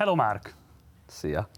[0.00, 0.54] Hello, Mark!
[1.06, 1.48] Szia!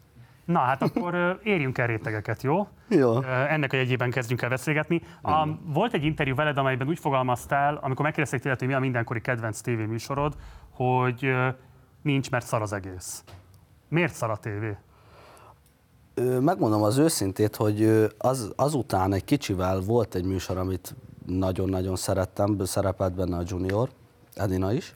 [0.44, 2.68] Na, hát akkor érjünk el rétegeket, jó?
[2.88, 3.22] Jó.
[3.22, 5.02] Ennek a jegyében kezdjünk el beszélgetni.
[5.22, 9.20] A, volt egy interjú veled, amelyben úgy fogalmaztál, amikor megkérdezték tőled, hogy mi a mindenkori
[9.20, 10.36] kedvenc tévéműsorod,
[10.70, 11.32] hogy
[12.02, 13.24] nincs, mert szar az egész.
[13.88, 14.76] Miért szar a tévé?
[16.40, 20.94] Megmondom az őszintét, hogy az, azután egy kicsivel volt egy műsor, amit
[21.26, 23.88] nagyon-nagyon szerettem, szerepelt benne a Junior,
[24.34, 24.94] Edina is.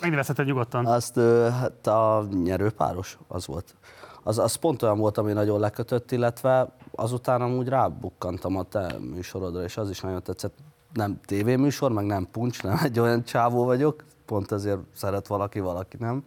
[0.00, 0.86] Megnevezheted nyugodtan.
[0.86, 1.18] Azt
[1.60, 3.74] hát a nyerőpáros, az volt.
[4.22, 9.62] Az, az pont olyan volt, ami nagyon lekötött, illetve azután amúgy rábukkantam a te műsorodra,
[9.62, 10.54] és az is nagyon tetszett.
[10.92, 15.96] Nem tévéműsor, meg nem puncs, nem egy olyan csávó vagyok, pont ezért szeret valaki, valaki
[16.00, 16.24] nem.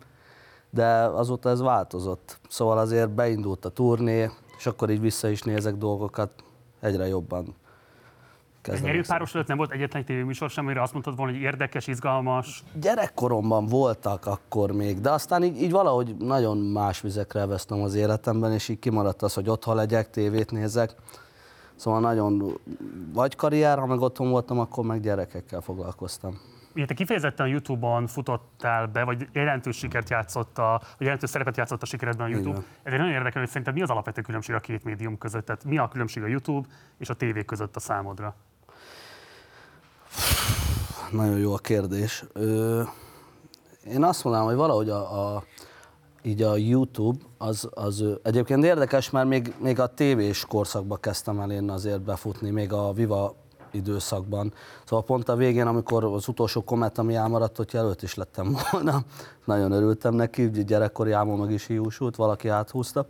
[0.69, 2.39] De azóta ez változott.
[2.49, 6.31] Szóval azért beindult a turné, és akkor így vissza is nézek dolgokat,
[6.79, 7.55] egyre jobban
[8.65, 9.01] kezdem.
[9.07, 12.63] páros előtt nem volt egyetlen egy tévéműsor sem, amire azt mondtad volna, hogy érdekes, izgalmas?
[12.81, 18.51] Gyerekkoromban voltak akkor még, de aztán így, így valahogy nagyon más vizekre vesztem az életemben,
[18.51, 20.95] és így kimaradt az, hogy otthon legyek, tévét nézek.
[21.75, 22.59] Szóval nagyon,
[23.13, 26.39] vagy karrier, ha meg otthon voltam, akkor meg gyerekekkel foglalkoztam.
[26.75, 31.57] Ugye te kifejezetten a YouTube-on futottál be, vagy jelentős sikert játszott a, vagy jelentős szerepet
[31.57, 32.49] játszott a sikeredben a YouTube.
[32.49, 32.65] Igen.
[32.83, 35.45] Ez egy nagyon érdekel, hogy szerinted mi az alapvető különbség a két médium között?
[35.45, 38.35] Tehát mi a különbség a YouTube és a tévé között a számodra?
[41.11, 42.25] Nagyon jó a kérdés.
[42.33, 42.81] Ö,
[43.87, 45.43] én azt mondanám, hogy valahogy a, a,
[46.21, 51.51] így a YouTube az, az egyébként érdekes, mert még, még a tévés korszakban kezdtem el
[51.51, 53.35] én azért befutni, még a Viva
[53.71, 54.53] időszakban.
[54.85, 59.03] Szóval pont a végén, amikor az utolsó komment, ami elmaradt, hogy jelölt is lettem volna,
[59.45, 63.05] nagyon örültem neki, gyerekkori álmom meg is hiúsult, valaki áthúzta.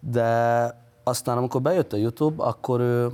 [0.00, 3.10] De aztán, amikor bejött a YouTube, akkor ő,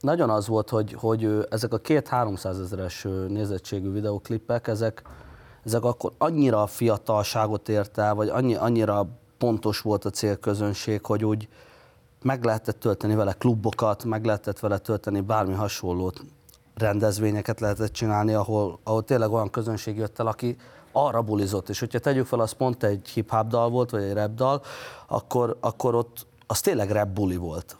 [0.00, 5.02] nagyon az volt, hogy, hogy ezek a két 300 ezeres nézettségű videoklippek, ezek,
[5.64, 9.06] ezek akkor annyira fiatalságot ért el, vagy annyi, annyira
[9.38, 11.48] pontos volt a célközönség, hogy úgy
[12.22, 16.20] meg lehetett tölteni vele klubokat, meg lehetett vele tölteni bármi hasonlót,
[16.74, 20.56] rendezvényeket lehetett csinálni, ahol, ahol tényleg olyan közönség jött el, aki
[20.92, 24.34] arra bulizott, és hogyha tegyük fel, az pont egy hip-hop dal volt, vagy egy rap
[24.34, 24.62] dal,
[25.06, 27.76] akkor, akkor ott az tényleg rap buli volt.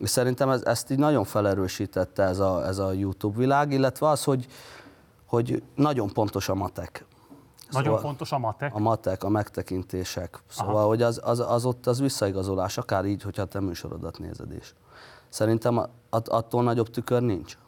[0.00, 4.24] És szerintem ez, ezt így nagyon felerősítette ez a, ez a YouTube világ, illetve az,
[4.24, 4.46] hogy,
[5.26, 7.04] hogy nagyon pontos a matek.
[7.70, 8.74] Nagyon szóval fontos a matek?
[8.74, 10.38] A matek, a megtekintések.
[10.48, 10.86] Szóval, Aha.
[10.86, 14.74] hogy az, az, az ott az visszaigazolás, akár így, hogyha te műsorodat nézed is.
[15.28, 15.78] Szerintem
[16.10, 17.58] att, attól nagyobb tükör nincs.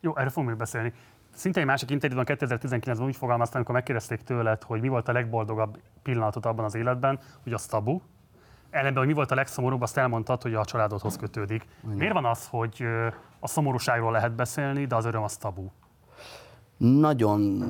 [0.00, 0.92] Jó, erről fogunk még beszélni.
[1.34, 5.78] Szinte egy másik interjúban 2019-ben úgy fogalmaztam, amikor megkérdezték tőled, hogy mi volt a legboldogabb
[6.02, 8.00] pillanatod abban az életben, hogy az tabu,
[8.70, 11.66] ellenben, hogy mi volt a legszomorúbb, azt elmondtad, hogy a családodhoz kötődik.
[11.84, 11.96] Igen.
[11.96, 12.84] Miért van az, hogy
[13.40, 15.68] a szomorúságról lehet beszélni, de az öröm az tabu?
[16.76, 17.62] Nagyon,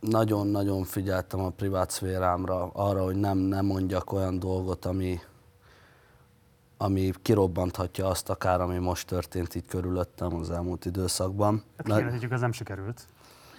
[0.00, 5.20] nagyon-nagyon figyeltem a privát szférámra, arra, hogy nem, nem mondjak olyan dolgot, ami,
[6.76, 11.62] ami kirobbanthatja azt akár, ami most történt itt körülöttem az elmúlt időszakban.
[11.76, 12.30] Hát Na...
[12.30, 13.06] ez nem sikerült.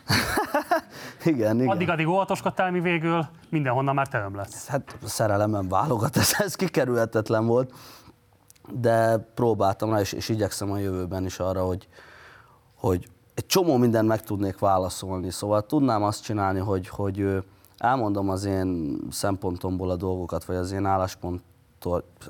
[1.26, 1.68] igen, igen.
[1.68, 4.68] Addig-addig óvatoskodtál, mi végül mindenhonnan már te lesz.
[4.68, 7.74] Hát szerelemem válogat, ez, ez kikerülhetetlen volt,
[8.72, 11.88] de próbáltam rá, és, és igyekszem a jövőben is arra, hogy,
[12.76, 15.32] hogy egy csomó mindent meg tudnék válaszolni.
[15.32, 17.44] Szóval tudnám azt csinálni, hogy, hogy
[17.78, 20.86] elmondom az én szempontomból a dolgokat, vagy az én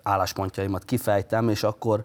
[0.04, 2.04] álláspontjaimat kifejtem, és akkor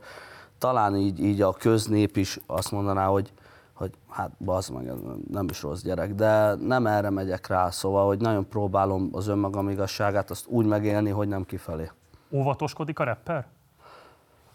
[0.59, 3.33] talán így, így a köznép is azt mondaná, hogy
[3.79, 4.93] hogy hát bazd meg,
[5.31, 9.69] nem is rossz gyerek, de nem erre megyek rá, szóval, hogy nagyon próbálom az önmagam
[9.69, 11.91] igazságát azt úgy megélni, hogy nem kifelé.
[12.31, 13.47] Óvatoskodik a rapper?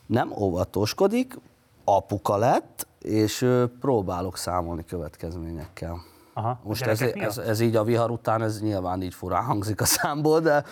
[0.05, 1.39] Nem óvatoskodik,
[1.83, 3.47] apuka lett, és
[3.79, 6.01] próbálok számolni következményekkel.
[6.33, 9.85] Aha, Most ez, ez, ez, így a vihar után, ez nyilván így furán hangzik a
[9.85, 10.63] számból, de,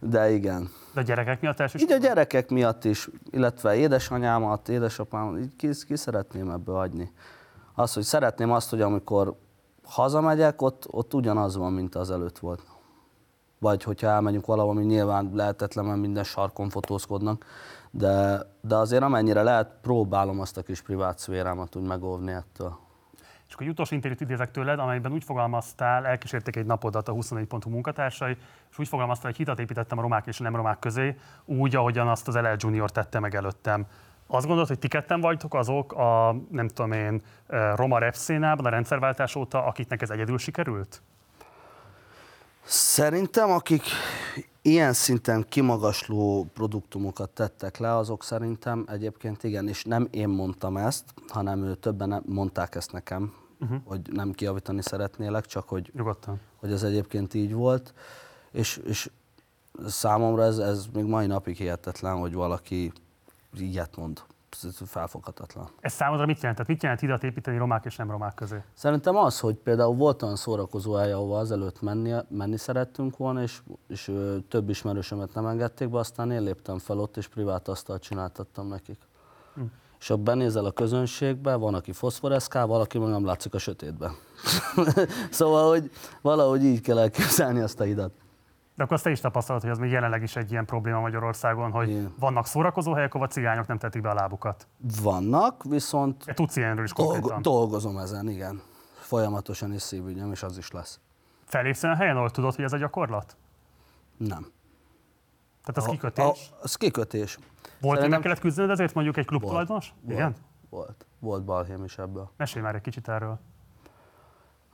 [0.00, 0.70] de igen.
[0.94, 1.96] De a gyerekek miatt elsősorban?
[1.96, 7.12] Így a gyerekek miatt is, illetve édesanyámat, édesapámat, így ki, ki szeretném ebből adni
[7.74, 9.36] az, hogy szeretném azt, hogy amikor
[9.84, 12.62] hazamegyek, ott, ott ugyanaz van, mint az előtt volt.
[13.58, 17.44] Vagy hogyha elmegyünk valahol, ami nyilván lehetetlen, mert minden sarkon fotózkodnak,
[17.90, 22.76] de, de azért amennyire lehet, próbálom azt a kis privát szférámat úgy megóvni ettől.
[23.48, 27.46] És akkor egy utolsó interjút idézek tőled, amelyben úgy fogalmaztál, elkísérték egy napodat a 24
[27.46, 28.36] pontú munkatársai,
[28.70, 32.08] és úgy fogalmaztál, hogy hitat építettem a romák és a nem romák közé, úgy, ahogyan
[32.08, 33.86] azt az LL Junior tette meg előttem.
[34.26, 37.22] Azt gondolod, hogy ti ketten vagytok azok a, nem tudom én,
[37.74, 41.02] roma szénában, a rendszerváltás óta, akiknek ez egyedül sikerült?
[42.66, 43.82] Szerintem, akik
[44.62, 51.04] ilyen szinten kimagasló produktumokat tettek le, azok szerintem egyébként igen, és nem én mondtam ezt,
[51.28, 53.78] hanem ő többen mondták ezt nekem, uh-huh.
[53.84, 56.40] hogy nem kiavítani szeretnélek, csak hogy, Nyugodtan.
[56.56, 57.94] hogy ez egyébként így volt.
[58.50, 59.10] És, és
[59.86, 62.92] számomra ez, ez még mai napig hihetetlen, hogy valaki
[63.60, 64.22] ilyet mond.
[64.62, 65.68] Ez felfoghatatlan.
[65.80, 66.56] Ez számodra mit jelent?
[66.56, 68.62] Tehát mit jelent hidat építeni romák és nem romák közé?
[68.74, 73.62] Szerintem az, hogy például volt olyan szórakozó hely, ahova azelőtt menni, menni szerettünk volna, és,
[73.88, 74.12] és
[74.48, 78.98] több ismerősömet nem engedték be, aztán én léptem fel ott, és privát asztalt csináltattam nekik.
[79.54, 79.62] Hm.
[79.98, 84.12] És ha benézel a közönségbe, van, aki foszforeszkál, valaki meg nem látszik a sötétben.
[85.30, 85.90] szóval, hogy
[86.22, 88.12] valahogy így kell elképzelni azt a hidat.
[88.76, 91.70] De akkor azt te is tapasztalod, hogy az még jelenleg is egy ilyen probléma Magyarországon,
[91.70, 92.14] hogy Igen.
[92.18, 94.66] vannak szórakozóhelyek, ahol a cigányok nem tetik be a lábukat.
[95.02, 98.60] Vannak, viszont E, Tudsz ilyenről is dolgo- dolgozom ezen, igen.
[99.00, 101.00] Folyamatosan is szívügyem, és az is lesz.
[101.44, 103.36] Felépsz olyan helyen, ahol tudod, hogy ez a gyakorlat?
[104.16, 104.46] Nem.
[105.64, 106.24] Tehát az A- kikötés.
[106.24, 107.38] A, az kikötés.
[107.80, 109.52] Volt, hogy meg kellett küzdened ezért mondjuk egy klub Volt.
[109.52, 109.94] tulajdonos?
[110.02, 110.18] Volt.
[110.18, 110.34] Igen?
[110.70, 111.06] Volt.
[111.18, 112.30] Volt balhém is ebből.
[112.36, 113.40] Mesélj már egy kicsit erről.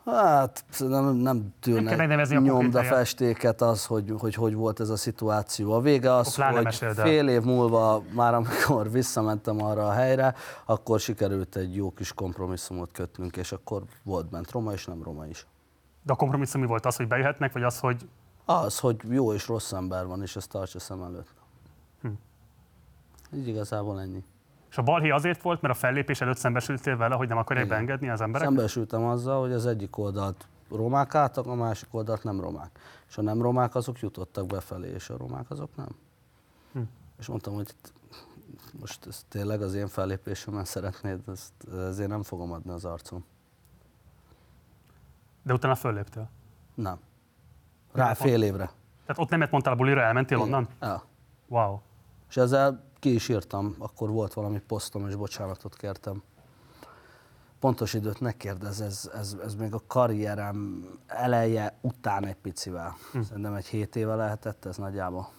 [0.04, 2.94] Hát nem, nem Nem kell tűrnek megnevezni a konkrét nyomda helyet.
[2.94, 5.72] festéket az, hogy, hogy hogy volt ez a szituáció.
[5.72, 11.00] A vége az, pláne hogy fél év múlva, már amikor visszamentem arra a helyre, akkor
[11.00, 15.46] sikerült egy jó kis kompromisszumot kötnünk, és akkor volt bent roma és nem roma is.
[16.02, 18.08] De a kompromisszum mi volt az, hogy bejöhetnek, vagy az, hogy
[18.44, 21.34] Az, hogy jó és rossz ember van, és ezt tartsa szem előtt.
[22.02, 22.08] Hm.
[23.34, 24.24] Így igazából ennyi.
[24.70, 27.76] És a balhé azért volt, mert a fellépés előtt szembesültél vele, hogy nem akarják Igen.
[27.76, 28.48] beengedni az emberek?
[28.48, 32.78] Szembesültem azzal, hogy az egyik oldalt romák álltak, a másik oldalt nem romák.
[33.08, 35.88] És a nem romák azok jutottak befelé, és a romák azok nem.
[36.72, 36.80] Hm.
[37.18, 37.74] És mondtam, hogy
[38.80, 41.52] most ezt tényleg az én fellépésemen szeretnéd, ezt,
[41.88, 43.24] ezért nem fogom adni az arcom.
[45.42, 46.28] De utána fölléptél.
[46.74, 46.98] Nem.
[47.92, 48.70] Rá fél évre.
[49.06, 50.68] Tehát ott nemet mondtál a bulira, elmentél onnan?
[50.80, 51.02] Ja.
[51.48, 51.78] Wow.
[52.28, 56.22] És ezzel ki is írtam, akkor volt valami posztom, és bocsánatot kértem.
[57.60, 62.96] Pontos időt ne kérdez, ez, ez, ez még a karrierem eleje után egy picivel.
[63.12, 63.20] Hm.
[63.20, 65.30] Szerintem egy hét éve lehetett ez nagyjából.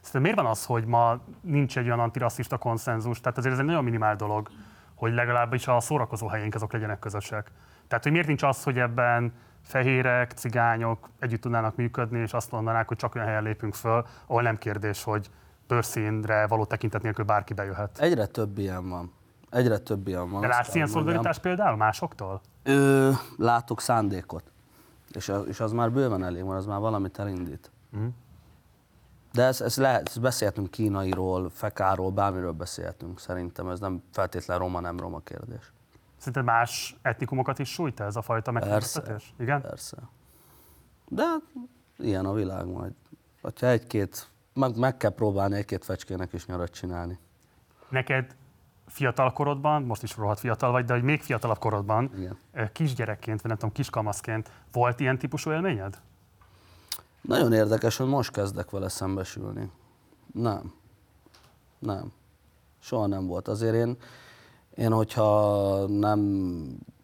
[0.00, 3.20] Szerintem miért van az, hogy ma nincs egy olyan antirasszista konszenzus?
[3.20, 4.48] Tehát azért ez egy nagyon minimál dolog,
[4.94, 7.50] hogy legalábbis a szórakozó helyénk azok legyenek közösek.
[7.88, 9.32] Tehát, hogy miért nincs az, hogy ebben
[9.62, 14.42] fehérek, cigányok együtt tudnának működni, és azt mondanák, hogy csak olyan helyen lépünk föl, ahol
[14.42, 15.30] nem kérdés, hogy
[15.68, 17.98] bőrszínre való tekintet nélkül bárki bejöhet.
[17.98, 19.12] Egyre több ilyen van.
[19.50, 20.40] Egyre több ilyen van.
[20.40, 22.40] De látsz ilyen szolidaritást például másoktól?
[22.62, 24.52] Ö, látok szándékot.
[25.10, 27.70] És és az már bőven elég van, az már valamit elindít.
[27.90, 28.06] Mhm.
[29.32, 33.20] De ez, ez lehet, ezt beszélhetünk kínairól, fekáról, bármiről beszélhetünk.
[33.20, 35.72] Szerintem ez nem feltétlen roma, nem roma kérdés.
[36.16, 39.34] Szerinted más etnikumokat is sújt ez a fajta megkülönböztetés?
[39.38, 39.60] Igen?
[39.60, 39.96] Persze.
[41.08, 41.42] De hát
[41.96, 42.92] ilyen a világ majd.
[43.42, 47.18] Ha egy-két, meg, meg kell próbálni egy-két fecskének is nyarat csinálni.
[47.88, 48.36] Neked
[48.86, 52.38] fiatal korodban, most is rohadt fiatal vagy, de hogy még fiatalabb korodban, Igen.
[52.72, 56.00] kisgyerekként, vagy nem tudom, kiskamaszként volt ilyen típusú élményed?
[57.20, 59.70] Nagyon érdekes, hogy most kezdek vele szembesülni.
[60.32, 60.72] Nem.
[61.78, 62.12] Nem.
[62.78, 63.48] Soha nem volt.
[63.48, 63.96] Azért én,
[64.74, 66.20] én hogyha nem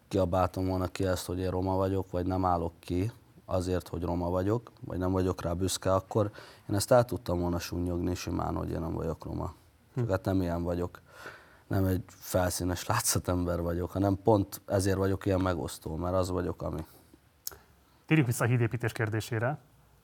[0.07, 3.11] kiabáltam volna ki ezt, hogy én roma vagyok, vagy nem állok ki
[3.45, 6.31] azért, hogy roma vagyok, vagy nem vagyok rá büszke, akkor
[6.69, 9.53] én ezt el tudtam volna sunyogni simán, hogy én nem vagyok roma.
[9.95, 11.01] Csak hát nem ilyen vagyok.
[11.67, 16.85] Nem egy felszínes látszatember vagyok, hanem pont ezért vagyok ilyen megosztó, mert az vagyok, ami.
[18.05, 19.57] Térjünk vissza a hídépítés kérdésére.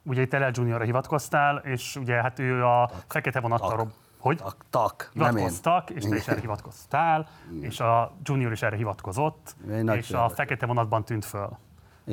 [0.04, 0.44] Ugye itt L.
[0.52, 3.78] Juniorra hivatkoztál, és ugye hát ő a fekete vonattal Tak.
[3.78, 3.92] rob...
[4.18, 4.38] Hogy?
[4.38, 7.28] Tak, tak hivatkoztak, és te is erre hivatkoztál,
[7.60, 9.56] és a Junior is erre hivatkozott,
[9.94, 11.58] és a fekete vonatban tűnt föl.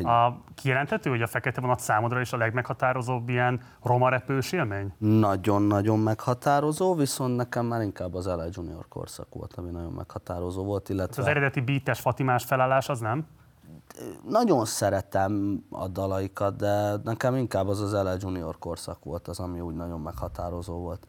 [0.05, 4.93] A, kijelenthető, hogy a fekete vonat számodra is a legmeghatározóbb ilyen roma repős élmény?
[4.99, 10.89] Nagyon-nagyon meghatározó, viszont nekem már inkább az LA Junior korszak volt, ami nagyon meghatározó volt,
[10.89, 13.27] illetve Az eredeti beates Fatimás felállás az nem?
[14.29, 19.61] nagyon szeretem a dalaikat, de nekem inkább az az LA Junior korszak volt az, ami
[19.61, 21.07] úgy nagyon meghatározó volt.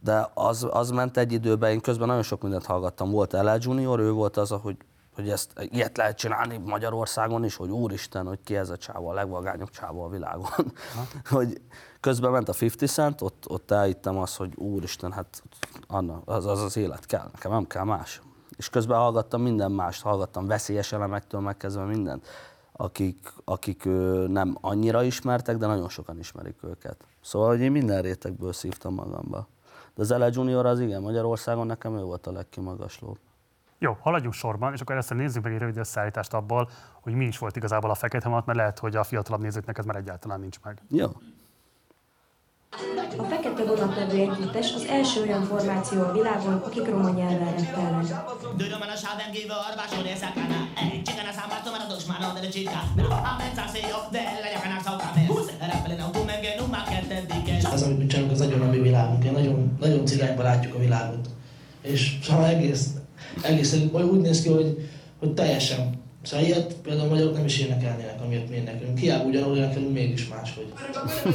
[0.00, 3.10] De az, az ment egy időben, én közben nagyon sok mindent hallgattam.
[3.10, 4.76] Volt LA Junior, ő volt az, hogy,
[5.20, 9.14] hogy ezt ilyet lehet csinálni Magyarországon is, hogy úristen, hogy ki ez a csáva, a
[9.14, 10.72] legvagányabb csáva a világon.
[11.30, 11.60] hogy
[12.00, 15.42] közben ment a 50 Cent, ott, ott elhittem azt, hogy úristen, hát
[15.86, 18.20] Anna, az, az az élet kell, nekem nem kell más.
[18.56, 22.26] És közben hallgattam minden mást, hallgattam veszélyes elemektől megkezdve mindent,
[22.72, 23.84] akik, akik
[24.26, 27.04] nem annyira ismertek, de nagyon sokan ismerik őket.
[27.20, 29.48] Szóval, hogy én minden rétegből szívtam magamba.
[29.94, 33.18] De az LA Junior az igen, Magyarországon nekem ő volt a legkimagaslóbb.
[33.82, 36.70] Jó, haladjunk sorban, és akkor először nézzük meg egy rövid összeállítást abból,
[37.00, 39.84] hogy mi is volt igazából a fekete vonat, mert lehet, hogy a fiatalabb nézőknek ez
[39.84, 40.78] már egyáltalán nincs meg.
[40.88, 41.06] Jó.
[43.18, 47.54] A Fekete Vonat nevű együttes az első olyan formáció a világon, akik roma nyelven
[57.64, 59.24] now az, amit mi csinálunk, az nagyon a mi világunk.
[59.24, 61.28] Én nagyon, nagyon cigányban látjuk a világot.
[61.80, 62.88] És szóval egész,
[63.42, 68.20] egész úgy néz ki, hogy, hogy teljesen Szóval ilyet például a magyarok nem is énekelnének,
[68.24, 68.98] amiért mi énekelünk.
[68.98, 70.72] Hiába ugyanúgy énekelünk, mégis máshogy.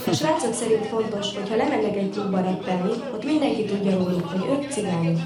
[0.07, 4.45] A srácok szerint fontos, hogy ha lemennek egy klubba rappelni, ott mindenki tudja róluk, hogy
[4.51, 5.17] ők cigányok.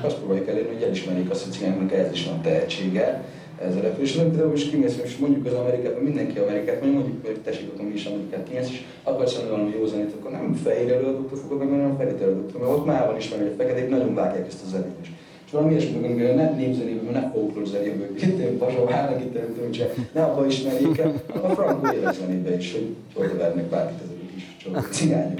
[0.00, 3.24] Azt próbáljuk elérni, hogy elismerjék azt, hogy cigányoknak ez is van tehetsége,
[3.62, 4.14] ez a repülés.
[4.14, 7.84] Nem például is kimész, és mondjuk az Amerikában, mindenki Amerikát, mondjuk, mondjuk hogy tessék, akkor
[7.84, 11.58] mi is Amerikát kimész, és akarsz mondani valami jó zenét, akkor nem fehér előadóktól fogod
[11.58, 14.64] meg, hanem fehér előadóktól, mert ott már van ismerni, hogy a feketék nagyon vágják ezt
[14.66, 15.12] a zenét is.
[15.50, 19.90] És valami ilyesmi, amikor ne népzenében, ne folklór zenében, itt én pasó, várnak itt előttem,
[20.12, 24.56] ne abba ismerjék el, a frankó életzenébe is, hogy oda vernek bárkit ezek a kis
[24.62, 25.38] csodák cigányok.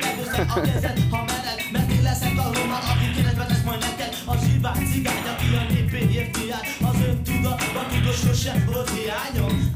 [0.51, 1.21] A
[4.27, 4.27] aki.
[4.27, 5.47] A zsívány cigány, aki.
[6.81, 9.70] Az öntudatban tudod, sosem volt hiányom.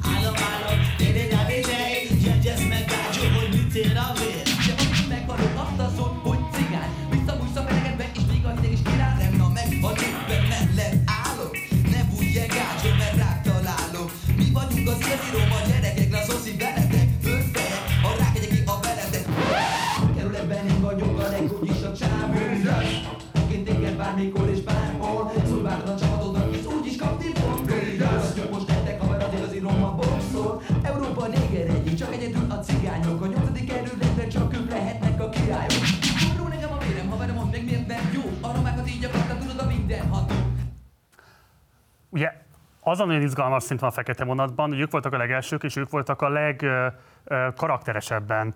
[42.95, 45.91] Az a nagyon izgalmas szerintem a fekete vonatban, hogy ők voltak a legelsők, és ők
[45.91, 48.55] voltak a legkarakteresebben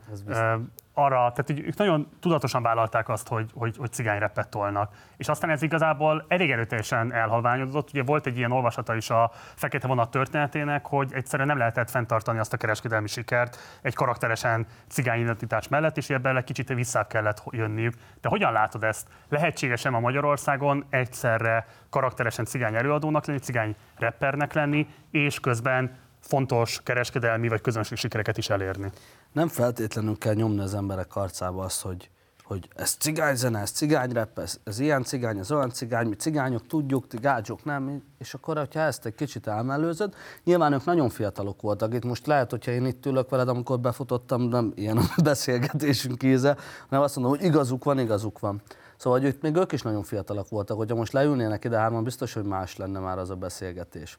[0.98, 4.92] arra, tehát hogy ők nagyon tudatosan vállalták azt, hogy, hogy, hogy cigányreppet tolnak.
[5.16, 7.88] És aztán ez igazából elég erőteljesen elhalványodott.
[7.88, 12.38] Ugye volt egy ilyen olvasata is a fekete vonat történetének, hogy egyszerűen nem lehetett fenntartani
[12.38, 17.42] azt a kereskedelmi sikert egy karakteresen cigány identitás mellett, és ebben egy kicsit vissza kellett
[17.50, 17.94] jönniük.
[18.20, 19.06] De hogyan látod ezt?
[19.28, 27.48] Lehetséges-e a Magyarországon egyszerre karakteresen cigány előadónak lenni, cigány rappernek lenni, és közben fontos kereskedelmi
[27.48, 28.90] vagy közönség sikereket is elérni?
[29.32, 32.10] Nem feltétlenül kell nyomni az emberek arcába azt, hogy,
[32.44, 37.06] hogy ez cigányzene, ez cigányrep, ez, ez ilyen cigány, ez olyan cigány, mi cigányok tudjuk,
[37.06, 41.94] ti gácsok nem, és akkor, hogyha ezt egy kicsit elmellőzöd, nyilván ők nagyon fiatalok voltak,
[41.94, 46.56] itt most lehet, hogyha én itt ülök veled, amikor befutottam, nem ilyen a beszélgetésünk íze,
[46.88, 48.62] hanem azt mondom, hogy igazuk van, igazuk van.
[48.96, 52.32] Szóval, hogy ők, még ők is nagyon fiatalok voltak, hogyha most leülnének ide hárman, biztos,
[52.32, 54.18] hogy más lenne már az a beszélgetés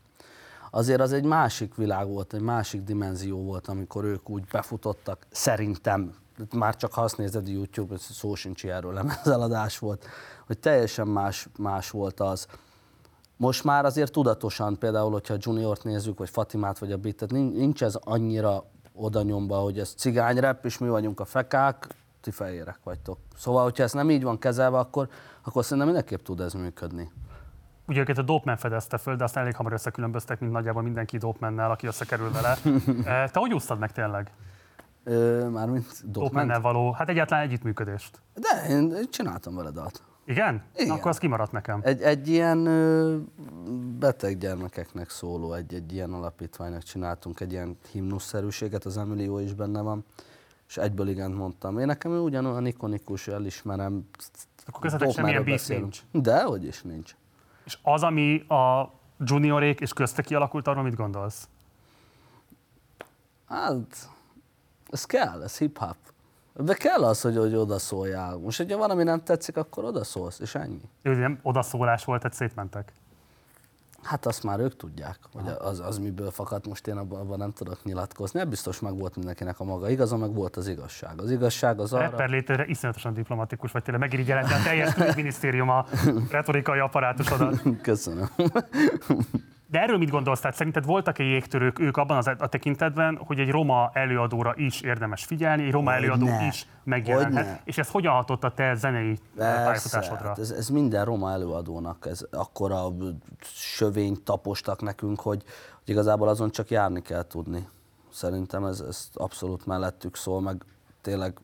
[0.71, 6.13] azért az egy másik világ volt, egy másik dimenzió volt, amikor ők úgy befutottak, szerintem,
[6.53, 10.05] már csak ha azt nézed a YouTube, szó sincs ilyenről, lemezeladás volt,
[10.47, 12.47] hogy teljesen más, más volt az.
[13.37, 17.83] Most már azért tudatosan, például, hogyha a Juniort nézzük, vagy Fatimát, vagy a Bitet, nincs
[17.83, 21.87] ez annyira oda nyomva, hogy ez cigányrep, és mi vagyunk a fekák,
[22.21, 23.17] ti fehérek vagytok.
[23.37, 25.09] Szóval, hogyha ez nem így van kezelve, akkor,
[25.43, 27.11] akkor szerintem mindenképp tud ez működni.
[27.89, 31.71] Ugye őket a Dopeman fedezte föl, de aztán elég hamar összekülönböztek, mint nagyjából mindenki Dopemannel,
[31.71, 32.57] aki összekerül vele.
[33.05, 34.31] Eh, Te hogy úsztad meg tényleg?
[35.03, 36.61] Ö, mármint Dopemannel Dopement?
[36.61, 38.21] való, hát egyáltalán együttműködést.
[38.33, 40.03] De én csináltam vele dalt.
[40.25, 40.63] Igen?
[40.75, 40.87] Igen.
[40.87, 41.79] Na, akkor az kimaradt nekem.
[41.83, 43.17] Egy, egy ilyen ö,
[43.99, 49.81] beteg gyermekeknek szóló, egy, egy ilyen alapítványnak csináltunk egy ilyen himnuszerűséget, az Emilio is benne
[49.81, 50.05] van,
[50.67, 51.79] és egyből igent mondtam.
[51.79, 54.09] Én nekem ugyanolyan ikonikus, elismerem.
[54.65, 55.99] Akkor köztetek semmilyen beef nincs.
[56.11, 57.15] De, hogy is nincs.
[57.69, 58.91] És az, ami a
[59.25, 61.49] juniorék és közte kialakult, arról mit gondolsz?
[63.47, 64.09] Hát,
[64.91, 65.95] ez kell, ez hip-hop.
[66.53, 68.37] De kell az, hogy, hogy odaszóljál.
[68.37, 70.81] Most, hogyha valami nem tetszik, akkor odaszólsz, és ennyi.
[71.01, 72.91] Jó, nem odaszólás volt, tehát szétmentek.
[74.03, 77.51] Hát azt már ők tudják, hogy az, az miből fakadt, most én abban, abban nem
[77.51, 78.39] tudok nyilatkozni.
[78.39, 81.21] Hát biztos meg volt mindenkinek a maga igaza, meg volt az igazság.
[81.21, 82.03] Az igazság az arra...
[82.03, 85.85] Rapper létére iszonyatosan diplomatikus, vagy tényleg megirigyeled a teljes külügyminisztérium a
[86.31, 87.61] retorikai apparátusodat.
[87.81, 88.29] Köszönöm.
[89.71, 90.39] De erről mit gondolsz?
[90.39, 95.25] Tehát szerinted voltak-e jégtörők ők abban az a tekintetben, hogy egy roma előadóra is érdemes
[95.25, 96.05] figyelni, egy roma Hogyne.
[96.05, 97.61] előadó is megjelenhet, Hogyne.
[97.63, 100.27] és ez hogyan hatott a te zenei Persze, pályafutásodra?
[100.27, 102.87] hát ez, ez minden roma előadónak, ez akkora
[103.41, 105.43] sövényt tapostak nekünk, hogy,
[105.79, 107.67] hogy igazából azon csak járni kell tudni.
[108.11, 110.65] Szerintem ez, ez abszolút mellettük szól, meg
[111.01, 111.37] tényleg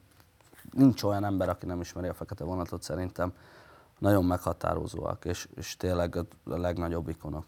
[0.71, 3.33] nincs olyan ember, aki nem ismeri a fekete vonatot szerintem.
[3.99, 7.45] Nagyon meghatározóak, és, és tényleg a legnagyobb ikonok.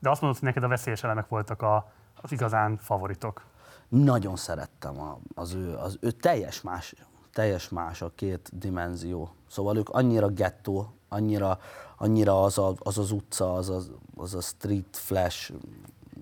[0.00, 3.42] De azt mondod, hogy neked a veszélyes elemek voltak a, az igazán favoritok.
[3.88, 6.94] Nagyon szerettem a, az, ő, az ő teljes más,
[7.32, 9.34] teljes más a két dimenzió.
[9.48, 11.58] Szóval ők annyira gettó, annyira,
[11.96, 13.80] annyira az, a, az az utca, az a,
[14.16, 15.52] az a street flash,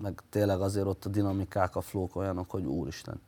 [0.01, 3.21] meg tényleg azért ott a dinamikák, a flók olyanok, hogy úristen.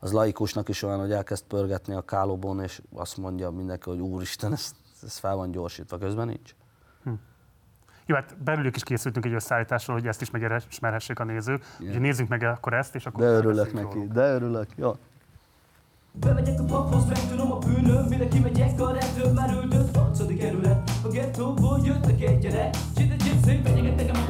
[0.00, 4.52] az laikusnak is olyan, hogy elkezd pörgetni a kálóbon, és azt mondja mindenki, hogy úristen,
[4.52, 6.54] ez, ez fel van gyorsítva, közben nincs.
[8.08, 11.64] Jó, hát belülük is készültünk egy összeállításról, hogy ezt is megismerhessék a nézők.
[11.78, 11.86] Igen.
[11.86, 14.12] Úgyhogy nézzük meg akkor ezt, és akkor De örülök neki, róluk.
[14.12, 14.96] de örülök, jó.
[16.12, 21.08] Bemegyek a paphoz, megtudom a bűnöm Mire kimegyek a rendőr, már üldöz Harcodik kerület, a
[21.08, 24.26] gettóból jöttek egy gyerek Cside gypsy, fenyeget nekem a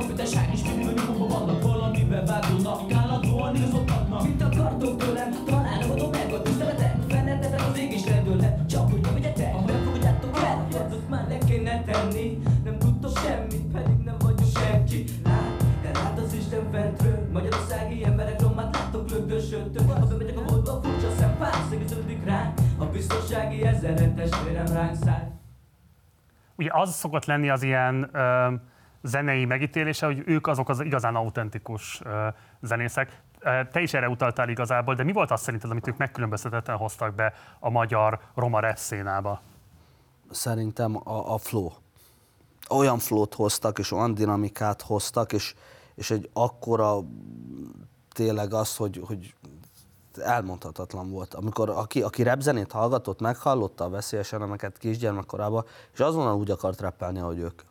[16.59, 22.59] Isten fentről Magyarországi emberek romát látok lögdösödtök Ha bemegyek a boltba, furcsa szempár Szegeződik ránk
[22.79, 25.31] A biztonsági ezerre testvérem ránk száll
[26.57, 28.55] Ugye az szokott lenni az ilyen ö,
[29.03, 32.29] zenei megítélése, hogy ők azok az igazán autentikus ö,
[32.61, 33.23] zenészek.
[33.73, 37.33] Te is erre utaltál igazából, de mi volt az szerinted, amit ők megkülönböztetetten hoztak be
[37.61, 39.41] a magyar roma rap szénába?
[40.31, 41.71] Szerintem a, a flow.
[42.69, 45.55] Olyan flót hoztak, és olyan dinamikát hoztak, és,
[45.99, 47.01] és egy akkora
[48.13, 49.35] tényleg az, hogy, hogy
[50.21, 51.35] elmondhatatlan volt.
[51.35, 57.19] Amikor aki, aki repzenét hallgatott, meghallotta a veszélyes elemeket kisgyermekkorában, és azonnal úgy akart rappelni,
[57.19, 57.63] ahogy ők.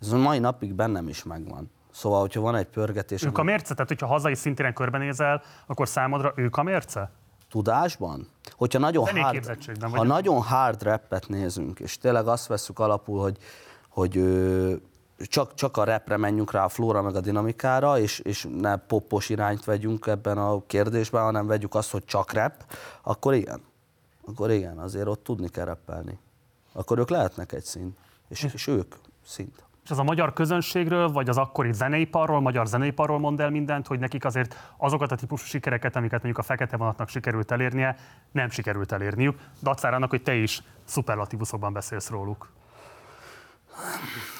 [0.00, 1.70] Ez a mai napig bennem is megvan.
[1.92, 3.74] Szóval, hogyha van egy pörgetés, Ők a mérce?
[3.74, 7.10] Tehát, hogyha hazai szintéren körbenézel, akkor számodra ők a mérce?
[7.50, 13.38] tudásban, hogyha nagyon hard, ha nagyon hard rappet nézünk, és tényleg azt veszük alapul, hogy,
[13.88, 14.16] hogy
[15.18, 19.28] csak, csak a rapre menjünk rá, a flóra meg a dinamikára, és, és ne poppos
[19.28, 22.52] irányt vegyünk ebben a kérdésben, hanem vegyük azt, hogy csak rap,
[23.02, 23.60] akkor igen.
[24.26, 26.18] Akkor igen, azért ott tudni kell rappelni.
[26.72, 28.94] Akkor ők lehetnek egy szint, és, és ők
[29.24, 29.64] szint.
[29.84, 33.98] És az a magyar közönségről, vagy az akkori zeneiparról, magyar zeneiparról mond el mindent, hogy
[33.98, 37.96] nekik azért azokat a típusú sikereket, amiket mondjuk a fekete vonatnak sikerült elérnie,
[38.32, 39.38] nem sikerült elérniük.
[39.62, 42.48] Dacára annak, hogy te is szuperlatívuszokban beszélsz róluk.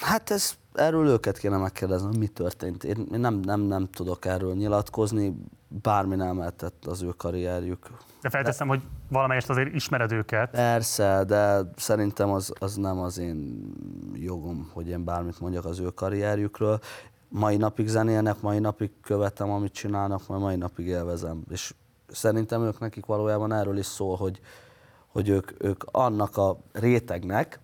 [0.01, 2.85] Hát ez, erről őket kéne megkérdezni, hogy mi történt.
[2.85, 5.37] Én, nem, nem, nem tudok erről nyilatkozni,
[5.69, 7.87] bármi nem lehetett az ő karrierjük.
[8.21, 10.51] De felteszem, hogy valamelyest azért ismered őket.
[10.51, 13.71] Persze, de szerintem az, az nem az én
[14.15, 16.79] jogom, hogy én bármit mondjak az ő karrierjükről.
[17.29, 21.45] Mai napig zenélnek, mai napig követem, amit csinálnak, majd mai napig élvezem.
[21.51, 21.75] És
[22.09, 24.41] szerintem ők nekik valójában erről is szól, hogy,
[25.07, 27.61] hogy ők, ők annak a rétegnek,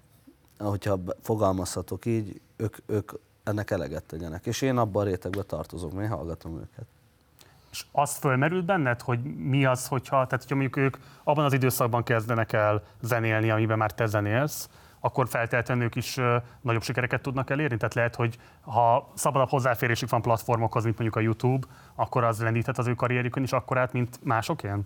[0.68, 3.12] hogyha fogalmazhatok így, ők, ők
[3.44, 4.46] ennek eleget tegyenek.
[4.46, 6.87] És én abban a rétegben tartozom, én hallgatom őket.
[7.70, 12.03] És az fölmerült benned, hogy mi az, hogyha, tehát hogyha mondjuk ők abban az időszakban
[12.03, 14.68] kezdenek el zenélni, amiben már te zenélsz,
[15.01, 16.18] akkor feltétlenül ők is
[16.61, 17.77] nagyobb sikereket tudnak elérni?
[17.77, 22.79] Tehát lehet, hogy ha szabadabb hozzáférésük van platformokhoz, mint mondjuk a YouTube, akkor az lendíthet
[22.79, 24.83] az ő karrierjükön is akkorát, mint másokén?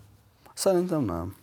[0.53, 1.35] Szerintem nem.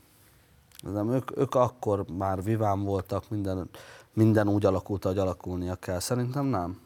[0.93, 3.69] nem ők, ők akkor már vivám voltak, minden,
[4.15, 5.99] minden úgy alakult, ahogy alakulnia kell.
[5.99, 6.81] Szerintem nem.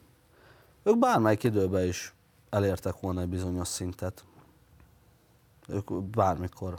[0.83, 2.15] Ők bármelyik időben is
[2.51, 4.25] elértek volna egy bizonyos szintet.
[5.69, 6.79] Ők bármikor.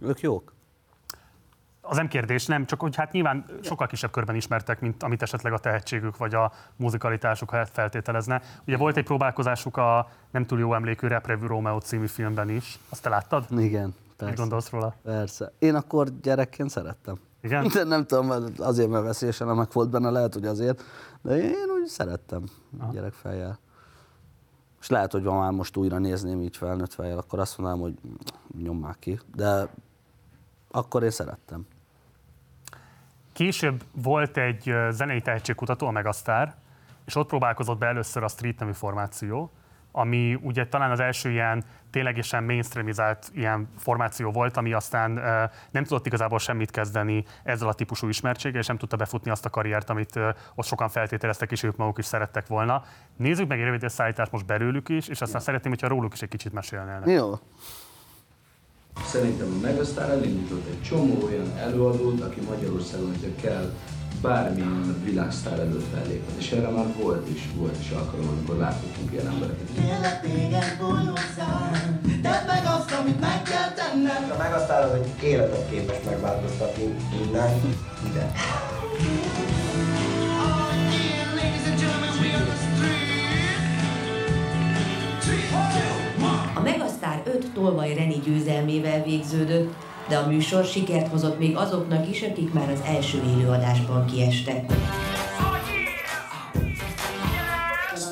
[0.00, 0.52] Ők jók.
[1.80, 5.52] Az nem kérdés, nem, csak hogy hát nyilván sokkal kisebb körben ismertek, mint amit esetleg
[5.52, 8.42] a tehetségük vagy a muzikalitásuk feltételezne.
[8.66, 12.78] Ugye volt egy próbálkozásuk a nem túl jó emlékű Rap Review Romeo című filmben is.
[12.88, 13.46] Azt te láttad?
[13.50, 14.34] Igen, Mit persze.
[14.34, 14.94] gondolsz róla?
[15.02, 15.52] Persze.
[15.58, 17.18] Én akkor gyerekként szerettem.
[17.40, 17.68] Igen?
[17.68, 20.82] De nem tudom, mert azért, mert veszélyes elemek volt benne, lehet, hogy azért.
[21.22, 22.44] De én úgy szerettem
[22.92, 23.58] gyerekfejjel.
[24.80, 27.94] És lehet, hogy van már most újra nézném így felnőtt fejjel, akkor azt mondanám, hogy
[28.62, 29.20] nyomják ki.
[29.34, 29.68] De
[30.70, 31.66] akkor én szerettem.
[33.32, 36.56] Később volt egy zenei tehetségkutató, a Megasztár,
[37.06, 39.50] és ott próbálkozott be először a Street nevű formáció,
[39.98, 45.12] ami ugye talán az első ilyen ténylegesen mainstreamizált ilyen formáció volt, ami aztán
[45.70, 49.50] nem tudott igazából semmit kezdeni ezzel a típusú ismertséggel, és nem tudta befutni azt a
[49.50, 52.82] karriert, amit ö, ott sokan feltételeztek, és ők maguk is szerettek volna.
[53.16, 56.28] Nézzük meg egy rövid összeállítást most belőlük is, és aztán szeretném, hogyha róluk is egy
[56.28, 57.02] kicsit mesélnél.
[57.06, 57.34] Jó.
[59.04, 63.72] Szerintem a Megasztár elindított egy csomó olyan előadót, aki Magyarországon, hogyha kell,
[64.22, 66.36] bármilyen világsztár előtt felléphet.
[66.38, 69.68] És erre már volt is, volt is alkalom, amikor láthatunk ilyen embereket.
[69.74, 70.76] Kérlek téged
[72.22, 74.30] tedd meg azt, amit meg kell tenned.
[74.30, 77.60] A megasztál, hogy életet képes megváltoztatni minden,
[78.10, 78.32] ide.
[86.54, 89.74] A Megasztár 5 Tolvaj Reni győzelmével végződött,
[90.08, 94.72] de a műsor sikert hozott még azoknak is, akik már az első élőadásban kiestek.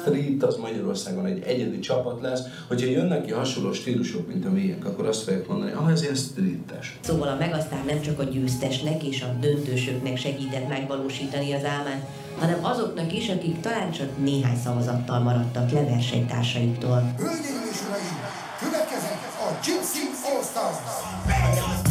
[0.07, 4.85] Street az Magyarországon egy egyedi csapat lesz, hogyha jönnek ki hasonló stílusok, mint a miénk,
[4.85, 6.99] akkor azt fogják mondani, ah, ez ilyen streetes.
[7.01, 12.65] Szóval a Megasztár nem csak a győztesnek és a döntősöknek segített megvalósítani az álmát, hanem
[12.65, 17.15] azoknak is, akik talán csak néhány szavazattal maradtak le versenytársaiktól.
[17.19, 18.17] Hölgyeim és uraim,
[18.61, 21.86] következik a Gypsy All Stars!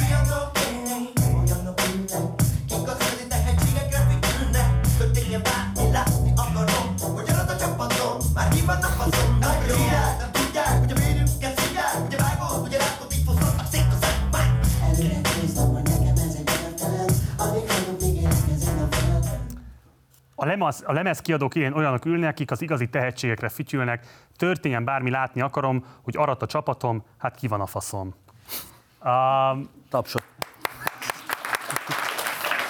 [20.36, 24.06] A lemez, a lemez kiadók ilyen olyanok ülnek, akik az igazi tehetségekre fütyülnek.
[24.38, 28.16] Történjen bármi, látni akarom, hogy arat a csapatom, hát ki van a faszom.
[29.04, 30.24] Um, Tapsot.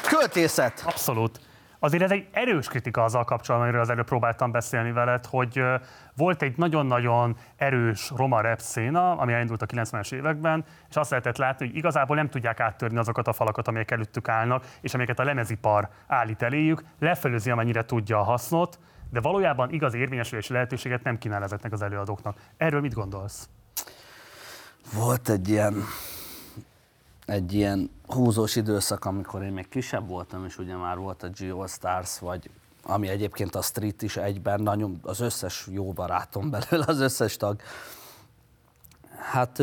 [0.08, 0.84] Költészet.
[0.86, 1.40] Abszolút.
[1.80, 5.64] Azért ez egy erős kritika azzal kapcsolatban, amiről az előbb próbáltam beszélni veled, hogy
[6.16, 11.38] volt egy nagyon-nagyon erős roma rap széna, ami elindult a 90-es években, és azt lehetett
[11.38, 15.24] látni, hogy igazából nem tudják áttörni azokat a falakat, amelyek előttük állnak, és amelyeket a
[15.24, 18.80] lemezipar állít eléjük, lefelőzi, amennyire tudja a hasznot,
[19.12, 22.38] de valójában igaz érvényesülési lehetőséget nem kínál ezeknek az előadóknak.
[22.58, 23.50] Erről mit gondolsz?
[24.94, 25.84] Volt egy ilyen,
[27.26, 31.68] egy ilyen húzós időszak, amikor én még kisebb voltam, és ugye már volt a Geo
[31.68, 32.50] Stars, vagy
[32.88, 37.62] ami egyébként a Street is egyben, nagyon, az összes jó barátom belőle, az összes tag.
[39.32, 39.60] Hát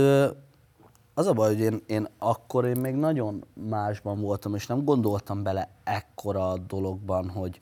[1.14, 5.42] az a baj, hogy én, én akkor én még nagyon másban voltam, és nem gondoltam
[5.42, 7.60] bele ekkora dologban, hogy,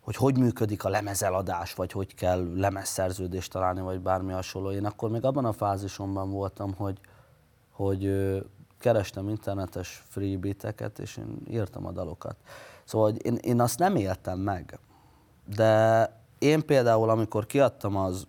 [0.00, 4.70] hogy hogy működik a lemezeladás, vagy hogy kell lemezszerződést találni, vagy bármi hasonló.
[4.70, 6.98] Én akkor még abban a fázisomban voltam, hogy,
[7.70, 8.32] hogy
[8.78, 12.36] kerestem internetes freebiteket, és én írtam a dalokat.
[12.84, 14.78] Szóval hogy én, én azt nem éltem meg.
[15.54, 18.26] De én például, amikor kiadtam az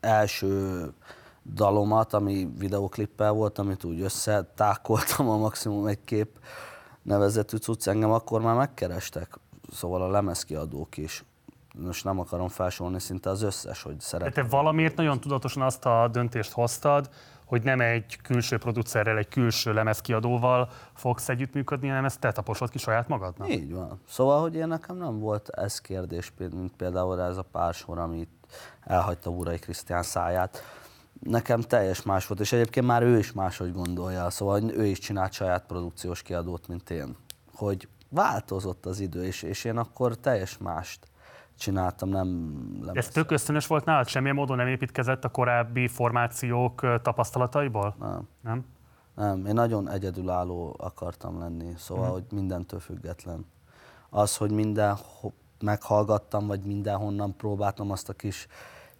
[0.00, 0.92] első
[1.54, 6.38] dalomat, ami videoklippel volt, amit úgy összetákoltam a maximum egy kép
[7.02, 9.38] nevezetű cucc, engem akkor már megkerestek,
[9.72, 11.24] szóval a lemezkiadók is.
[11.78, 14.44] Most nem akarom felsorolni szinte az összes, hogy De szeretem.
[14.44, 17.10] te valamiért nagyon tudatosan azt a döntést hoztad,
[17.44, 22.78] hogy nem egy külső producerrel, egy külső lemezkiadóval fogsz együttműködni, hanem ezt te taposod ki
[22.78, 23.48] saját magadnak.
[23.48, 24.00] Így van.
[24.08, 28.28] Szóval, hogy én nekem nem volt ez kérdés, mint például ez a pár sor, amit
[28.80, 30.62] elhagyta Urai Krisztián száját.
[31.20, 35.32] Nekem teljes más volt, és egyébként már ő is máshogy gondolja, szóval ő is csinált
[35.32, 37.16] saját produkciós kiadót, mint én.
[37.54, 41.06] Hogy változott az idő, és, és én akkor teljes mást
[41.58, 42.56] csináltam, nem
[42.92, 44.06] Ez tök ösztönös volt nálad?
[44.08, 47.94] Semmilyen módon nem építkezett a korábbi formációk tapasztalataiból?
[47.98, 48.28] Nem.
[48.42, 48.64] Nem?
[49.14, 52.12] Nem, én nagyon egyedülálló akartam lenni, szóval, Mhm.
[52.12, 53.46] hogy mindentől független.
[54.10, 54.96] Az, hogy minden
[55.60, 58.46] meghallgattam, vagy mindenhonnan próbáltam azt a kis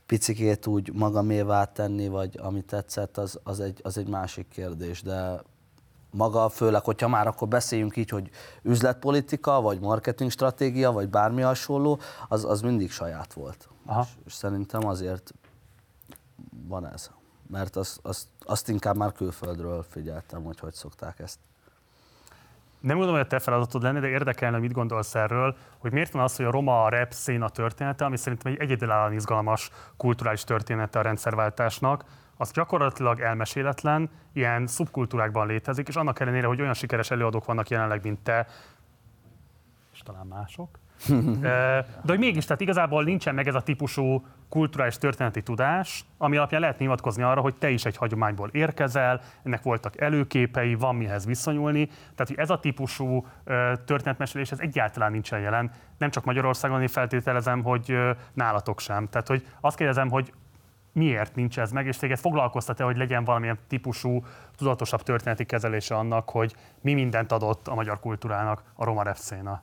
[0.07, 5.43] picikét úgy magamévá tenni, vagy ami tetszett, az, az, egy, az egy másik kérdés, de
[6.15, 8.31] maga, főleg, hogyha már akkor beszéljünk így, hogy
[8.63, 13.69] üzletpolitika, vagy marketing stratégia, vagy bármi hasonló, az, az mindig saját volt.
[13.87, 14.01] Aha.
[14.01, 15.35] És, és szerintem azért
[16.67, 17.11] van ez.
[17.51, 21.39] Mert azt, azt, azt inkább már külföldről figyeltem, hogy hogy szokták ezt.
[22.81, 26.23] Nem gondolom, hogy a te feladatod lenne, de érdekelne, mit gondolsz erről, hogy miért van
[26.23, 31.03] az, hogy a roma rap széna története, ami szerintem egy egyedülállóan izgalmas kulturális története a
[31.03, 32.05] rendszerváltásnak,
[32.37, 38.03] az gyakorlatilag elmeséletlen, ilyen szubkultúrákban létezik, és annak ellenére, hogy olyan sikeres előadók vannak jelenleg,
[38.03, 38.47] mint te,
[39.93, 40.79] és talán mások,
[41.41, 46.61] de hogy mégis, tehát igazából nincsen meg ez a típusú kulturális történeti tudás, ami alapján
[46.61, 51.87] lehet hivatkozni arra, hogy te is egy hagyományból érkezel, ennek voltak előképei, van mihez viszonyulni.
[51.87, 53.27] Tehát, hogy ez a típusú
[53.85, 55.71] történetmesélés, ez egyáltalán nincsen jelen.
[55.99, 57.99] Nem csak Magyarországon, én feltételezem, hogy
[58.33, 59.09] nálatok sem.
[59.09, 60.33] Tehát, hogy azt kérdezem, hogy
[60.95, 64.25] miért nincs ez meg, és téged foglalkoztat-e, hogy legyen valamilyen típusú,
[64.57, 69.63] tudatosabb történeti kezelése annak, hogy mi mindent adott a magyar kultúrának a roma rap széna?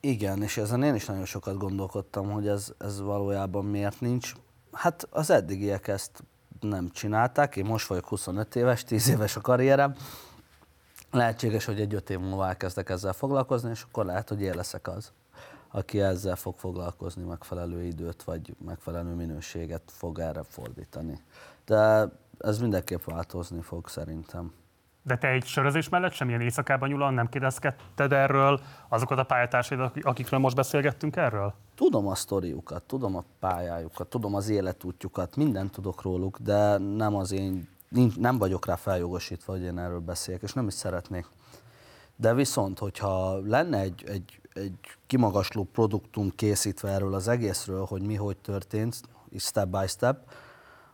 [0.00, 4.32] Igen, és ezen én is nagyon sokat gondolkodtam, hogy ez, ez valójában miért nincs.
[4.72, 6.24] Hát az eddigiek ezt
[6.60, 9.94] nem csinálták, én most vagyok 25 éves, 10 éves a karrierem.
[11.10, 14.88] Lehetséges, hogy egy 5 év múlva elkezdek ezzel foglalkozni, és akkor lehet, hogy én leszek
[14.88, 15.12] az,
[15.70, 21.20] aki ezzel fog foglalkozni, megfelelő időt vagy megfelelő minőséget fog erre fordítani.
[21.64, 24.52] De ez mindenképp változni fog szerintem.
[25.02, 30.04] De te egy sörözés mellett semmilyen éjszakában nyulan nem kérdezkedted erről azokat a pályatársaid, akik-
[30.04, 31.54] akikről most beszélgettünk erről?
[31.74, 37.32] Tudom a sztoriukat, tudom a pályájukat, tudom az életútjukat, mindent tudok róluk, de nem az
[37.32, 37.68] én,
[38.16, 41.26] nem vagyok rá feljogosítva, hogy én erről beszéljek, és nem is szeretnék.
[42.20, 48.14] De viszont, hogyha lenne egy, egy, egy kimagasló produktum készítve erről az egészről, hogy mi
[48.14, 49.00] hogy történt,
[49.32, 50.18] így step by step,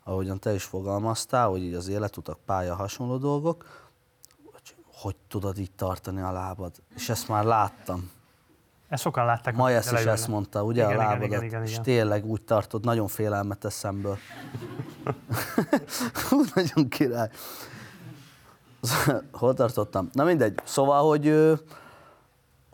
[0.02, 3.87] ahogyan te is fogalmaztál, hogy így az életutak, pálya, hasonló dolgok,
[4.52, 6.72] hogy, hogy tudod így tartani a lábad.
[6.94, 8.10] És ezt már láttam.
[8.88, 9.56] Ezt sokan látták.
[9.56, 11.82] Ma ezt is ezt mondta, ugye Igen, a igen, lábadat, igen, igen, és igen.
[11.82, 14.18] tényleg úgy tartod, nagyon félelmetes szemből.
[16.28, 17.30] Hú, nagyon király.
[19.33, 20.09] Hol tartottam?
[20.12, 20.59] Na mindegy.
[20.64, 21.53] Szóval, hogy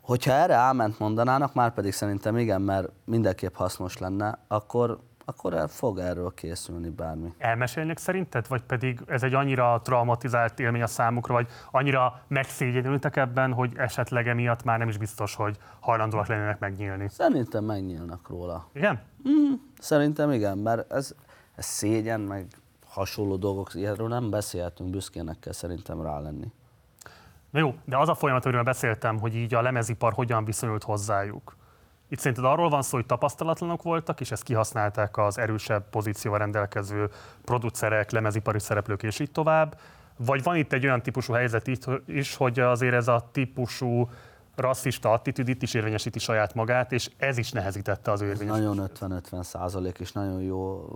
[0.03, 5.69] hogyha erre áment mondanának, már pedig szerintem igen, mert mindenképp hasznos lenne, akkor, akkor el
[5.69, 7.35] fog erről készülni bármi.
[7.39, 13.53] Elmesélnek szerinted, vagy pedig ez egy annyira traumatizált élmény a számukra, vagy annyira megszégyenültek ebben,
[13.53, 17.09] hogy esetleg emiatt már nem is biztos, hogy hajlandóak lennének megnyílni.
[17.09, 18.69] Szerintem megnyílnak róla.
[18.73, 19.01] Igen?
[19.29, 21.15] Mm, szerintem igen, mert ez,
[21.55, 22.47] ez szégyen, meg
[22.91, 26.53] hasonló dolgok, ilyenről nem beszélhetünk, büszkének kell szerintem rá lenni.
[27.51, 31.57] Na jó, de az a folyamat, amiről beszéltem, hogy így a lemezipar hogyan viszonyult hozzájuk.
[32.09, 37.11] Itt szerinted arról van szó, hogy tapasztalatlanok voltak, és ezt kihasználták az erősebb pozícióval rendelkező
[37.45, 39.79] producerek, lemezipari szereplők, és így tovább.
[40.17, 41.71] Vagy van itt egy olyan típusú helyzet
[42.07, 44.11] is, hogy azért ez a típusú
[44.61, 48.77] rasszista attitűd itt is érvényesíti saját magát, és ez is nehezítette az érvényesítést.
[48.77, 50.89] Nagyon 50-50 százalék, és nagyon jó,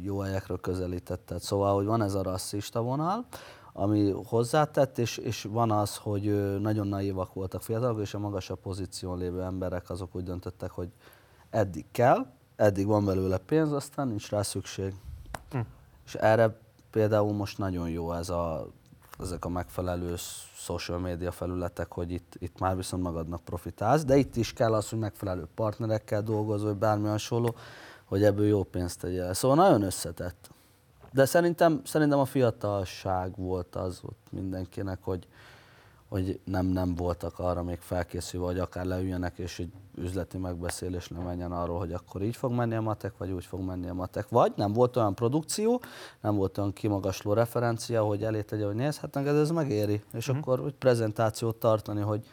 [0.00, 1.40] jó helyekről közelítetted.
[1.40, 3.26] Szóval, hogy van ez a rasszista vonal,
[3.72, 9.18] ami hozzátett, és, és van az, hogy nagyon naívak voltak fiatalok, és a magasabb pozíción
[9.18, 10.88] lévő emberek azok úgy döntöttek, hogy
[11.50, 12.26] eddig kell,
[12.56, 14.94] eddig van belőle pénz, aztán nincs rá szükség.
[15.50, 15.58] Hm.
[16.06, 16.58] És erre
[16.90, 18.66] például most nagyon jó ez a,
[19.18, 20.14] ezek a megfelelő
[20.54, 24.88] social media felületek, hogy itt, itt már viszont magadnak profitálsz, de itt is kell az,
[24.88, 27.54] hogy megfelelő partnerekkel dolgozol, vagy bármi hasonló,
[28.04, 29.34] hogy ebből jó pénzt tegyél.
[29.34, 30.50] Szóval nagyon összetett.
[31.12, 35.26] De szerintem, szerintem a fiatalság volt az ott mindenkinek, hogy,
[36.14, 41.22] hogy nem, nem voltak arra még felkészülve, hogy akár leüljenek, és egy üzleti megbeszélés nem
[41.22, 44.28] menjen arról, hogy akkor így fog menni a matek, vagy úgy fog menni a matek.
[44.28, 45.80] Vagy nem volt olyan produkció,
[46.20, 50.02] nem volt olyan kimagasló referencia, hogy elé tegye, hogy nézd, hát ez megéri.
[50.12, 50.36] És Mhm.
[50.38, 52.26] akkor egy prezentációt tartani, hogy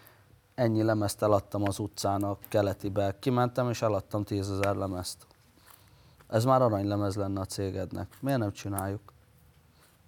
[0.56, 5.28] ennyi lemezt eladtam az utcán a keletibe, kimentem és eladtam tízezer lemezt.
[6.28, 8.17] Ez már aranylemez lenne a cégednek.
[8.20, 9.11] Miért nem csináljuk?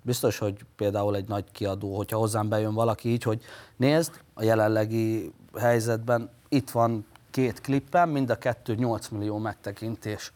[0.05, 3.41] Biztos, hogy például egy nagy kiadó, hogyha hozzám bejön valaki így, hogy
[3.75, 10.31] nézd, a jelenlegi helyzetben itt van két klippem, mind a kettő 8 millió megtekintés.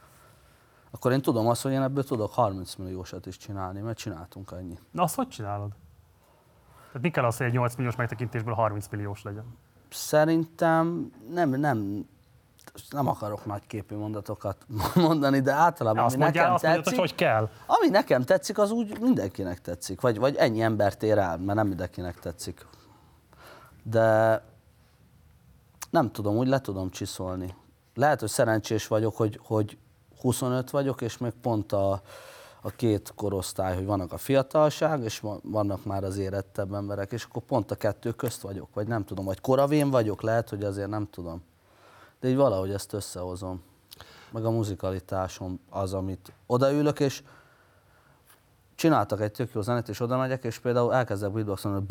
[0.91, 4.82] Akkor én tudom azt, hogy én ebből tudok 30 milliósat is csinálni, mert csináltunk annyit.
[4.91, 5.69] Na azt hogy csinálod?
[6.88, 9.58] Tehát mi kell az, hogy egy 8 milliós megtekintésből 30 milliós legyen?
[9.89, 12.08] Szerintem nem, nem,
[12.89, 14.58] nem akarok nagy képű mondatokat
[14.95, 17.49] mondani, de általában Azt ami mondjál, nekem azt mondjad, tetszik, hogy hogy kell.
[17.65, 20.01] ami nekem tetszik, az úgy mindenkinek tetszik.
[20.01, 22.65] Vagy, vagy ennyi embert ér el, mert nem mindenkinek tetszik.
[23.84, 24.41] De
[25.89, 27.56] nem tudom, úgy le tudom csiszolni.
[27.95, 29.77] Lehet, hogy szerencsés vagyok, hogy, hogy
[30.19, 32.01] 25 vagyok, és még pont a,
[32.62, 37.23] a két korosztály, hogy vannak a fiatalság, és va- vannak már az érettebb emberek, és
[37.23, 40.89] akkor pont a kettő közt vagyok, vagy nem tudom, vagy koravén vagyok, lehet, hogy azért
[40.89, 41.43] nem tudom.
[42.19, 43.63] De így valahogy ezt összehozom.
[44.32, 47.23] Meg a muzikalitásom az, amit odaülök, és
[48.75, 51.86] csináltak egy tök jó zenét, és oda megyek, és például elkezdek beatboxolni,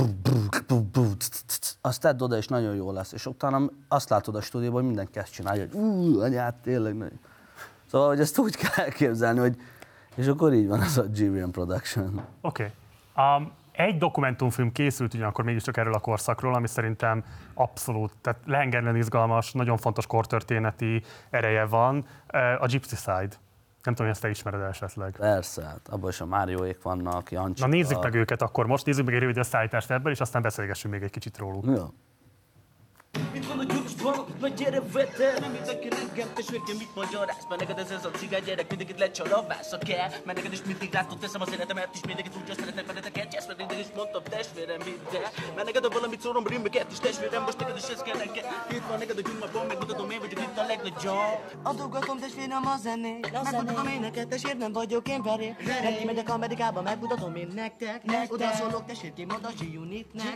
[1.81, 3.13] azt tedd oda, és nagyon jó lesz.
[3.13, 7.21] És utána azt látod a stúdióban, hogy mindenki ezt csinálja, hogy anyát, tényleg nagyon.
[7.91, 9.57] Szóval, hogy ezt úgy kell elképzelni, hogy
[10.17, 12.25] és akkor így van ez a GVM Production.
[12.41, 12.73] Oké.
[13.17, 13.37] Okay.
[13.37, 19.53] Um, egy dokumentumfilm készült ugyanakkor mégiscsak erről a korszakról, ami szerintem abszolút, tehát lehengerlen izgalmas,
[19.53, 23.37] nagyon fontos kortörténeti ereje van, eh, a Gypsy Side.
[23.83, 25.17] Nem tudom, hogy ezt te ismered esetleg.
[25.19, 27.63] Persze, hát abban is a Márióék vannak, Jancsi.
[27.63, 30.95] Na nézzük meg őket akkor most, nézzük meg egy rövid összeállítást ebből, és aztán beszélgessünk
[30.95, 31.65] még egy kicsit róluk.
[31.67, 31.91] Ja.
[33.33, 37.79] Itt van a gyúrusban, na gyere vete Nem mindenki reggel, testvérként mit magyaráz Mert neked
[37.79, 41.21] ez, ez a cigány gyerek, mindenkit lecsal a vásza kell Mert neked is mindig látott
[41.21, 44.81] teszem az életemet is Mindenkit úgy azt szeretnek benneteket, yes, mert mindig is mondtam testvérem,
[44.81, 45.31] hidd el.
[45.55, 48.87] Mert neked a valamit szórom rimmeket is testvérem, most neked is ez kell neked Itt
[48.89, 51.39] van neked a gyumabban, megmutatom én vagyok itt a legnagyobb.
[51.63, 53.33] Adogatom testvérem a zenét.
[53.33, 58.53] Megmutatom én neked, testvért nem vagyok én veré Nem kimegyek Amerikába, megmutatom én nektek Oda
[58.53, 60.35] szólok testvérként, oda G-Unitnek.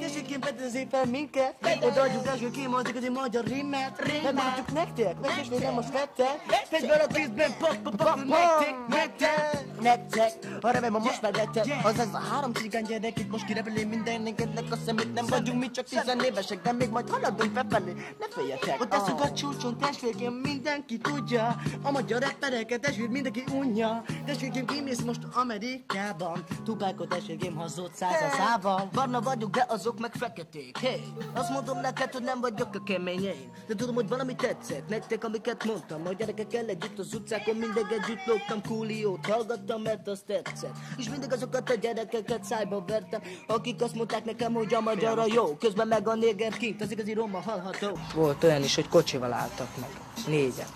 [0.00, 4.02] Testvérként fedezé fel minket Oda adjuk első ki, majd igazi magyar rimmet.
[4.22, 9.66] Megmondjuk nektek, meg is végem most vettek Fegyver a tízben, pak, pak, pak, nektek, nektek
[9.80, 13.44] Nektek, arra vem a most már lettek Az ez a három cigány gyerek itt most
[13.44, 15.14] kirepeli mindenkinek a szemét.
[15.14, 17.92] Nem vagyunk mi csak tizenévesek, de még majd haladunk befelé.
[17.92, 18.80] Ne féljetek.
[18.80, 21.56] Ott eszünk a csúcson, testvérként mindenki tudja.
[21.82, 24.02] A magyar rappereket testvér mindenki unja.
[24.26, 26.44] Testvérként kimész most Amerikában.
[26.64, 28.88] Tupákot testvérként hazott száz a szával.
[28.92, 30.78] Barna vagyok, de azok meg feketék.
[30.78, 31.02] Hey,
[31.34, 35.64] azt mondom neked, hogy nem vagyok a keményeim De tudom, hogy valami tetszett nektek, amiket
[35.64, 41.08] mondtam A gyerekekkel együtt az utcákon mindig együtt lógtam Cooliót hallgattam, mert az tetszett És
[41.08, 45.56] mindig azokat a gyerekeket szájba vertem Akik azt mondták nekem, hogy a magyar a jó
[45.56, 49.68] Közben meg a néger kint, az igazi roma hallható Volt olyan is, hogy kocsival álltak
[49.80, 49.90] meg.
[50.26, 50.66] Négyen.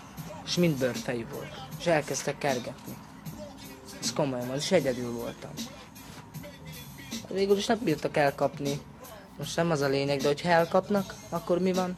[0.45, 1.53] És mind bőrfejű volt.
[1.79, 2.97] És elkezdtek kergetni.
[4.01, 5.51] Ez komolyan van, és egyedül voltam.
[7.29, 8.81] Végül is nem bírtak elkapni.
[9.41, 11.97] Most nem az a lényeg, de hogyha elkapnak, akkor mi van?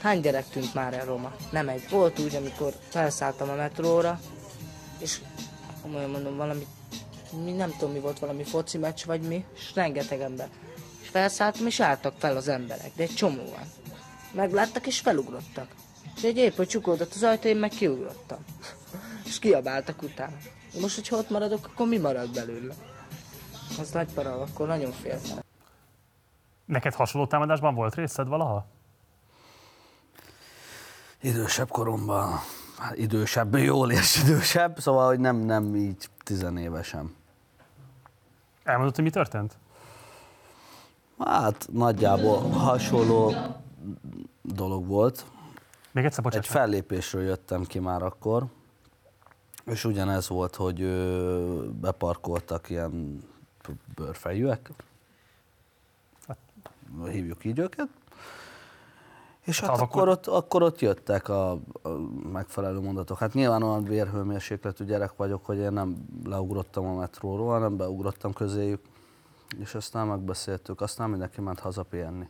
[0.00, 1.34] Hány gyerek tűnt már el Roma?
[1.50, 1.88] Nem egy.
[1.90, 4.20] Volt úgy, amikor felszálltam a metróra,
[4.98, 5.20] és
[5.82, 6.66] komolyan mondom, valami,
[7.44, 10.48] mi nem tudom mi volt, valami foci meccs vagy mi, és rengeteg ember.
[11.02, 13.70] És felszálltam, és álltak fel az emberek, de egy csomóan.
[14.32, 15.68] Megláttak, és felugrottak.
[16.16, 18.44] És egy épp, hogy csukódott az ajtó, én meg kiugrottam.
[19.28, 20.36] és kiabáltak utána.
[20.80, 22.74] Most, hogyha ott maradok, akkor mi marad belőle?
[23.80, 25.43] Az nagy para, akkor nagyon féltem.
[26.64, 28.66] Neked hasonló támadásban volt részed valaha?
[31.20, 32.30] Idősebb koromban,
[32.78, 37.14] hát idősebb, jól és idősebb, szóval, hogy nem, nem így tizenévesen.
[38.64, 39.56] Elmondod, hogy mi történt?
[41.18, 43.34] Hát nagyjából hasonló
[44.42, 45.24] dolog volt.
[45.92, 46.46] Még egyszer, Egy bocsánat.
[46.46, 48.46] fellépésről jöttem ki már akkor,
[49.66, 50.84] és ugyanez volt, hogy
[51.80, 53.22] beparkoltak ilyen
[53.94, 54.70] bőrfejűek,
[57.10, 57.88] hívjuk így őket,
[59.44, 61.88] és hát Az akkor, akkor- ott, akkor ott jöttek a, a
[62.32, 63.18] megfelelő mondatok.
[63.18, 68.80] Hát nyilván olyan vérhőmérsékletű gyerek vagyok, hogy én nem leugrottam a metróról, hanem beugrottam közéjük,
[69.58, 72.28] és aztán megbeszéltük, aztán mindenki ment haza pihenni.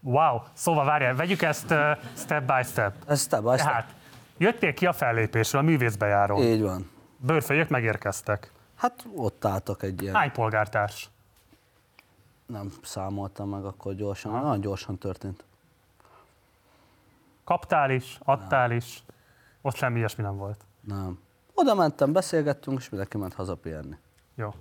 [0.00, 1.78] Wow, szóval várjál, vegyük ezt uh,
[2.14, 2.94] step by step.
[3.06, 3.66] Ez step by step.
[3.66, 3.94] Tehát,
[4.38, 6.42] jöttél ki a fellépésről, a művészbejárón.
[6.42, 6.90] Így van.
[7.16, 8.52] Bőrfejűek megérkeztek.
[8.74, 10.14] Hát ott álltak egy ilyen...
[10.14, 11.10] Hány polgártárs?
[12.48, 15.44] Nem számoltam meg akkor gyorsan, nagyon gyorsan történt.
[17.44, 19.02] Kaptál is, adtál is,
[19.60, 20.64] ott semmi ilyesmi nem volt.
[20.80, 21.18] Nem.
[21.54, 23.96] Oda mentem, beszélgettünk, és mindenki ment haza pihenni.
[24.34, 24.54] Jó.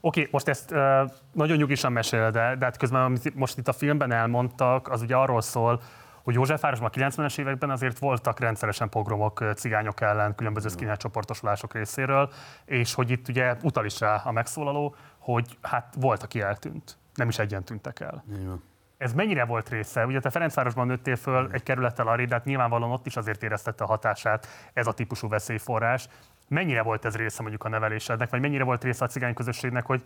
[0.00, 3.72] Oké, most ezt uh, nagyon nyugisan meséled, de, de hát közben, amit most itt a
[3.72, 5.80] filmben elmondtak, az ugye arról szól,
[6.22, 12.30] hogy Józsefvárosban a 90-es években azért voltak rendszeresen pogromok cigányok ellen, különböző skinhead csoportosulások részéről,
[12.64, 16.96] és hogy itt ugye utal is rá a megszólaló, hogy hát volt, aki eltűnt.
[17.14, 18.24] Nem is egyen tűntek el.
[18.26, 18.62] Van.
[18.96, 20.06] Ez mennyire volt része?
[20.06, 23.84] Ugye te Ferencvárosban nőttél föl egy kerülettel arrébb, de hát nyilvánvalóan ott is azért éreztette
[23.84, 26.08] a hatását ez a típusú veszélyforrás.
[26.48, 30.02] Mennyire volt ez része mondjuk a nevelésednek, vagy mennyire volt része a cigány közösségnek, hogy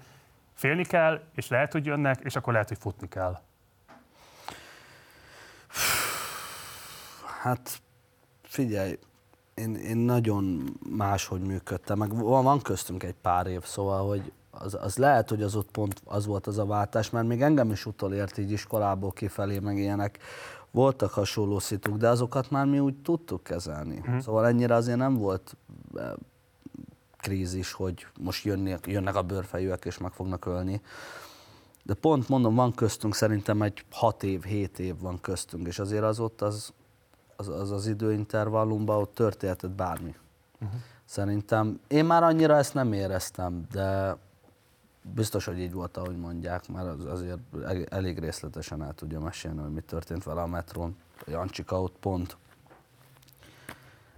[0.54, 3.38] félni kell, és lehet, hogy jönnek, és akkor lehet, hogy futni kell?
[7.42, 7.80] Hát
[8.42, 8.98] figyelj,
[9.54, 14.76] én, én nagyon máshogy működtem, meg van, van köztünk egy pár év, szóval, hogy az,
[14.80, 17.86] az lehet, hogy az ott pont az volt az a váltás, mert még engem is
[17.86, 20.18] utolért így iskolából kifelé, meg ilyenek.
[20.70, 24.02] Voltak hasonló szituk, de azokat már mi úgy tudtuk kezelni.
[24.04, 24.18] Mhm.
[24.18, 25.56] Szóval ennyire azért nem volt
[25.94, 26.12] eh,
[27.16, 30.80] krízis, hogy most jönnek, jönnek a bőrfejűek és meg fognak ölni.
[31.82, 36.02] De pont mondom, van köztünk szerintem egy 6 év, 7 év van köztünk, és azért
[36.02, 36.72] az ott az,
[37.36, 40.14] az, az, az időintervallumban ott történhetett bármi.
[40.60, 40.80] Uh-huh.
[41.04, 44.16] Szerintem én már annyira ezt nem éreztem, de
[45.14, 49.60] biztos, hogy így volt, ahogy mondják, mert az, azért el- elég részletesen el tudja mesélni,
[49.60, 50.96] hogy mi történt vele a metrón.
[51.26, 52.36] A Jancsika ott pont.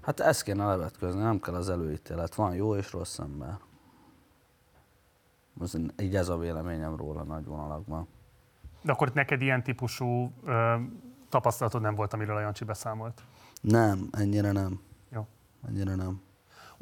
[0.00, 2.34] Hát ezt kéne levetközni, nem kell az előítélet.
[2.34, 3.58] Van jó és rossz ember.
[5.58, 8.06] Az, így ez a véleményem róla nagy vonalakban.
[8.82, 10.74] De akkor neked ilyen típusú ö,
[11.28, 13.22] tapasztalatod nem volt, amiről a Jancsi beszámolt?
[13.60, 14.80] Nem, ennyire nem.
[15.12, 15.26] Jó.
[15.68, 16.20] Ennyire nem.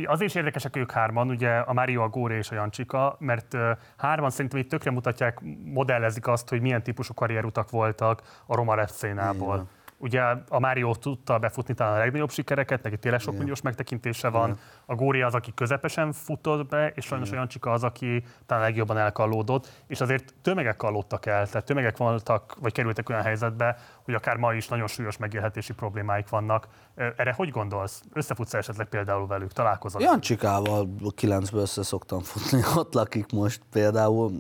[0.05, 3.57] Azért is érdekesek ők hárman, ugye a Mário, a Góri és a Jancsika, mert
[3.97, 9.55] hárman szerintem itt tökre mutatják, modellezik azt, hogy milyen típusú karrierutak voltak a roma szénából.
[9.55, 9.69] Igen.
[9.99, 13.39] Ugye a Mário tudta befutni talán a legnagyobb sikereket, neki tényleg sok Igen.
[13.41, 14.49] milliós megtekintése van.
[14.49, 14.61] Igen.
[14.87, 18.99] A Góri az, aki közepesen futott be, és sajnos a Jancsika az, aki talán legjobban
[18.99, 24.37] elkallódott, és azért tömegek kallódtak el, tehát tömegek voltak, vagy kerültek olyan helyzetbe, hogy akár
[24.37, 26.69] ma is nagyon súlyos megélhetési problémáik vannak.
[26.95, 28.03] Erre hogy gondolsz?
[28.13, 30.03] Összefutsz esetleg például velük, találkozol?
[30.03, 34.33] Jancsikával kilencből össze szoktam futni, ott lakik most például,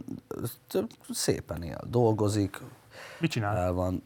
[1.11, 2.61] szépen él, dolgozik.
[3.18, 3.57] Mit csinál?
[3.57, 4.03] El van.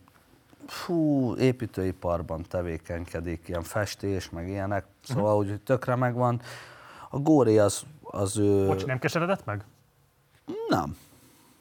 [0.70, 6.40] Fú, építőiparban tevékenykedik, ilyen festés, meg ilyenek, szóval úgy tökre megvan.
[7.10, 8.66] A Góri az, az ő...
[8.66, 9.64] Bocs, nem keseredett meg?
[10.68, 10.96] Nem.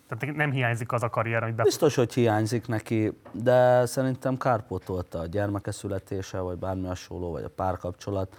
[0.08, 1.64] Tehát nem hiányzik az a karrier, amit be...
[1.64, 7.50] Biztos, hogy hiányzik neki, de szerintem kárpótolta a gyermeke születése, vagy bármi hasonló, vagy a
[7.50, 8.36] párkapcsolat.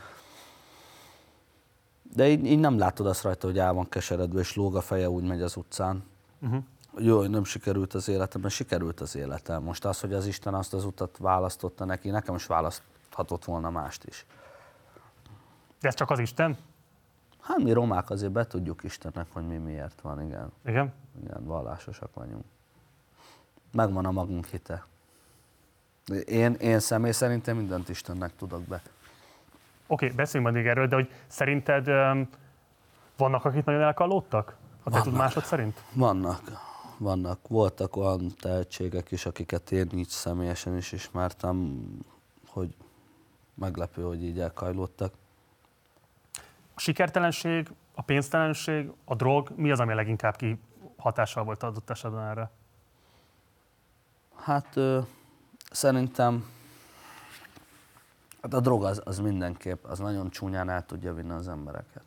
[2.15, 5.11] De így, így nem látod azt rajta, hogy el van keseredve, és lóg a feje,
[5.11, 6.05] úgy megy az utcán.
[6.41, 6.63] Uh-huh.
[6.99, 9.63] Jó, hogy nem sikerült az életem, mert sikerült az életem.
[9.63, 14.05] Most az, hogy az Isten azt az utat választotta neki, nekem is választhatott volna mást
[14.05, 14.27] is.
[15.81, 16.57] De ez csak az Isten?
[17.41, 20.53] Hát mi romák azért be tudjuk Istennek, hogy mi miért van, igen.
[20.65, 20.93] Igen?
[21.23, 22.45] Igen, vallásosak vagyunk.
[23.73, 24.87] Megvan a magunk hite.
[26.25, 28.83] Én, én személy szerintem mindent Istennek tudok be.
[29.87, 32.29] Oké, okay, beszéljünk még erről, de hogy szerinted um,
[33.17, 34.57] vannak, akik nagyon elkallódtak?
[34.83, 35.83] A te tudásod szerint?
[35.93, 36.41] Vannak.
[37.01, 37.49] Vannak.
[37.49, 41.85] Voltak olyan tehetségek is, akiket én így személyesen is ismertem,
[42.47, 42.75] hogy
[43.55, 45.13] meglepő, hogy így elkajlódtak.
[46.75, 50.61] A sikertelenség, a pénztelenség, a drog, mi az, ami leginkább ki
[50.97, 52.51] hatással volt adott esetben erre?
[54.37, 55.01] Hát ö,
[55.71, 56.51] szerintem
[58.43, 62.05] hát a drog az, az mindenképp, az nagyon csúnyán el tudja vinni az embereket.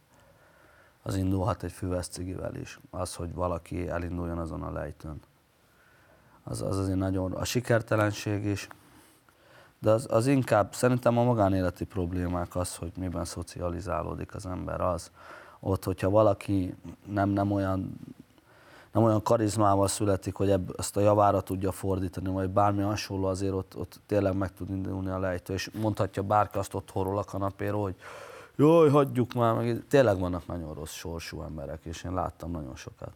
[1.03, 2.07] Az indulhat egy füves
[2.61, 5.19] is, az, hogy valaki elinduljon azon a lejtőn.
[6.43, 8.67] Az, az azért nagyon, a sikertelenség is,
[9.79, 15.11] de az, az inkább, szerintem a magánéleti problémák az, hogy miben szocializálódik az ember az.
[15.59, 16.75] Ott, hogyha valaki
[17.05, 17.99] nem, nem olyan
[18.93, 23.53] nem olyan karizmával születik, hogy ebb, ezt a javára tudja fordítani, vagy bármi hasonló, azért
[23.53, 27.81] ott, ott tényleg meg tud indulni a lejtő, és mondhatja bárki azt otthonról a kanapéról,
[27.81, 27.95] hogy
[28.55, 33.13] jaj, hagyjuk már, meg tényleg vannak nagyon rossz sorsú emberek, és én láttam nagyon sokat.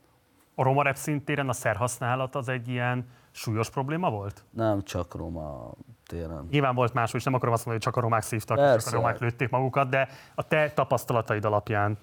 [0.55, 4.43] A roma rap szintéren a szerhasználat az egy ilyen súlyos probléma volt?
[4.49, 5.71] Nem csak roma
[6.05, 6.47] téren.
[6.49, 8.93] Nyilván volt más, és nem akarom azt mondani, hogy csak a romák szívtak, és csak
[8.93, 11.97] a romák lőtték magukat, de a te tapasztalataid alapján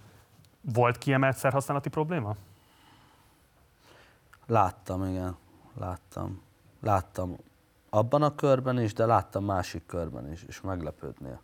[0.61, 2.35] volt kiemelt szerhasználati probléma?
[4.47, 5.37] Láttam, igen.
[5.79, 6.43] Láttam.
[6.81, 7.37] Láttam
[7.95, 11.41] abban a körben is, de láttam másik körben is, és meglepődnél.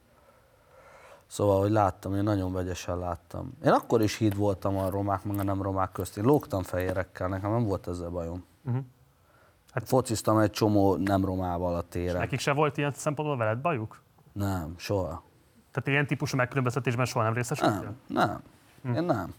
[1.30, 3.52] Szóval, hogy láttam, én nagyon vegyesen láttam.
[3.64, 6.16] Én akkor is híd voltam a romák, meg a nem romák közt.
[6.16, 8.44] Én lógtam fehérekkel, nekem nem volt ezzel bajom.
[8.64, 8.84] Uh-huh.
[9.72, 12.14] Hát fociztam egy csomó nem romával a téren.
[12.14, 14.00] És nekik se volt ilyen szempontból veled bajuk?
[14.32, 15.22] Nem, soha.
[15.70, 17.94] Tehát ilyen típusú megkülönböztetésben soha nem részesültél?
[18.06, 18.42] Nem, nem.
[18.82, 18.94] Hm.
[18.94, 19.34] Én nem.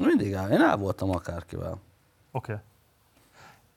[0.00, 1.78] Mindig el, én el voltam akárkivel.
[2.30, 2.52] Oké.
[2.52, 2.64] Okay.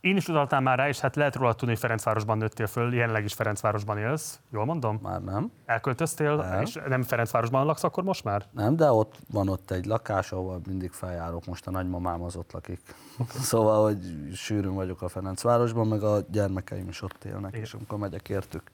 [0.04, 3.24] Én is utaltam már rá, és hát lehet róla tudni, hogy Ferencvárosban nőttél föl, jelenleg
[3.24, 4.40] is Ferencvárosban élsz.
[4.50, 5.00] Jól mondom?
[5.02, 5.52] Már nem.
[5.66, 6.62] Elköltöztél, nem.
[6.62, 8.46] és nem Ferencvárosban laksz akkor most már?
[8.52, 11.46] Nem, de ott van ott egy lakás, ahol mindig feljárok.
[11.46, 12.80] Most a nagymamám az ott lakik.
[13.18, 13.42] Okay.
[13.52, 14.00] szóval, hogy
[14.34, 17.64] sűrűn vagyok a Ferencvárosban, meg a gyermekeim is ott élnek, Igen.
[17.64, 18.72] és amikor megyek értük.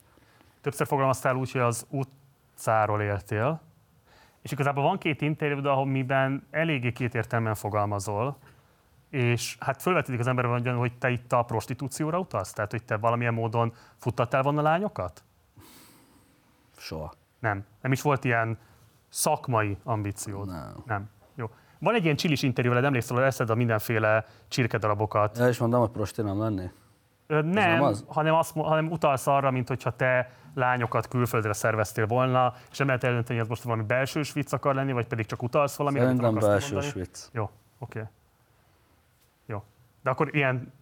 [0.60, 3.60] Többször fogalmaztál úgy, hogy az utcáról éltél,
[4.42, 8.36] és igazából van két interjú, ahol miben eléggé kétértelműen fogalmazol,
[9.10, 12.52] és hát fölvetődik az emberben, hogy te itt a prostitúcióra utalsz?
[12.52, 15.24] Tehát, hogy te valamilyen módon futtattál volna lányokat?
[16.76, 17.12] Soha.
[17.38, 17.64] Nem.
[17.80, 18.58] Nem is volt ilyen
[19.08, 20.46] szakmai ambíciód?
[20.46, 20.82] Nem.
[20.86, 21.10] Nem.
[21.34, 21.50] Jó.
[21.78, 25.38] Van egy ilyen csilis interjú veled, emlékszel, hogy eszed a mindenféle csirkedarabokat.
[25.38, 26.70] Ja, és mondom, hogy prosti nem lenni?
[27.26, 28.04] nem, nem az?
[28.08, 33.04] Hanem, azt, hanem utalsz arra, mint hogyha te lányokat külföldre szerveztél volna, és nem lehet
[33.04, 36.04] eldönteni, hogy ez most valami belsős vicc akar lenni, vagy pedig csak utalsz valamire?
[36.04, 37.18] Szerintem belsős vicc.
[37.32, 37.98] Jó, oké.
[37.98, 38.10] Okay.
[40.02, 40.72] De akkor ilyen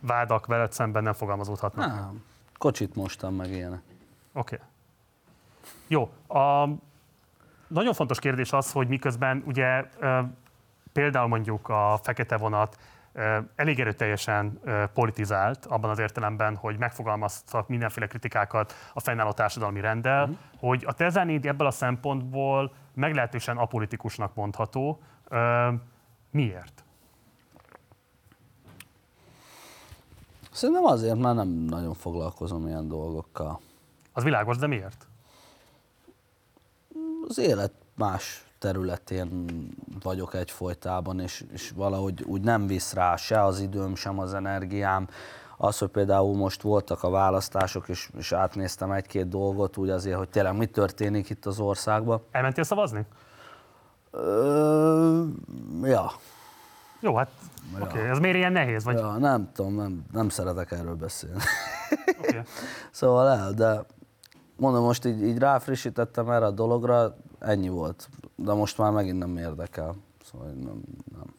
[0.00, 1.86] vádak veled szemben nem fogalmazódhatnak?
[1.86, 2.24] Nem.
[2.58, 3.82] Kocsit mostam meg ilyenek.
[4.32, 4.54] Oké.
[4.54, 4.66] Okay.
[5.86, 6.12] Jó.
[6.38, 6.68] A,
[7.66, 9.84] nagyon fontos kérdés az, hogy miközben ugye
[10.92, 12.78] például mondjuk a fekete vonat
[13.56, 14.60] elég erőteljesen
[14.94, 20.38] politizált abban az értelemben, hogy megfogalmaztak mindenféle kritikákat a fennálló társadalmi rendel, uh-huh.
[20.58, 25.02] hogy a tezenéd ebből a szempontból meglehetősen apolitikusnak mondható.
[26.30, 26.83] Miért?
[30.54, 33.60] Szerintem azért, mert nem nagyon foglalkozom ilyen dolgokkal.
[34.12, 35.06] Az világos, de miért?
[37.28, 39.46] Az élet más területén
[40.02, 45.08] vagyok egyfolytában, és, és valahogy úgy nem visz rá se az időm, sem az energiám.
[45.56, 50.28] Az, hogy például most voltak a választások, és, és átnéztem egy-két dolgot, úgy azért, hogy
[50.28, 52.22] tényleg mi történik itt az országban.
[52.30, 53.06] Elmentél szavazni?
[54.10, 55.24] Ö,
[55.82, 56.12] ja.
[57.00, 57.30] Jó, hát.
[57.74, 58.08] Oké, okay.
[58.08, 58.84] ez miért ilyen nehéz?
[58.84, 58.98] Vagy?
[58.98, 61.40] Ja, nem tudom, nem, nem szeretek erről beszélni.
[62.18, 62.40] Okay.
[62.90, 63.84] szóval el, de
[64.56, 68.08] mondom, most így, így ráfrissítettem erre a dologra, ennyi volt.
[68.36, 69.94] De most már megint nem érdekel.
[70.24, 70.82] Szóval nem,
[71.16, 71.34] nem.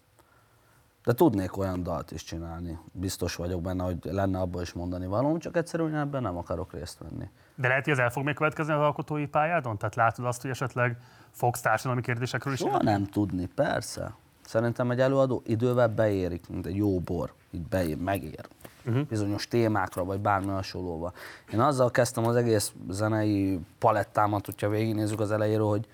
[1.04, 2.80] De tudnék olyan dalt is csinálni.
[2.92, 7.00] Biztos vagyok benne, hogy lenne abban is mondani valóm, csak egyszerűen ebben nem akarok részt
[7.00, 7.30] venni.
[7.56, 9.78] De lehet, hogy ez el fog még következni az alkotói pályádon?
[9.78, 10.98] Tehát látod azt, hogy esetleg
[11.32, 12.60] fogsz társadalmi kérdésekről is?
[12.60, 14.16] Soha nem tudni, persze.
[14.46, 17.34] Szerintem egy előadó idővel beérik, mint egy jó bor.
[17.52, 18.48] Így beér, megér.
[18.86, 19.08] Uh-huh.
[19.08, 21.14] Bizonyos témákra, vagy bármi hasonlóval.
[21.54, 25.88] Én azzal kezdtem az egész zenei palettámat, hogyha végignézzük az elejéről, hogy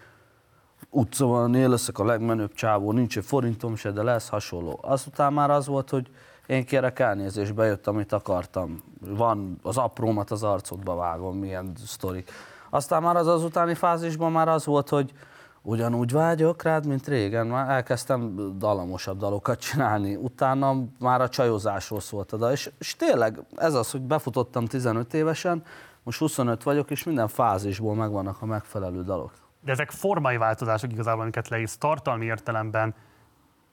[0.89, 4.79] utca van, én leszek a legmenőbb csávó, nincs egy forintom se, de lesz hasonló.
[4.81, 6.09] Azután már az volt, hogy
[6.45, 8.83] én kérek elnézést, bejött, amit akartam.
[9.07, 12.31] Van az aprómat az arcodba vágom, milyen sztorik.
[12.69, 15.13] Aztán már az azutáni fázisban már az volt, hogy
[15.61, 17.47] ugyanúgy vágyok rád, mint régen.
[17.47, 20.15] Már elkezdtem dalamosabb dalokat csinálni.
[20.15, 22.51] Utána már a csajozásról szólt a dal.
[22.51, 25.63] És, és tényleg ez az, hogy befutottam 15 évesen,
[26.03, 29.31] most 25 vagyok, és minden fázisból megvannak a megfelelő dalok.
[29.63, 32.95] De ezek formai változások igazából, amiket leírsz tartalmi értelemben.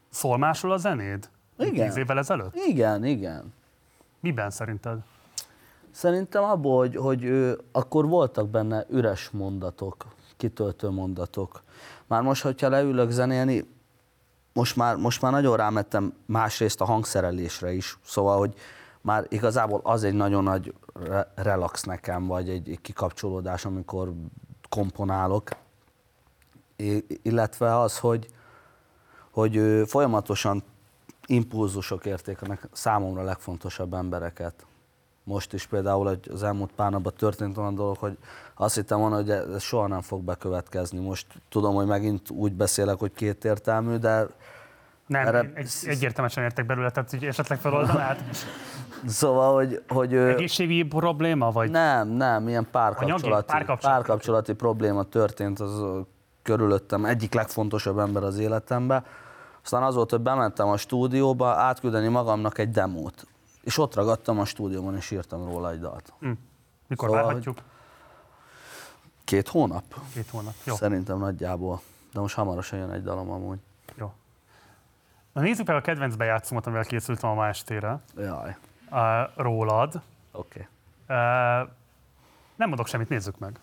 [0.08, 1.28] Szól másról a zenéd?
[1.58, 1.86] Igen.
[1.86, 2.54] Tíz évvel ezelőtt?
[2.54, 3.52] Igen, igen.
[4.20, 4.98] Miben szerinted?
[5.90, 11.62] Szerintem abból, hogy, hogy ö, akkor voltak benne üres mondatok, kitöltő mondatok.
[12.08, 13.76] Már most, hogyha leülök zenélni,
[14.52, 18.54] most már, most már nagyon rámettem másrészt a hangszerelésre is, szóval, hogy
[19.00, 24.12] már igazából az egy nagyon nagy re- relax nekem, vagy egy, egy kikapcsolódás, amikor
[24.68, 25.48] komponálok,
[26.76, 28.28] I- illetve az, hogy,
[29.30, 30.62] hogy folyamatosan
[31.26, 34.66] impulzusok érték a nek- számomra legfontosabb embereket.
[35.24, 38.18] Most is például az elmúlt pár napban történt olyan dolog, hogy
[38.60, 40.98] azt hittem volna, hogy ez soha nem fog bekövetkezni.
[40.98, 44.26] Most tudom, hogy megint úgy beszélek, hogy kétértelmű, de
[45.06, 48.24] Nem, Erre- egy, egyértelműen értek belőle, tehát hogy esetleg feloldanád.
[49.06, 49.82] szóval, hogy...
[49.88, 51.70] hogy Egészségügyi probléma, vagy?
[51.70, 53.44] Nem, nem, ilyen párkapcsolati, Anyagi?
[53.46, 53.86] Párkapcsolati.
[53.86, 55.82] párkapcsolati probléma történt az
[56.42, 59.04] körülöttem, egyik legfontosabb ember az életemben.
[59.62, 63.26] Aztán az volt, hogy bementem a stúdióba átküldeni magamnak egy demót.
[63.62, 66.12] És ott ragadtam a stúdióban, és írtam róla egy dalt.
[66.20, 66.30] Hm.
[66.86, 67.58] Mikor Szóval, várhatjuk?
[69.28, 69.84] Két hónap?
[70.12, 70.54] Két hónap.
[70.64, 70.74] Jó.
[70.74, 71.80] Szerintem nagyjából.
[72.12, 73.58] De most hamarosan jön egy dalom amúgy.
[73.94, 74.12] Jó.
[75.32, 78.00] Na nézzük meg a kedvenc bejátszómat, amivel készültem a ma estére.
[78.16, 78.56] Jaj.
[78.90, 78.98] Uh,
[79.36, 80.00] rólad.
[80.32, 80.60] Oké.
[80.60, 81.16] Uh,
[82.56, 83.58] nem mondok semmit, nézzük meg.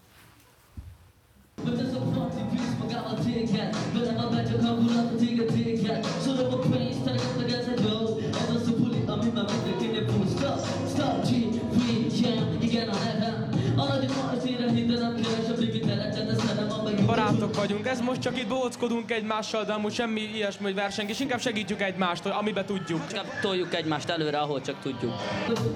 [17.45, 21.41] Barátok vagyunk, ez most csak itt bóckodunk egymással, de amúgy semmi ilyesmi, hogy versengés, inkább
[21.41, 23.01] segítjük egymást, amiben tudjuk.
[23.09, 25.13] Inkább toljuk egymást előre, ahol csak tudjuk.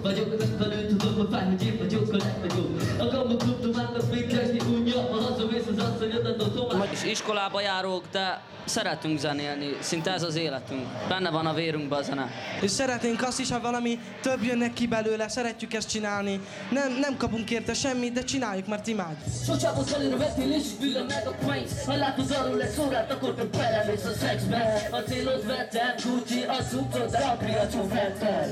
[0.02, 2.82] Vagyok megfelelő, tudom, hogy fáj, hogy én vagyok a legnagyobb.
[3.00, 6.88] A gambok tudtomákat még keresni unja, ha hazamész az asszonyodat a tovább.
[6.92, 10.86] És iskolába járok, de szeretünk zenélni, szinte ez az életünk.
[11.08, 12.30] Benne van a vérünkben a zene.
[12.62, 16.40] És szeretnénk azt is, ha valami több jönnek ki belőle, szeretjük ezt csinálni.
[16.72, 19.34] Nem, nem kapunk érte semmit, de csináljuk, mert imádjuk.
[19.46, 20.64] Socsából előre vettél és
[21.08, 25.46] meg a pénz Ha látod arról lesz órát, akkor te belemész a szexbe A célod
[25.46, 28.50] vettem, Gucci, az utod, Capri a csófettel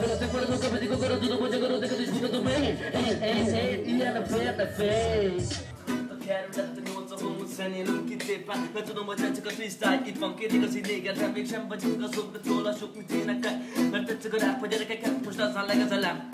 [0.00, 3.84] Veletek maradok, a pedig akarod, tudom, hogy akarod, neked is mutatom én Én, én, én,
[3.84, 5.46] ilyen a férne fény
[5.86, 10.02] a kerület a nyolc a homo zenélünk kitépen Mert tudom, hogy tetszik a freestyle.
[10.06, 14.06] Itt van két igazi néger, de mégsem vagyunk azok De róla sok, mint énekel Mert
[14.06, 16.28] tetszik a rap a gyerekeket Most aztán legezelem.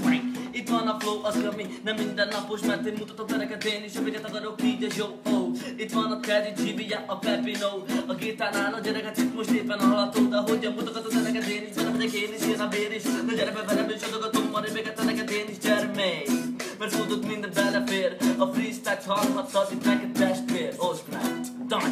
[0.51, 4.25] Itt van a flow, az ami nem mindennapos Mert én mutatok veleket én is, amiket
[4.25, 5.49] akarok így és jó oh.
[5.77, 7.69] Itt van a Teddy G, a Pepino
[8.07, 11.75] A gitárnál a gyereket itt most éppen hallható De hogyan mutogat az eneket én is
[11.75, 13.03] Velem én is, jön a bér is.
[13.03, 16.52] De gyere be velem és adogatom Majd véget a neked én is, gyere még
[16.83, 21.23] Mert tudod minden belefér A freestyle-t hallhatod itt neked testvér Osztrák,
[21.67, 21.91] daj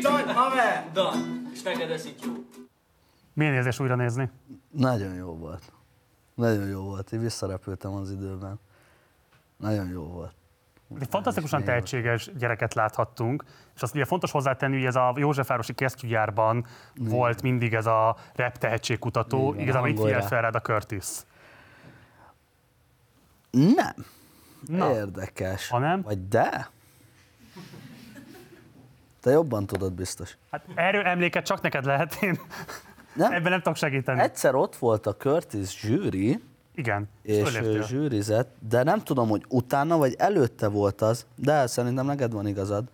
[0.00, 0.90] Daj, haver!
[0.92, 1.16] Daj,
[1.52, 2.32] és neked ez így jó
[3.32, 4.30] Milyen érzés újra nézni?
[4.70, 5.72] Nagyon jó volt.
[6.34, 7.12] Nagyon jó volt.
[7.12, 8.60] Én visszarepültem az időben.
[9.56, 10.34] Nagyon jó volt.
[11.00, 16.66] Egy fantasztikusan tehetséges gyereket láthattunk, és azt ugye fontos hozzátenni, hogy ez a Józsefvárosi kesztyűgyárban
[16.94, 21.06] volt mindig ez a rap tehetségkutató, Így van, igazából itt figyelt fel rád a Curtis.
[23.50, 24.14] Nem.
[24.66, 24.92] Na.
[24.94, 25.68] Érdekes.
[25.68, 26.02] Ha nem?
[26.02, 26.70] Vagy de?
[29.20, 30.36] Te jobban tudod biztos.
[30.50, 32.40] Hát erről emléket csak neked lehet, én
[33.14, 33.32] nem?
[33.32, 34.20] ebben nem tudok segíteni.
[34.20, 36.42] Egyszer ott volt a Curtis zsűri,
[36.74, 42.32] Igen, és zsűrizett, de nem tudom, hogy utána vagy előtte volt az, de szerintem neked
[42.32, 42.84] van igazad.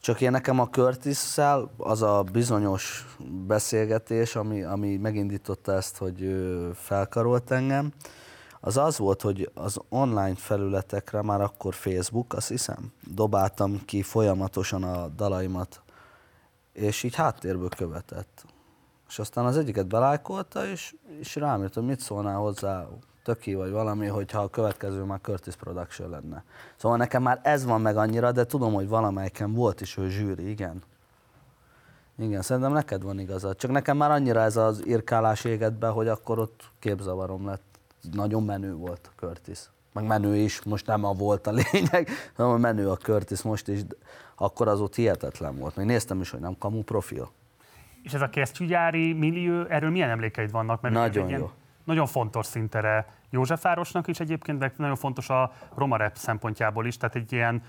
[0.00, 1.38] Csak én nekem a curtis
[1.76, 3.06] az a bizonyos
[3.46, 6.36] beszélgetés, ami, ami megindította ezt, hogy
[6.74, 7.92] felkarolt engem,
[8.60, 14.82] az az volt, hogy az online felületekre, már akkor Facebook, azt hiszem, dobáltam ki folyamatosan
[14.82, 15.80] a dalaimat,
[16.72, 18.44] és így háttérből követett.
[19.08, 22.86] És aztán az egyiket belájkolta, és, és rám jött, hogy mit szólnál hozzá,
[23.26, 26.44] töki vagy valami, hogyha a következő már Curtis Production lenne.
[26.76, 30.48] Szóval nekem már ez van meg annyira, de tudom, hogy valamelyiken volt is ő zsűri,
[30.48, 30.82] igen.
[32.18, 33.56] Igen, szerintem neked van igazad.
[33.56, 37.75] Csak nekem már annyira ez az irkálás égett be, hogy akkor ott képzavarom lett.
[38.12, 39.58] Nagyon menő volt a Curtis.
[39.92, 43.68] Meg menő is, most nem a volt a lényeg, hanem a menő a Curtis most
[43.68, 43.80] is.
[44.36, 45.76] Akkor az ott hihetetlen volt.
[45.76, 47.30] Még néztem is, hogy nem kamu profil.
[48.02, 50.80] És ez a kesztyűgyári millió, erről milyen emlékeid vannak?
[50.80, 51.50] Mert Nagyon jó.
[51.84, 57.14] Nagyon fontos szintere Józsefvárosnak is egyébként, de nagyon fontos a roma rap szempontjából is, tehát
[57.14, 57.62] egy ilyen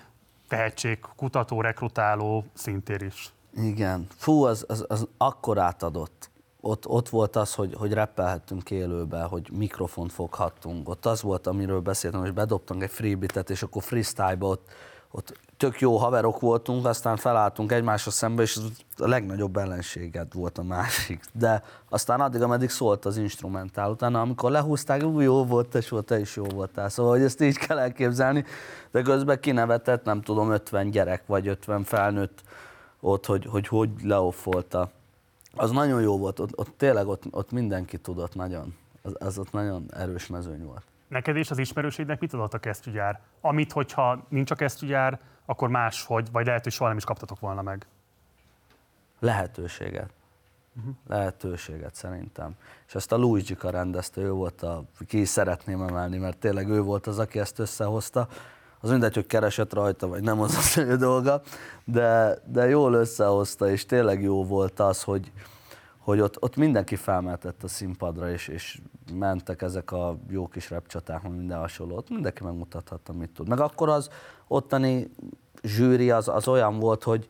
[0.47, 3.31] tehetség, kutató, rekrutáló szintér is.
[3.55, 4.07] Igen.
[4.15, 6.29] Fú, az, az, az akkor átadott.
[6.68, 10.89] Ott, ott volt az, hogy, hogy rappelhettünk élőbe, hogy mikrofont foghattunk.
[10.89, 14.68] Ott az volt, amiről beszéltem, hogy bedobtunk egy freebitet, és akkor freestyle-ba ott,
[15.11, 18.59] ott tök jó haverok voltunk, aztán felálltunk egymásra szembe, és
[18.97, 21.24] a legnagyobb ellenséged volt a másik.
[21.32, 26.05] De aztán addig, ameddig szólt az instrumentál, utána amikor lehúzták, úgy jó volt, és volt,
[26.05, 26.89] te is jó voltál.
[26.89, 28.45] Szóval, hogy ezt így kell elképzelni,
[28.91, 32.41] de közben kinevetett, nem tudom, 50 gyerek vagy 50 felnőtt
[32.99, 34.91] ott, hogy hogy, hogy leoffolta.
[35.58, 38.76] Az nagyon jó volt, ott, ott tényleg ott, ott mindenki tudott nagyon.
[39.01, 40.84] Az, az ott nagyon erős mezőny volt.
[41.08, 43.22] Neked és az ismerőségnek mit adott a kesztyűgyár?
[43.41, 47.62] Amit, hogyha nincs a kesztyűgyár, akkor máshogy, vagy lehet, hogy soha nem is kaptatok volna
[47.62, 47.86] meg.
[49.20, 50.10] Lehetőséget.
[51.08, 52.55] Lehetőséget szerintem.
[52.88, 57.08] És ezt a Luigi-ka rendezte, ő volt a, ki szeretném emelni, mert tényleg ő volt
[57.08, 58.28] az, aki ezt összehozta.
[58.80, 61.41] Az mindegy, hogy keresett rajta, vagy nem az az ő dolga,
[61.86, 65.32] de, de jól összehozta, és tényleg jó volt az, hogy,
[65.97, 68.82] hogy ott, ott mindenki felmeltett a színpadra, és, és
[69.13, 71.95] mentek ezek a jó kis repcsaták, minden hasonló.
[71.95, 73.47] Ott mindenki megmutathatta, mit tud.
[73.47, 74.09] Meg akkor az
[74.47, 75.11] ottani
[75.63, 77.28] zsűri az, az olyan volt, hogy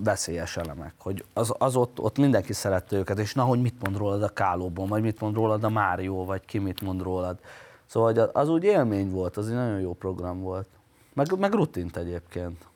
[0.00, 3.96] veszélyes elemek, hogy az, az ott, ott mindenki szerette őket, és na, hogy mit mond
[3.96, 7.38] rólad a Kálóban, vagy mit mond rólad a Mário, vagy ki mit mond rólad.
[7.92, 10.68] Szóval hogy az, úgy élmény volt, az egy nagyon jó program volt.
[11.12, 12.68] Meg, meg rutint egyébként.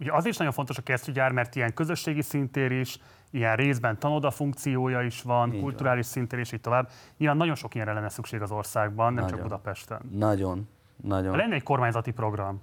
[0.00, 2.98] Ugye az is nagyon fontos a kesztyűgyár, mert ilyen közösségi szintér is,
[3.30, 6.90] ilyen részben tanoda funkciója is van, Így kulturális szintér is, így tovább.
[7.16, 9.48] Nyilván nagyon sok ilyenre lenne szükség az országban, nem csak Nagyon.
[9.48, 10.00] Budapesten.
[10.10, 10.68] Nagyon,
[11.02, 11.36] Ha nagyon.
[11.36, 12.60] lenne egy kormányzati program,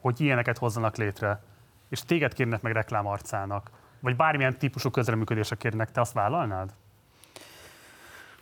[0.00, 1.42] hogy ilyeneket hozzanak létre,
[1.88, 6.74] és téged kérnek meg reklámarcának, vagy bármilyen típusú közreműködésre kérnek, te azt vállalnád?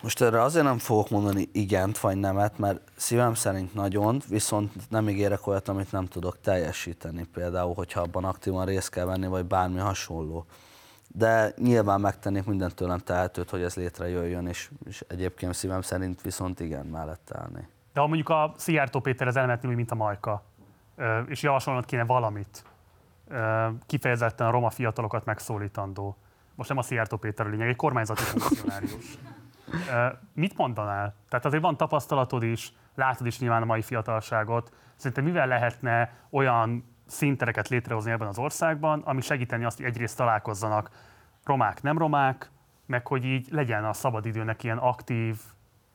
[0.03, 5.09] Most erre azért nem fogok mondani igent vagy nemet, mert szívem szerint nagyon, viszont nem
[5.09, 7.25] ígérek olyat, amit nem tudok teljesíteni.
[7.25, 10.47] Például, hogyha abban aktívan részt kell venni, vagy bármi hasonló.
[11.09, 16.61] De nyilván megtennék mindent tőlem tehetőt, hogy ez létrejöjjön, és, és egyébként szívem szerint viszont
[16.61, 17.69] igen mellett állni.
[17.93, 20.43] De ha mondjuk a Szijjártó Péterhez elmenetni, úgy, mint a Majka,
[21.27, 22.65] és javasolnod kéne valamit,
[23.87, 26.17] kifejezetten a roma fiatalokat megszólítandó.
[26.55, 29.19] Most nem a Szijjártó Péter a lényeg, egy kormányzati funkcionárius.
[30.33, 31.15] Mit mondanál?
[31.29, 34.73] Tehát azért van tapasztalatod is, látod is nyilván a mai fiatalságot.
[34.97, 40.91] Szerintem mivel lehetne olyan színtereket létrehozni ebben az országban, ami segíteni azt, hogy egyrészt találkozzanak
[41.45, 42.51] romák, nem romák,
[42.87, 45.37] meg hogy így legyen a szabadidőnek ilyen aktív,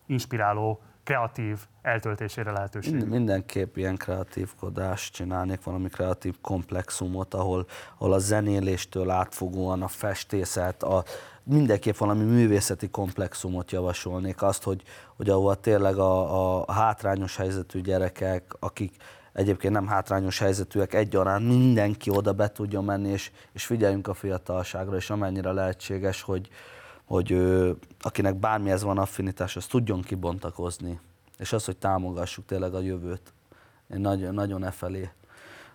[0.05, 2.93] inspiráló, kreatív eltöltésére lehetőség.
[2.93, 7.65] Mind, mindenképp ilyen kreatívkodást csinálnék, valami kreatív komplexumot, ahol,
[7.97, 11.03] ahol a zenéléstől átfogóan a festészet, a,
[11.43, 14.41] mindenképp valami művészeti komplexumot javasolnék.
[14.41, 14.83] Azt, hogy,
[15.15, 18.95] hogy ahol tényleg a, a hátrányos helyzetű gyerekek, akik
[19.33, 24.95] egyébként nem hátrányos helyzetűek egyaránt, mindenki oda be tudjon menni, és, és figyeljünk a fiatalságra,
[24.95, 26.49] és amennyire lehetséges, hogy,
[27.05, 30.99] hogy ő, akinek bármihez van affinitás, az tudjon kibontakozni.
[31.37, 33.33] És az, hogy támogassuk tényleg a jövőt.
[33.93, 35.09] Én nagyon, nagyon e felé.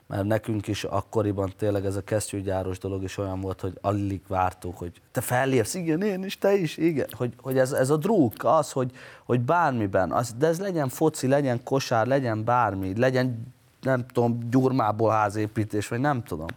[0.06, 4.78] Mert nekünk is akkoriban tényleg ez a kesztyűgyáros dolog is olyan volt, hogy alig vártuk,
[4.78, 7.06] hogy te fellépsz, igen, én is, te is, igen.
[7.10, 8.90] Hogy, hogy ez, ez a drúg, az, hogy,
[9.24, 15.10] hogy bármiben, az, de ez legyen foci, legyen kosár, legyen bármi, legyen, nem tudom, gyurmából
[15.10, 16.48] házépítés, vagy nem tudom.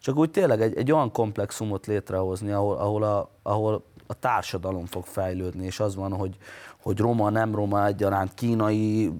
[0.00, 5.04] Csak úgy tényleg egy, egy olyan komplexumot létrehozni, ahol, ahol, a, ahol a társadalom fog
[5.04, 6.36] fejlődni, és az van, hogy,
[6.82, 9.12] hogy roma, nem roma egyaránt, kínai,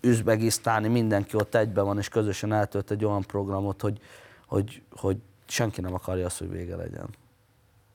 [0.00, 4.00] üzbegisztáni, mindenki ott egyben van, és közösen eltölt egy olyan programot, hogy,
[4.46, 5.16] hogy, hogy
[5.46, 7.08] senki nem akarja azt, hogy vége legyen.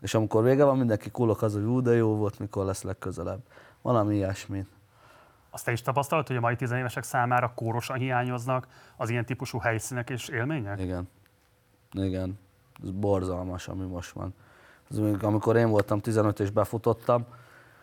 [0.01, 3.39] És amikor vége van, mindenki kullok az, hogy ú, de jó volt, mikor lesz legközelebb.
[3.81, 4.65] Valami ilyesmi.
[5.49, 8.67] Azt te is tapasztalod, hogy a mai tizenévesek számára kórosan hiányoznak
[8.97, 10.79] az ilyen típusú helyszínek és élmények?
[10.79, 11.09] Igen.
[11.91, 12.39] Igen.
[12.83, 14.33] Ez borzalmas, ami most van.
[14.91, 17.25] Ez még amikor én voltam 15 és befutottam,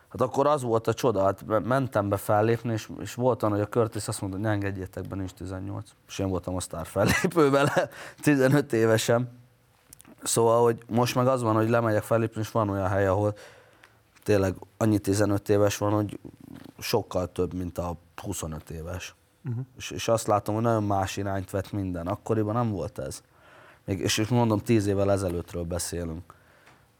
[0.08, 3.54] hát akkor az volt a csoda, hát me- mentem be fellépni, és, és volt olyan,
[3.54, 5.90] hogy a Curtis azt mondta, hogy ne engedjétek be, nincs 18.
[6.08, 7.88] És én voltam a sztár fellépő vele,
[8.22, 9.42] 15 évesen.
[10.22, 13.34] Szóval, hogy most meg az van, hogy lemegyek fellépni, és van olyan hely, ahol
[14.22, 16.18] tényleg annyi 15 éves van, hogy
[16.78, 19.14] sokkal több, mint a 25 éves.
[19.44, 19.64] Uh-huh.
[19.76, 22.06] És, és azt látom, hogy nagyon más irányt vett minden.
[22.06, 23.22] Akkoriban nem volt ez.
[23.84, 26.33] Még, és, és mondom, 10 évvel ezelőttről beszélünk.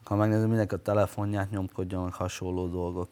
[0.04, 3.08] Ha megnézem, mindenki a telefonját nyomkodja, meg hasonló dolgok.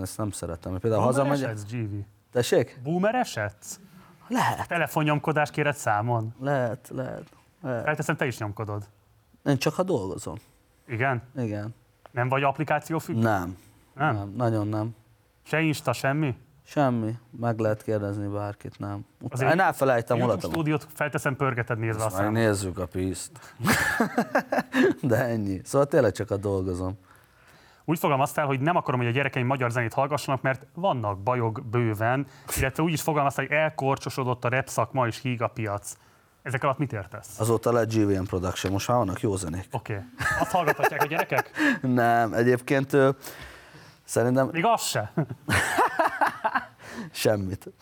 [0.00, 0.78] Ezt nem szeretem.
[0.78, 1.50] Például Boomer hazamegyek...
[1.50, 1.94] esetsz, GV?
[2.32, 2.80] Tessék?
[2.82, 3.80] Boomer esetsz?
[4.28, 4.68] Lehet.
[4.68, 6.34] Telefonnyomkodást kéred számon?
[6.40, 7.24] Lehet, lehet.
[7.62, 7.84] lehet.
[7.84, 8.88] Felteszem, te is nyomkodod.
[9.44, 10.36] Én csak ha dolgozom.
[10.86, 11.22] Igen?
[11.36, 11.74] Igen.
[12.10, 13.20] Nem vagy applikáció függő?
[13.20, 13.58] Nem.
[13.94, 14.14] Nem?
[14.14, 14.32] nem.
[14.36, 14.94] Nagyon nem.
[15.42, 16.36] Se Insta, semmi?
[16.70, 17.14] Semmi.
[17.40, 19.06] Meg lehet kérdezni bárkit, nem.
[19.20, 22.32] Utána, én elfelejtem, hol a stúdiót felteszem, pörgeted nézve Azt számot.
[22.32, 23.54] megnézzük a piszt.
[25.02, 25.60] De ennyi.
[25.64, 26.98] Szóval tényleg csak a dolgozom.
[27.84, 32.26] Úgy fogalmaztál, hogy nem akarom, hogy a gyerekeim magyar zenét hallgassanak, mert vannak bajok bőven,
[32.56, 35.96] illetve úgy is fogalmaztál, hogy elkorcsosodott a rap szakma és híg a piac.
[36.42, 37.40] Ezek alatt mit értesz?
[37.40, 39.68] Azóta lett GVM Production, most már vannak jó zenék.
[39.70, 39.92] Oké.
[39.92, 40.04] Okay.
[40.40, 41.50] Azt hallgathatják a gyerekek?
[41.80, 42.96] Nem, egyébként
[44.04, 45.12] szerintem Még az se.
[47.10, 47.72] semmit.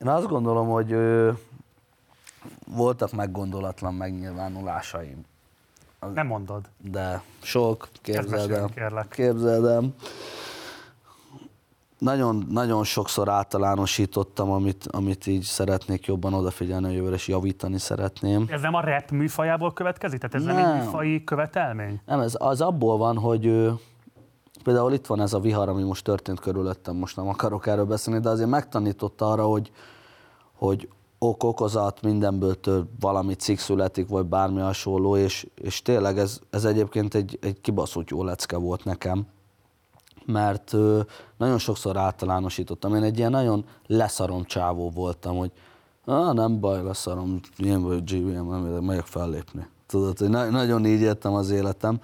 [0.00, 0.96] Én azt gondolom, hogy
[2.66, 5.24] voltak meggondolatlan megnyilvánulásaim.
[6.14, 6.68] Nem mondod.
[6.78, 8.68] De sok, képzeld mesélj, el.
[8.74, 9.08] kérlek.
[9.08, 9.94] Képzeld el.
[11.98, 18.44] Nagyon, nagyon sokszor általánosítottam, amit, amit így szeretnék jobban odafigyelni a jövőre, és javítani szeretném.
[18.48, 20.20] Ez nem a rap műfajából következik?
[20.20, 20.74] Tehát ez nem, Nem.
[20.74, 22.00] egy műfai követelmény?
[22.06, 23.72] Nem, ez az abból van, hogy
[24.62, 28.20] például itt van ez a vihar, ami most történt körülöttem, most nem akarok erről beszélni,
[28.20, 29.70] de azért megtanította arra, hogy,
[30.52, 30.88] hogy
[31.18, 36.64] ok, okozat, mindenből több valami cikk születik, vagy bármi hasonló, és, és tényleg ez, ez
[36.64, 39.26] egyébként egy, egy kibaszott jó lecke volt nekem,
[40.26, 41.00] mert ö,
[41.36, 42.94] nagyon sokszor általánosítottam.
[42.94, 45.50] Én egy ilyen nagyon leszarom csávó voltam, hogy
[46.04, 49.66] ah, nem baj, leszarom, én vagyok GVM, nem megyek fellépni.
[49.86, 52.00] Tudod, hogy na- nagyon így éltem az életem.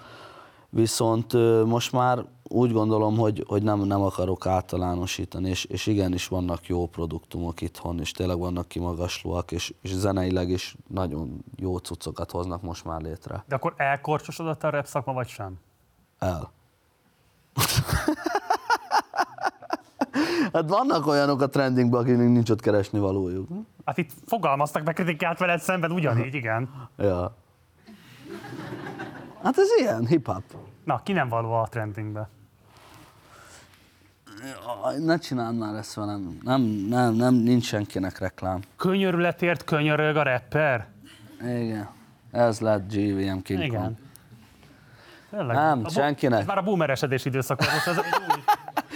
[0.69, 6.27] Viszont ö, most már úgy gondolom, hogy, hogy nem, nem akarok általánosítani, és, és igenis
[6.27, 12.31] vannak jó produktumok itthon, és tényleg vannak kimagaslóak, és, és zeneileg is nagyon jó cuccokat
[12.31, 13.43] hoznak most már létre.
[13.47, 15.53] De akkor elkorcsosodott a rap szakma, vagy sem?
[16.19, 16.51] El.
[20.53, 23.47] hát vannak olyanok a trendingben, akiknek nincs ott keresni valójuk.
[23.85, 26.69] Hát itt fogalmaztak meg kritikát veled szemben ugyanígy, igen.
[26.97, 27.35] Ja.
[29.43, 30.43] Hát ez ilyen, hip-hop.
[30.83, 32.29] Na, ki nem való a trendingbe?
[34.99, 36.37] Ne csináld már ezt velem.
[36.43, 38.59] Nem, nem, nem, nincs senkinek reklám.
[38.77, 40.87] Könyörületért könyörög a rapper?
[41.41, 41.89] Igen.
[42.31, 43.63] Ez lett GVM King Kong.
[43.63, 43.97] Igen.
[45.29, 45.55] Tényleg?
[45.55, 46.39] Nem, A senkinek.
[46.39, 48.43] Ez már a boomeresedés időszak volt, most ez egy új,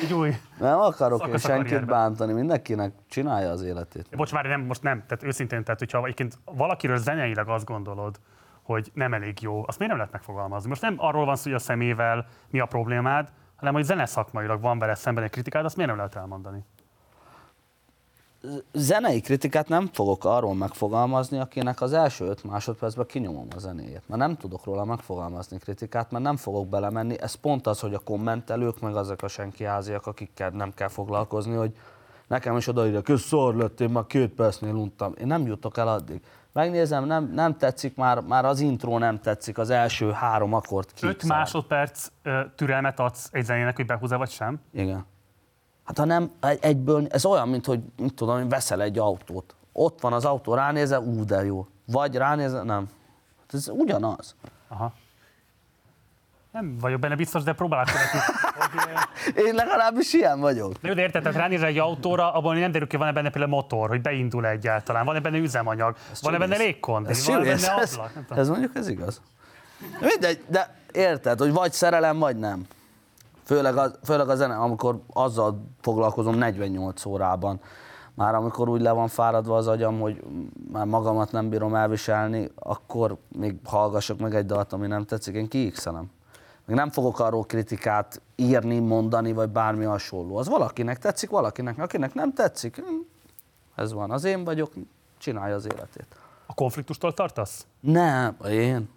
[0.02, 4.08] egy új Nem akarok én senkit bántani, mindenkinek csinálja az életét.
[4.16, 8.20] Bocs, várj, nem, most nem, tehát őszintén, tehát hogyha egyébként valakiről zeneileg azt gondolod,
[8.62, 10.70] hogy nem elég jó, azt miért nem lehet megfogalmazni?
[10.70, 13.32] Most nem arról van szó, hogy a szemével mi a problémád,
[13.64, 16.64] hanem hogy zeneszakmailag van vele szemben egy kritikád, azt miért nem lehet elmondani?
[18.74, 24.01] Zenei kritikát nem fogok arról megfogalmazni, akinek az első öt másodpercben kinyomom a zenéjét.
[24.07, 27.22] Mert nem tudok róla megfogalmazni kritikát, mert nem fogok belemenni.
[27.22, 31.76] Ez pont az, hogy a kommentelők, meg azok a senkiháziak, akikkel nem kell foglalkozni, hogy
[32.28, 35.14] nekem is odaírják, hogy szar lett, én már két percnél untam.
[35.20, 36.22] Én nem jutok el addig.
[36.54, 40.93] Megnézem, nem, nem tetszik, már, már az intro nem tetszik, az első három akkord Öt
[41.18, 41.24] kiszállt.
[41.24, 44.60] másodperc ö, türelmet adsz egy zenének, hogy behúzza vagy sem?
[44.74, 45.06] Igen.
[45.84, 49.56] Hát ha nem, egy- egyből, ez olyan, mint hogy, mit tudom, hogy veszel egy autót.
[49.72, 51.68] Ott van az autó, ránézel, ú, de jó.
[51.86, 52.89] Vagy ránézel, nem.
[53.39, 54.36] Hát Ez ugyanaz.
[54.68, 54.93] Aha.
[56.54, 58.20] Nem vagyok benne biztos, de próbálok követni.
[59.47, 60.74] Én legalábbis ilyen vagyok.
[60.82, 63.89] De de érted, tehát ránézel egy autóra, abban nem derül ki, van-e benne például motor,
[63.89, 66.56] hogy beindul egyáltalán, van-e benne üzemanyag, van-e benne
[67.08, 68.14] Ez van-e benne ez, ablak.
[68.14, 68.38] tudom.
[68.38, 69.22] ez mondjuk ez igaz.
[69.99, 72.66] Mindegy, de érted, hogy vagy szerelem, vagy nem.
[73.45, 77.60] Főleg a, főleg a zene, amikor azzal foglalkozom 48 órában.
[78.16, 80.24] Már amikor úgy le van fáradva az agyam, hogy
[80.72, 85.47] már magamat nem bírom elviselni, akkor még hallgassak meg egy dalt, ami nem tetszik, én
[85.47, 86.12] kiixelem.
[86.66, 90.38] Meg nem fogok arról kritikát írni, mondani, vagy bármi hasonló.
[90.38, 92.76] Az valakinek tetszik, valakinek, akinek nem tetszik.
[92.76, 92.84] hm,
[93.76, 94.74] Ez van, az én vagyok,
[95.18, 96.07] csinálja az életét.
[96.45, 97.66] A konfliktustól tartasz?
[97.80, 98.89] Nem, én.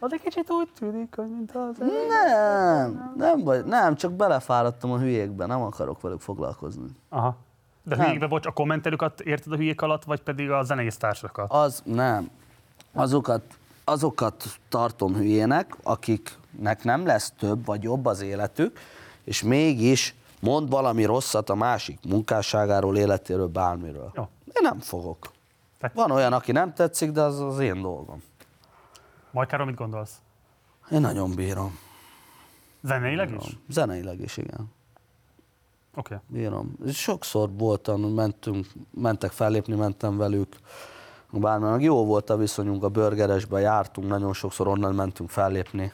[0.00, 1.76] Az egy kicsit úgy tűnik, hogy mint az...
[2.08, 6.86] Nem, nem, vagy, nem, csak belefáradtam a hülyékbe, nem akarok velük foglalkozni.
[7.08, 7.36] Aha.
[7.82, 8.04] De Nem.
[8.04, 11.52] hülyékbe, bocs, a kommentelőket érted a hülyék alatt, vagy pedig a zenésztársakat?
[11.52, 12.30] Az nem.
[12.92, 13.42] Azokat,
[13.88, 18.78] azokat tartom hülyének, akiknek nem lesz több vagy jobb az életük,
[19.24, 24.10] és mégis mond valami rosszat a másik munkásságáról, életéről, bármiről.
[24.14, 24.28] Jó.
[24.44, 25.30] Én nem fogok.
[25.94, 28.22] Van olyan, aki nem tetszik, de az az én dolgom.
[29.30, 30.12] Majkáról mit gondolsz?
[30.90, 31.78] Én nagyon bírom.
[32.82, 33.44] Zeneileg Bírom.
[33.46, 33.56] is?
[33.68, 34.72] Zeneileg is, igen.
[35.94, 36.14] Oké.
[36.26, 36.76] Bírom.
[36.92, 40.56] Sokszor voltam, mentünk, mentek fellépni, mentem velük.
[41.32, 45.92] Bár meg jó volt a viszonyunk, a burgeresbe jártunk, nagyon sokszor onnan mentünk fellépni.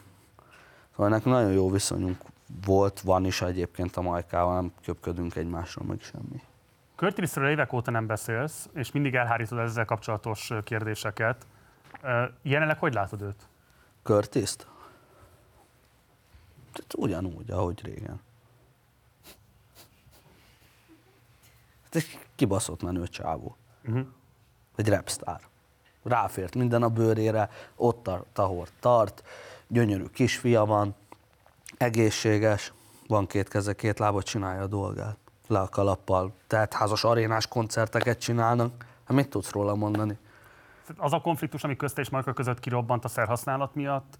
[0.91, 2.17] Szóval nekünk nagyon jó viszonyunk
[2.65, 6.41] volt, van is egyébként a Majkával, nem köpködünk egymásról, meg semmi.
[6.95, 11.45] Curtisről évek óta nem beszélsz, és mindig elhárítod ezzel kapcsolatos kérdéseket.
[12.41, 13.47] Jelenleg hogy látod őt?
[14.03, 14.67] Curtis-t?
[16.73, 18.21] Hát Ugyanúgy, ahogy régen.
[21.83, 23.55] Hát egy kibaszott menő csávó.
[23.85, 24.07] Uh-huh.
[24.75, 25.39] Egy rapstar.
[26.03, 29.23] Ráfért minden a bőrére, ott tart, ahol tart,
[29.67, 30.95] gyönyörű kisfia van,
[31.77, 32.73] egészséges,
[33.07, 35.17] van két keze, két lába, csinálja a dolgát.
[35.47, 38.85] Le a kalappal, tehát házas arénás koncerteket csinálnak.
[39.03, 40.17] Hát mit tudsz róla mondani?
[40.97, 44.19] Az a konfliktus, ami közte és Majka között kirobbant a szerhasználat miatt,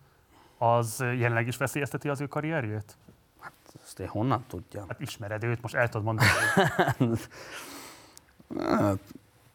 [0.58, 2.98] az jelenleg is veszélyezteti az ő karrierjét?
[3.84, 4.88] Ezt én honnan tudjam?
[4.88, 6.30] Hát ismered őt, most el tudod mondani.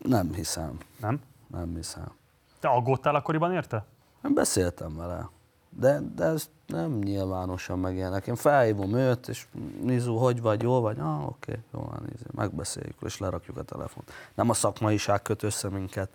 [0.02, 0.78] Nem hiszem.
[1.00, 1.20] Nem?
[1.46, 2.12] Nem hiszem.
[2.60, 3.84] Te aggódtál akkoriban érte?
[4.20, 5.28] Nem beszéltem vele.
[5.68, 8.26] De, de ez nem nyilvánosan megélnek.
[8.26, 9.46] Én felhívom őt, és
[9.82, 10.98] Nizu, hogy vagy, jó vagy?
[10.98, 14.10] Ah, oké, jó van, nézd, megbeszéljük, és lerakjuk a telefont.
[14.34, 16.10] Nem a szakmaiság köt össze minket,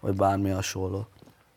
[0.00, 1.06] vagy bármi hasonló.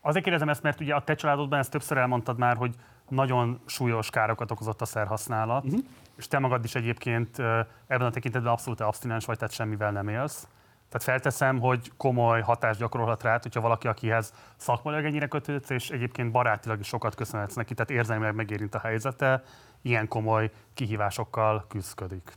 [0.02, 2.76] Azért kérdezem ezt, mert ugye a te családodban ezt többször elmondtad már, hogy
[3.08, 5.80] nagyon súlyos károkat okozott a szerhasználat, uh-huh.
[6.16, 7.40] és te magad is egyébként
[7.88, 10.48] ebben a tekintetben abszolút abstinens vagy, tehát semmivel nem élsz.
[10.90, 16.32] Tehát felteszem, hogy komoly hatást gyakorolhat rád, hogyha valaki, akihez szakmailag ennyire kötődsz, és egyébként
[16.32, 19.44] barátilag is sokat köszönhetsz neki, tehát érzelmileg megérint a helyzete,
[19.82, 22.34] ilyen komoly kihívásokkal küzdködik.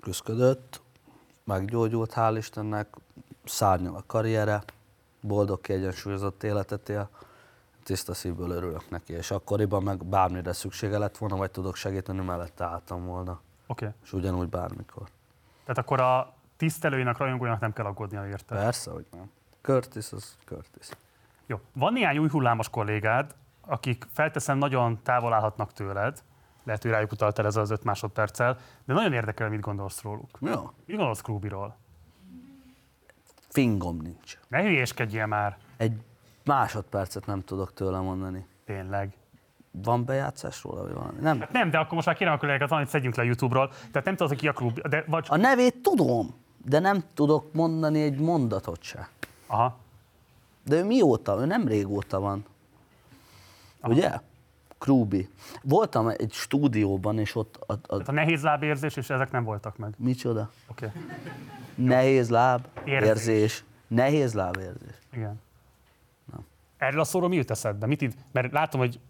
[0.00, 0.80] Küzdködött,
[1.44, 2.88] meggyógyult, hál' Istennek,
[3.44, 4.62] szárnyal a karriere,
[5.20, 7.08] boldog, kiegyensúlyozott életet él,
[7.82, 12.64] tiszta szívből örülök neki, és akkoriban meg bármire szüksége lett volna, vagy tudok segíteni, mellette
[12.64, 13.40] álltam volna.
[13.66, 13.88] Oké.
[14.02, 15.08] És ugyanúgy bármikor.
[15.64, 18.54] Tehát akkor a tisztelőinek, rajongóinak nem kell aggódnia érte.
[18.54, 19.30] Persze, hogy nem.
[19.60, 20.88] Curtis az Curtis.
[21.46, 21.60] Jó.
[21.72, 26.22] Van néhány új hullámos kollégád, akik felteszem nagyon távol állhatnak tőled,
[26.64, 30.38] lehet, hogy rájuk utaltál ez az öt másodperccel, de nagyon érdekel, mit gondolsz róluk.
[30.40, 30.70] Jó.
[30.84, 31.76] Mit gondolsz Krúbiról?
[33.48, 34.38] Fingom nincs.
[34.48, 35.58] Ne hülyéskedjél már.
[35.76, 35.92] Egy
[36.44, 38.46] másodpercet nem tudok tőle mondani.
[38.64, 39.16] Tényleg.
[39.70, 41.20] Van bejátszás róla, vagy valami?
[41.20, 41.40] Nem.
[41.40, 43.68] Hát nem, de akkor most már kérem a kollégákat, valamit szedjünk le a YouTube-ról.
[43.68, 45.26] Tehát nem tudod, ki a klub, de vagy...
[45.28, 46.34] A nevét tudom,
[46.64, 49.08] de nem tudok mondani egy mondatot se.
[49.46, 49.76] Aha.
[50.64, 51.40] De ő mióta?
[51.40, 52.44] Ő nem régóta van.
[53.80, 53.92] Aha.
[53.92, 54.10] Ugye?
[54.78, 55.28] Krúbi.
[55.62, 57.56] Voltam egy stúdióban, és ott...
[57.66, 57.78] A, a...
[57.80, 59.94] Tehát a nehéz lábérzés, és ezek nem voltak meg.
[59.96, 60.50] Micsoda?
[60.70, 60.86] Oké.
[60.86, 61.02] Okay.
[61.74, 63.08] Nehéz láb, Érzés.
[63.08, 63.64] érzés.
[63.86, 64.94] Nehéz lábérzés.
[65.12, 65.40] Igen.
[66.78, 67.86] Erről a szóról mi jut eszedbe?
[67.86, 69.00] Mit id- Mert látom, hogy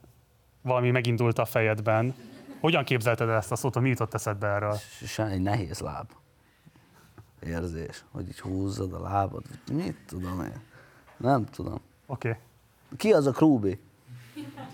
[0.62, 2.14] valami megindult a fejedben.
[2.60, 4.76] Hogyan képzelted el ezt a szót, mi jutott eszedbe erről?
[5.06, 6.10] Se egy nehéz láb.
[7.46, 9.42] Érzés, hogy így húzzad a lábad.
[9.72, 10.60] Mit tudom én?
[11.16, 11.80] Nem tudom.
[12.06, 12.28] Oké.
[12.28, 12.40] Okay.
[12.96, 13.80] Ki az a Krúbi?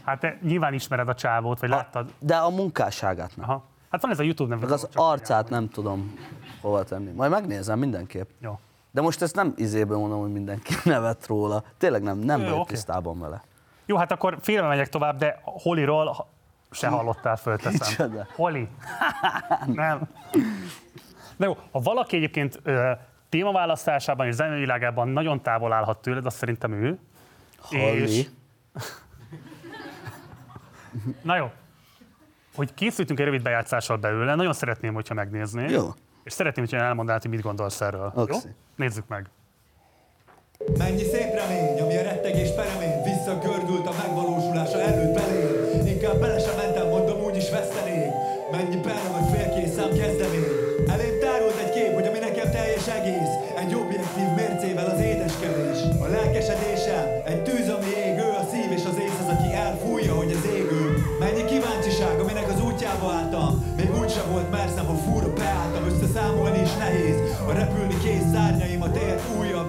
[0.04, 2.12] Hát te nyilván ismered a csávót, vagy láttad?
[2.18, 3.48] De a munkásságát nem.
[3.48, 3.64] Aha.
[3.90, 6.18] Hát van ez a YouTube nem Meg az arcát nem tudom
[6.60, 7.10] hova tenni.
[7.10, 8.28] Majd megnézem mindenképp.
[8.40, 8.58] Jó.
[8.90, 11.64] De most ezt nem izéből mondom, hogy mindenki nevet róla.
[11.78, 12.72] Tényleg nem, nem Jó, vagyok oké.
[12.72, 13.44] tisztában vele.
[13.86, 16.26] Jó, hát akkor félre megyek tovább, de Holiról
[16.70, 18.08] se hallottál, fölteszem.
[18.08, 18.26] Micsoda?
[18.34, 18.68] Holi.
[19.66, 20.08] Nem.
[21.36, 22.90] Na jó, ha valaki egyébként ö,
[23.28, 26.98] témaválasztásában és zenevilágában nagyon távol állhat tőled, az szerintem ő.
[27.58, 28.28] Holly.
[31.22, 31.50] Na jó.
[32.54, 35.70] Hogy készültünk egy rövid bejátszással belőle, nagyon szeretném, hogyha megnéznéd.
[35.70, 35.88] Jó.
[36.24, 38.12] És szeretném, hogyha elmondanád, hogy mit gondolsz erről.
[38.16, 38.22] Jó?
[38.22, 38.36] Oké.
[38.76, 39.30] Nézzük meg.
[40.78, 45.05] Mennyi szép remény, ami a rettegés peremény Visszagördült a megvalósulása előtt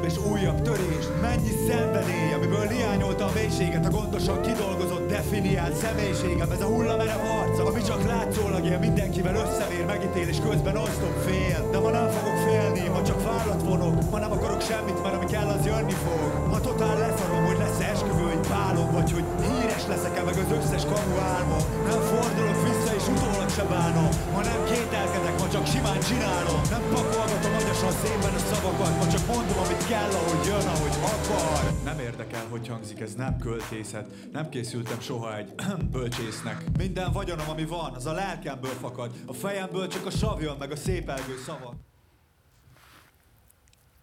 [0.07, 1.05] és újabb törés.
[1.21, 6.51] Mennyi szenvedély, amiből hiányolta a mélységet A gondosan kidolgozott, definiált személyiségem.
[6.51, 11.59] Ez a hullamerev arca, ami csak látszólag él Mindenkivel összevér, megítél és közben osztom fél.
[11.71, 13.95] De ma nem fogok félni, ma csak vállat vonok.
[14.11, 16.47] Ma nem akarok semmit, mert ami kell, az jönni fog.
[16.51, 20.83] Ma totál leszarom, hogy lesz esküvő egy pálom Vagy hogy híres leszek-e meg az összes
[20.91, 21.63] kamu álmom.
[21.89, 22.76] Nem fordulok vissza
[23.07, 28.33] és utólag se bánom Ma nem kételkedek, ma csak simán csinálom Nem pakolgatom agyasan szépen
[28.33, 32.99] a szavakat Ma csak mondom, amit kell, ahogy jön, ahogy akar Nem érdekel, hogy hangzik,
[32.99, 35.53] ez nem költészet Nem készültem soha egy
[35.91, 40.55] bölcsésznek Minden vagyonom, ami van, az a lelkemből fakad A fejemből csak a sav jön,
[40.59, 41.75] meg a szépelgő szavak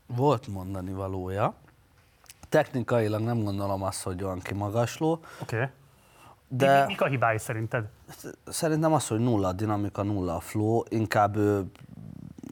[0.07, 1.55] Volt mondani valója.
[2.49, 5.13] Technikailag nem gondolom azt, hogy olyan kimagasló.
[5.41, 5.57] Oké.
[5.57, 5.69] Okay.
[6.57, 7.85] De Mi, mik a hibái szerinted?
[8.47, 11.37] szerintem az, hogy nulla a dinamika, nulla a flow, inkább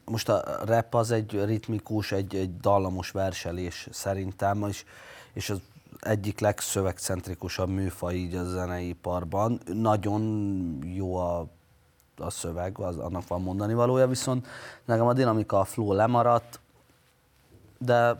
[0.05, 4.85] most a rap az egy ritmikus, egy, egy dallamos verselés szerintem, és,
[5.33, 5.61] és az
[5.99, 9.59] egyik legszövegcentrikusabb műfaj így a zeneiparban.
[9.65, 10.21] Nagyon
[10.83, 11.47] jó a,
[12.17, 14.47] a szöveg, az, annak van mondani valója, viszont
[14.85, 16.59] nekem a dinamika, a flow lemaradt,
[17.77, 18.15] de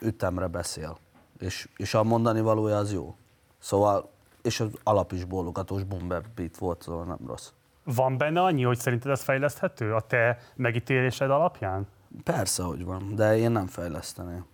[0.00, 0.98] ütemre beszél,
[1.38, 3.14] és, és a mondani valója az jó.
[3.58, 4.10] Szóval,
[4.42, 7.50] és az alap is bólogatós bomber beat volt, szóval nem rossz.
[7.84, 11.86] Van benne annyi, hogy szerinted ez fejleszthető a te megítélésed alapján?
[12.24, 14.44] Persze, hogy van, de én nem fejleszteném.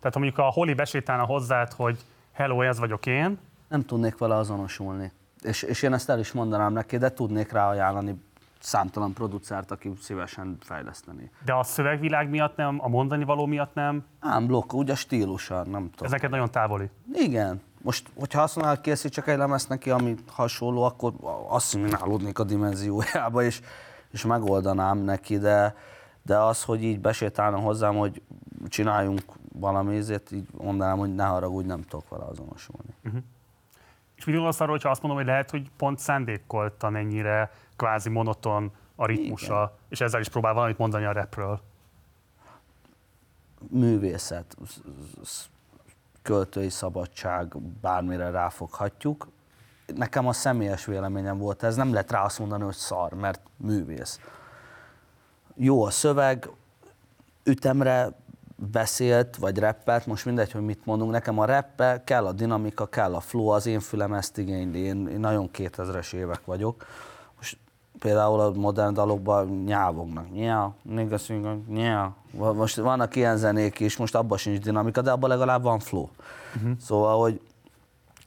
[0.00, 1.98] Tehát ha mondjuk a Holi besétálna hozzád, hogy
[2.32, 3.38] hello, ez vagyok én,
[3.68, 5.12] Nem tudnék vele azonosulni.
[5.42, 8.20] És, és én ezt el is mondanám neki, de tudnék rá ajánlani
[8.58, 11.30] számtalan producert, aki szívesen fejleszteni.
[11.44, 15.54] de a szövegvilág miatt nem, a mondani való miatt nem, Ám blokk, úgy a stílusa,
[15.56, 16.04] nem tudom.
[16.04, 16.90] ez neked nagyon távoli.
[17.12, 17.60] Igen.
[17.82, 21.12] Most, hogyha mondanál, készítsek egy lemez neki, ami hasonló, akkor
[21.48, 23.60] asszimilálódnék a dimenziójába, és,
[24.10, 25.74] és megoldanám neki, de,
[26.22, 28.22] de az, hogy így besétálna hozzám, hogy
[28.68, 29.22] csináljunk
[29.52, 32.94] valami ezért, így mondanám, hogy ne haragudj, nem tudok vele azonosulni.
[34.16, 38.72] És mit gondolsz arról, hogyha azt mondom, hogy lehet, hogy pont szándékoltan ennyire kvázi monoton
[38.94, 39.70] a ritmusa, Igen.
[39.88, 41.60] és ezzel is próbál valamit mondani a rapről.
[43.70, 44.82] művészet, sz-
[45.24, 45.48] sz-
[46.26, 49.28] költői szabadság, bármire ráfoghatjuk.
[49.94, 54.20] Nekem a személyes véleményem volt ez, nem lehet rá azt mondani, hogy szar, mert művész.
[55.54, 56.48] Jó a szöveg,
[57.44, 58.12] ütemre
[58.56, 63.14] beszélt, vagy rappelt, most mindegy, hogy mit mondunk, nekem a rappe kell a dinamika, kell
[63.14, 66.86] a flow, az én fülem ezt igényli, én, én nagyon 2000-es évek vagyok.
[67.98, 71.18] Például a modern dalokban nyávognak, nyá, nigga
[71.68, 72.12] nyá.
[72.30, 76.08] Most vannak ilyen zenék is, most abban sincs dinamika, de abban legalább van flow.
[76.56, 76.70] Uh-huh.
[76.80, 77.40] Szóval, hogy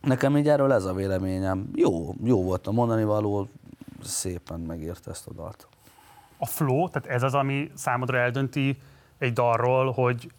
[0.02, 1.70] nekem így erről ez a véleményem.
[1.76, 3.48] Jó, jó volt a mondani való,
[4.04, 5.68] szépen megírta ezt a dalt.
[6.38, 8.82] A flow, tehát ez az, ami számodra eldönti
[9.18, 10.32] egy dalról, hogy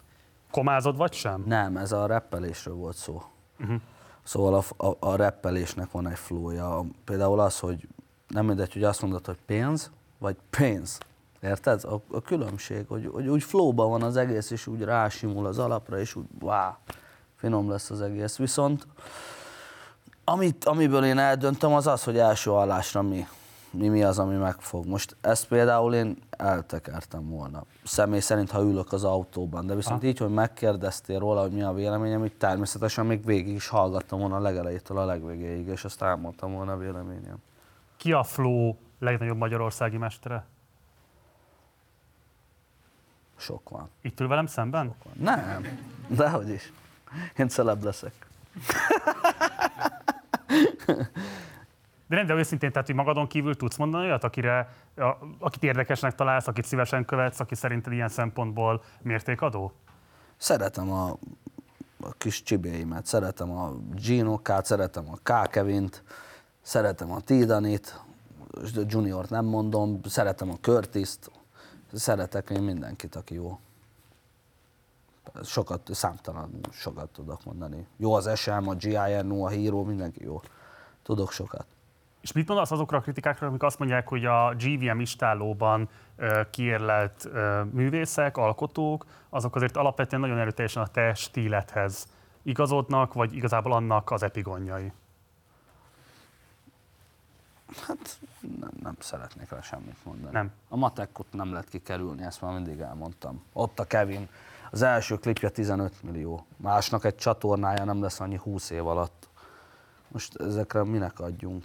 [0.51, 1.43] komázod vagy sem?
[1.45, 3.21] Nem, ez a rappelésről volt szó.
[3.59, 3.81] Uh-huh.
[4.23, 6.83] Szóval a, a, a rappelésnek van egy flowja.
[7.05, 7.87] Például az, hogy
[8.31, 10.97] nem mindegy, hogy azt mondod, hogy pénz, vagy pénz.
[11.41, 11.83] Érted?
[11.83, 15.99] A, a különbség, hogy, hogy úgy flowban van az egész, és úgy rásimul az alapra,
[15.99, 16.71] és úgy wow,
[17.35, 18.37] finom lesz az egész.
[18.37, 18.87] Viszont
[20.23, 23.27] amit, amiből én eldöntöm, az az, hogy első hallásra mi,
[23.71, 24.85] mi, mi az, ami megfog.
[24.85, 27.63] Most ezt például én eltekertem volna.
[27.83, 30.07] Személy szerint, ha ülök az autóban, de viszont Aha.
[30.07, 34.35] így, hogy megkérdeztél róla, hogy mi a véleményem, így természetesen még végig is hallgattam volna
[34.35, 37.37] a legelejétől a legvégéig, és azt elmondtam volna a véleményem.
[38.01, 40.45] Ki a flow legnagyobb magyarországi mestere?
[43.35, 43.89] Sok van.
[44.01, 44.95] Itt ül velem szemben?
[45.13, 46.71] Nem, dehogy is.
[47.37, 48.13] Én celeb leszek.
[52.07, 56.15] De nem, de őszintén, tehát, hogy magadon kívül tudsz mondani olyat, akire, a, akit érdekesnek
[56.15, 59.73] találsz, akit szívesen követsz, aki szerinted ilyen szempontból mértékadó?
[60.37, 61.09] Szeretem a,
[61.99, 65.49] a kis csibéimet, szeretem a Gino-kát, szeretem a K.
[65.49, 66.03] Kevint,
[66.71, 68.01] szeretem a Tidanit,
[68.87, 71.31] Juniort nem mondom, szeretem a Curtis-t,
[71.93, 73.59] szeretek én mindenkit, aki jó.
[75.43, 77.87] Sokat, számtalan sokat tudok mondani.
[77.97, 80.41] Jó az SM, a GINO, a Hero, mindenki jó.
[81.03, 81.65] Tudok sokat.
[82.21, 87.29] És mit mondasz azokra a kritikákra, amik azt mondják, hogy a GVM istálóban ö, kiérlelt
[87.71, 92.07] művészek, alkotók, azok azért alapvetően nagyon erőteljesen a te stílethez
[92.41, 94.91] igazodnak, vagy igazából annak az epigonjai?
[97.87, 98.19] Hát
[98.59, 100.33] nem, nem szeretnék rá semmit mondani.
[100.33, 100.51] Nem.
[100.69, 103.43] A matekot nem lehet kikerülni, ezt már mindig elmondtam.
[103.53, 104.27] Ott a Kevin,
[104.71, 106.45] az első klipje 15 millió.
[106.57, 109.29] Másnak egy csatornája nem lesz annyi 20 év alatt.
[110.07, 111.63] Most ezekre minek adjunk?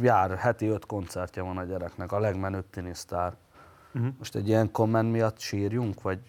[0.00, 3.36] Jár, heti öt koncertje van a gyereknek, a legmenőbb tinisztár.
[3.94, 4.12] Uh-huh.
[4.18, 6.20] Most egy ilyen komment miatt sírjunk, vagy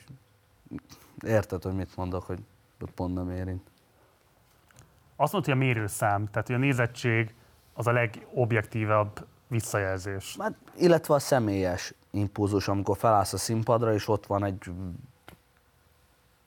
[1.25, 2.39] érted, hogy mit mondok, hogy
[2.95, 3.69] pont nem érint?
[5.15, 7.35] Azt mondta, hogy a mérőszám, tehát hogy a nézettség
[7.77, 10.35] az a legobjektívebb visszajelzés.
[10.39, 14.71] Hát, illetve a személyes impulzus, amikor felállsz a színpadra, és ott van egy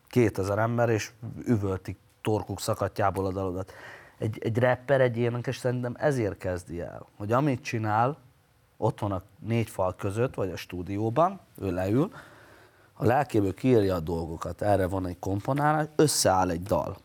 [0.08, 1.10] 2000 ember, és
[1.44, 3.72] üvöltik torkuk szakadjából a dalodat.
[4.18, 8.18] Egy, egy rapper, egy énekes szerintem ezért kezdi el, hogy amit csinál,
[8.76, 12.10] otthon a négy fal között, vagy a stúdióban, ő leül,
[12.94, 16.96] a lelkéből kiírja a dolgokat, erre van egy komponálás, összeáll egy dal.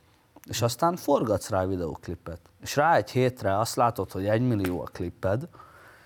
[0.50, 2.39] És aztán forgatsz rá videóklipet.
[2.62, 5.48] És rá egy hétre azt látod, hogy egy millió a klipped,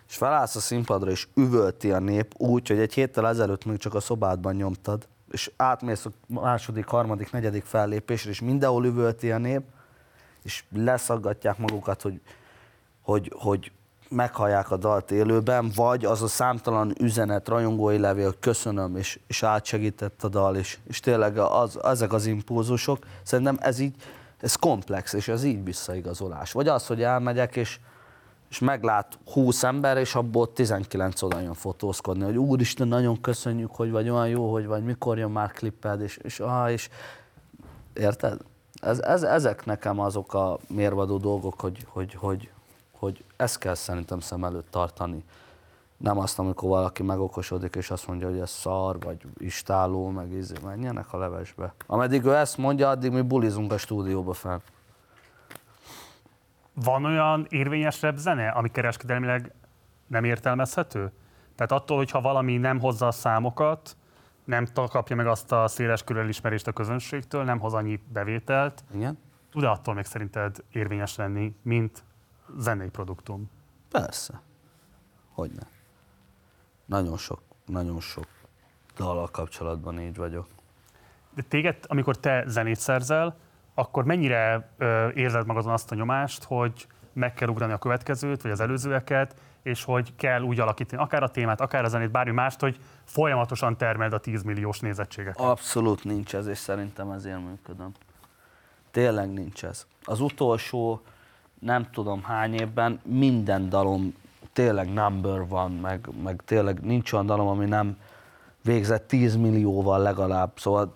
[0.08, 3.94] és felállsz a színpadra, és üvölti a nép úgy, hogy egy héttel ezelőtt még csak
[3.94, 9.62] a szobádban nyomtad, és átmész a második, harmadik, negyedik fellépésre, és mindenhol üvölti a nép,
[10.44, 12.22] és leszaggatják magukat, hogy,
[13.02, 13.72] hogy, hogy
[14.10, 19.44] meghallják a dalt élőben, vagy az a számtalan üzenet, rajongói levél, hogy köszönöm, és, és
[19.44, 23.96] átsegített a dal, és, és tényleg az, ezek az impulzusok, szerintem ez így,
[24.40, 26.52] ez komplex, és ez így visszaigazolás.
[26.52, 27.80] Vagy az, hogy elmegyek, és,
[28.50, 33.92] és meglát 20 ember, és abból 19 oda jön fotózkodni, hogy úristen, nagyon köszönjük, hogy
[33.92, 36.90] vagy olyan jó, hogy vagy, mikor jön már klipped, és, és, ah, és
[37.94, 38.40] érted?
[38.82, 42.50] Ez, ez, ezek nekem azok a mérvadó dolgok, hogy, hogy, hogy,
[42.92, 45.24] hogy ezt kell szerintem szem előtt tartani.
[46.00, 50.56] Nem azt, amikor valaki megokosodik, és azt mondja, hogy ez szar, vagy istáló, meg izé,
[50.64, 51.74] menjenek a levesbe.
[51.88, 54.62] Ameddig ő ezt mondja, addig mi bulizunk a stúdióba fel.
[56.74, 59.54] Van olyan érvényes rap zene, ami kereskedelmileg
[60.08, 61.12] nem értelmezhető?
[61.56, 63.98] Tehát attól, hogyha valami nem hozza a számokat,
[64.44, 69.18] nem kapja meg azt a széles elismerést a közönségtől, nem hoz annyi bevételt, Igen.
[69.52, 72.04] tud-e attól még szerinted érvényes lenni, mint
[72.58, 73.50] zenei produktum?
[73.90, 74.42] Persze.
[75.34, 75.62] Hogyne.
[76.90, 78.28] Nagyon sok, nagyon sok
[78.96, 80.48] dallal kapcsolatban így vagyok.
[81.36, 83.36] De téged, amikor te zenét szerzel,
[83.74, 88.52] akkor mennyire ö, érzed magadon azt a nyomást, hogy meg kell ugrani a következőt, vagy
[88.52, 92.60] az előzőeket, és hogy kell úgy alakítani akár a témát, akár a zenét, bármi mást,
[92.60, 95.46] hogy folyamatosan termeld a 10 milliós nézettségeket.
[95.46, 97.92] Abszolút nincs ez, és szerintem ezért működöm.
[98.92, 99.88] Tényleg nincs ez.
[100.04, 101.02] Az utolsó
[101.60, 104.14] nem tudom hány évben minden dalom
[104.60, 107.98] tényleg number van, meg, meg tényleg nincs olyan dalom, ami nem
[108.64, 110.52] végzett 10 millióval legalább.
[110.56, 110.92] Szóval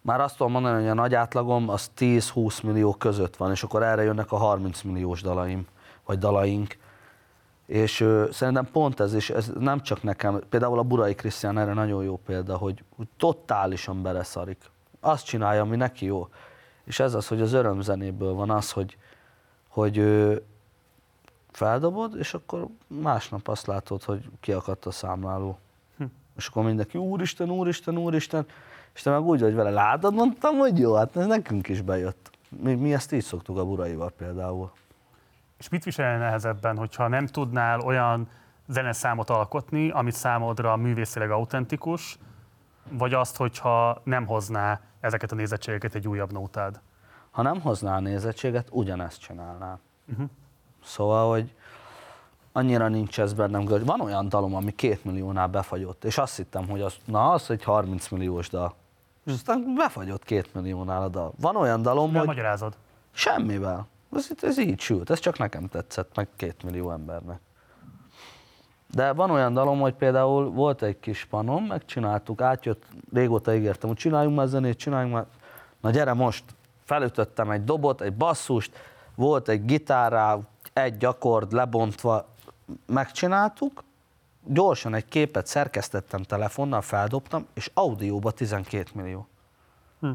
[0.00, 3.82] már azt tudom mondani, hogy a nagy átlagom az 10-20 millió között van, és akkor
[3.82, 5.66] erre jönnek a 30 milliós dalaim,
[6.06, 6.76] vagy dalaink.
[7.66, 11.72] És ö, szerintem pont ez, és ez nem csak nekem, például a Burai Krisztián erre
[11.72, 14.58] nagyon jó példa, hogy, hogy totálisan beleszarik.
[15.00, 16.28] Azt csinálja, ami neki jó.
[16.84, 18.96] És ez az, hogy az örömzenéből van az, hogy,
[19.68, 20.34] hogy ö,
[21.52, 25.58] feldobod, és akkor másnap azt látod, hogy kiakadt a számláló.
[25.96, 26.04] Hm.
[26.36, 28.46] És akkor mindenki, úristen, úristen, úristen,
[28.94, 32.30] és te meg úgy vagy vele, látod, mondtam, hogy jó, hát ez nekünk is bejött.
[32.48, 34.70] Mi, mi ezt így szoktuk a buraival például.
[35.58, 38.28] És mit visel nehezebben, hogyha nem tudnál olyan
[38.68, 42.18] zeneszámot alkotni, ami számodra művészileg autentikus,
[42.90, 46.80] vagy azt, hogyha nem hozná ezeket a nézettségeket egy újabb nótád?
[47.30, 49.78] Ha nem hozná a nézettséget, ugyanezt csinálná.
[50.10, 50.28] Uh-huh.
[50.84, 51.54] Szóval, hogy
[52.52, 56.80] annyira nincs ez bennem, van olyan dalom, ami két milliónál befagyott, és azt hittem, hogy
[56.80, 58.74] az, na az egy 30 milliós dal.
[59.26, 61.32] És aztán befagyott két milliónál a dal.
[61.40, 62.76] Van olyan dalom, Mivel hogy magyarázod?
[63.12, 63.86] semmivel.
[64.16, 67.40] Ez, ez így sült, ez csak nekem tetszett, meg két millió embernek.
[68.94, 73.98] De van olyan dalom, hogy például volt egy kis panom, megcsináltuk, átjött, régóta ígértem, hogy
[73.98, 75.26] csináljunk már zenét, csináljunk már.
[75.80, 76.44] Na gyere most,
[76.84, 78.72] felütöttem egy dobot, egy basszust,
[79.14, 80.38] volt egy gitárrá,
[80.82, 82.28] egy akkord lebontva,
[82.86, 83.84] megcsináltuk,
[84.44, 89.26] gyorsan egy képet szerkesztettem telefonnal, feldobtam, és audióba 12 millió.
[90.00, 90.10] Hm.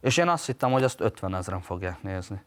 [0.00, 2.42] És én azt hittem, hogy azt 50 ezeren fogják nézni.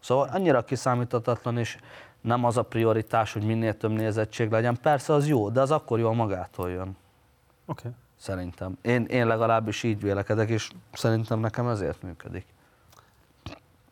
[0.00, 1.78] Szóval annyira kiszámíthatatlan, és
[2.20, 4.78] nem az a prioritás, hogy minél több nézettség legyen.
[4.82, 6.96] Persze az jó, de az akkor jó magától jön.
[7.66, 7.88] Oké.
[7.88, 7.92] Okay.
[8.16, 8.78] Szerintem.
[8.82, 12.46] Én, én legalábbis így vélekedek, és szerintem nekem ezért működik.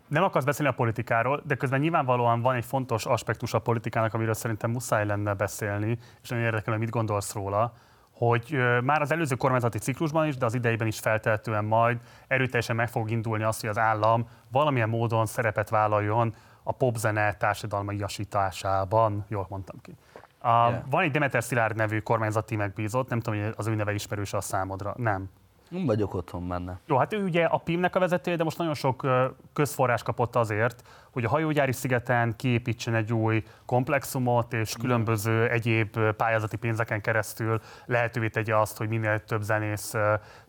[0.09, 4.35] Nem akarsz beszélni a politikáról, de közben nyilvánvalóan van egy fontos aspektus a politikának, amiről
[4.35, 7.73] szerintem muszáj lenne beszélni, és nagyon érdekel, hogy mit gondolsz róla,
[8.13, 12.89] hogy már az előző kormányzati ciklusban is, de az idejében is feltehetően majd erőteljesen meg
[12.89, 19.81] fog indulni azt, hogy az állam valamilyen módon szerepet vállaljon a popzene társadalmaiasításában, jól mondtam
[19.83, 19.95] ki.
[20.39, 20.83] A, yeah.
[20.91, 24.41] Van egy Demeter Szilárd nevű kormányzati megbízott, nem tudom, hogy az ő neve ismerős a
[24.41, 24.95] számodra.
[24.97, 25.31] Nem.
[25.69, 26.81] Nem vagyok otthon benne.
[26.87, 29.07] Jó, hát ő ugye a PIM-nek a vezetője, de most nagyon sok
[29.53, 36.57] közforrás kapott azért, hogy a hajógyári szigeten kiépítsen egy új komplexumot, és különböző egyéb pályázati
[36.57, 39.95] pénzeken keresztül lehetővé tegye azt, hogy minél több zenész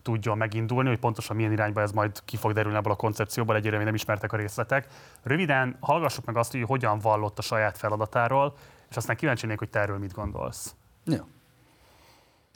[0.02, 3.76] tudjon megindulni, hogy pontosan milyen irányba ez majd ki fog derülni ebből a koncepcióból, egyre
[3.76, 4.86] még nem ismertek a részletek.
[5.22, 8.54] Röviden hallgassuk meg azt, hogy hogyan vallott a saját feladatáról,
[8.90, 10.74] és aztán kíváncsi lennék, hogy te erről mit gondolsz.
[11.04, 11.24] Jó.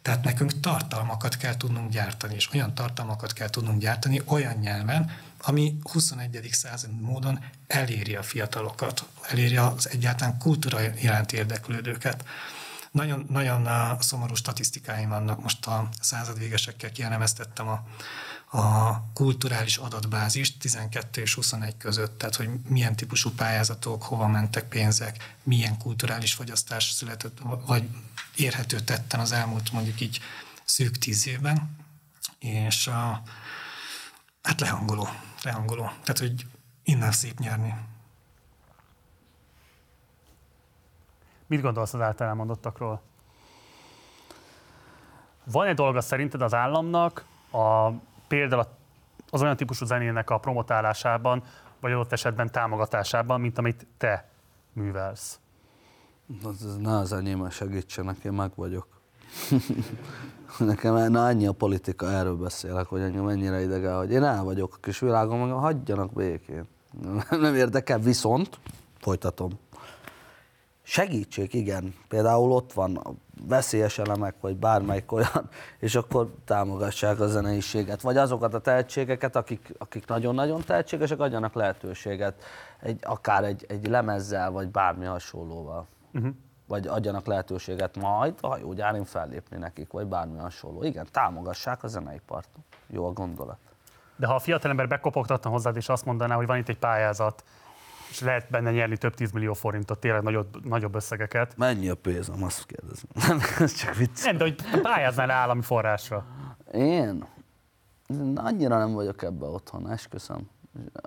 [0.04, 5.10] Tehát nekünk tartalmakat kell tudnunk gyártani, és olyan tartalmakat kell tudnunk gyártani olyan nyelven,
[5.42, 6.48] ami 21.
[6.52, 12.24] század módon eléri a fiatalokat, eléri az egyáltalán kultúra iránt érdeklődőket.
[12.90, 13.68] Nagyon, nagyon
[14.00, 15.42] szomorú statisztikáim vannak.
[15.42, 17.86] Most a századvégesekkel kielemeztettem a,
[18.56, 25.36] a kulturális adatbázist 12 és 21 között, tehát hogy milyen típusú pályázatok, hova mentek pénzek,
[25.42, 27.88] milyen kulturális fogyasztás született, vagy
[28.36, 30.20] érhető tetten az elmúlt mondjuk így
[30.64, 31.76] szűk tíz évben,
[32.38, 32.94] és uh,
[34.42, 35.08] hát lehangoló,
[35.42, 35.84] lehangoló.
[35.84, 36.46] Tehát, hogy
[36.82, 37.74] innen szép nyerni.
[41.46, 43.02] Mit gondolsz az által elmondottakról?
[45.44, 47.92] Van egy dolga szerinted az államnak a,
[48.28, 48.66] például
[49.30, 51.42] az olyan típusú zenének a promotálásában,
[51.80, 54.28] vagy adott esetben támogatásában, mint amit te
[54.72, 55.38] művelsz?
[56.42, 58.86] Az, az ne az enyém, segítsenek, én meg vagyok.
[60.58, 64.74] Nekem na, annyi a politika, erről beszélek, hogy engem mennyire idege, hogy én el vagyok
[64.74, 66.66] a kis világom, meg hagyjanak békén.
[67.30, 68.58] Nem érdekel, viszont
[68.98, 69.50] folytatom.
[70.82, 71.94] Segítség, igen.
[72.08, 75.48] Például ott van veszélyes elemek, vagy bármelyik olyan,
[75.78, 78.00] és akkor támogassák a zeneiséget.
[78.00, 82.42] Vagy azokat a tehetségeket, akik, akik nagyon-nagyon tehetségesek, adjanak lehetőséget.
[82.80, 85.86] Egy, akár egy, egy lemezzel, vagy bármi hasonlóval.
[86.12, 86.34] Uh-huh.
[86.66, 90.82] Vagy adjanak lehetőséget majd a hajógyárin fellépni nekik, vagy bármi hasonló.
[90.82, 92.48] Igen, támogassák a zeneipart.
[92.86, 93.58] Jó a gondolat.
[94.16, 97.44] De ha a fiatalember bekopogtatna hozzád, és azt mondaná, hogy van itt egy pályázat,
[98.14, 101.56] és lehet benne nyerni több 10 millió forintot, tényleg nagyobb, nagyobb összegeket.
[101.56, 103.40] Mennyi a pénzem, azt kérdezem.
[103.64, 104.24] Ez csak vicc.
[104.24, 106.24] Nem, de hogy pályáznál állami forrásra.
[106.72, 107.24] Én?
[108.34, 110.48] Annyira nem vagyok ebbe otthon, esküszöm.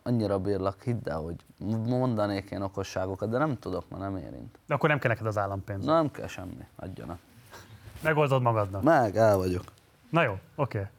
[0.03, 1.35] Annyira bírlak, hidd el, hogy
[1.85, 4.59] mondanék én okosságokat, de nem tudok, mert nem érint.
[4.67, 5.85] De akkor nem kell neked az állampénz.
[5.85, 7.19] Nem kell semmi, adjanak.
[8.01, 8.83] Megoldod magadnak.
[8.83, 9.63] Meg, el vagyok.
[10.09, 10.77] Na jó, oké.
[10.77, 10.89] Okay.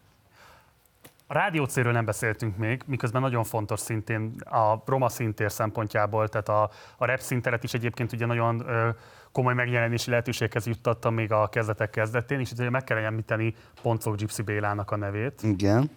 [1.31, 6.71] A rádiócéről nem beszéltünk még, miközben nagyon fontos szintén a roma szintér szempontjából, tehát a,
[6.97, 8.89] a rap szinteret is egyébként ugye nagyon ö,
[9.33, 14.43] komoly megjelenési lehetőséghez juttattam még a kezdetek kezdetén, és ugye meg kell említeni Pontfog Gypsy
[14.43, 15.43] Bélának a nevét.
[15.43, 15.91] Igen.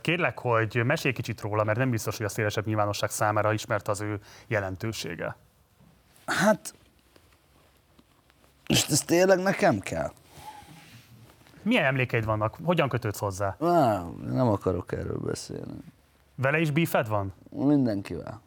[0.00, 4.00] Kérlek, hogy mesélj kicsit róla, mert nem biztos, hogy a szélesebb nyilvánosság számára ismert az
[4.00, 5.36] ő jelentősége.
[6.26, 6.74] Hát,
[8.66, 10.12] és ez tényleg nekem kell?
[11.68, 12.56] Milyen emlékeid vannak?
[12.64, 13.56] Hogyan kötődsz hozzá?
[13.60, 15.76] Á, nem akarok erről beszélni.
[16.34, 17.32] Vele is bífed van?
[17.50, 18.40] Mindenkivel.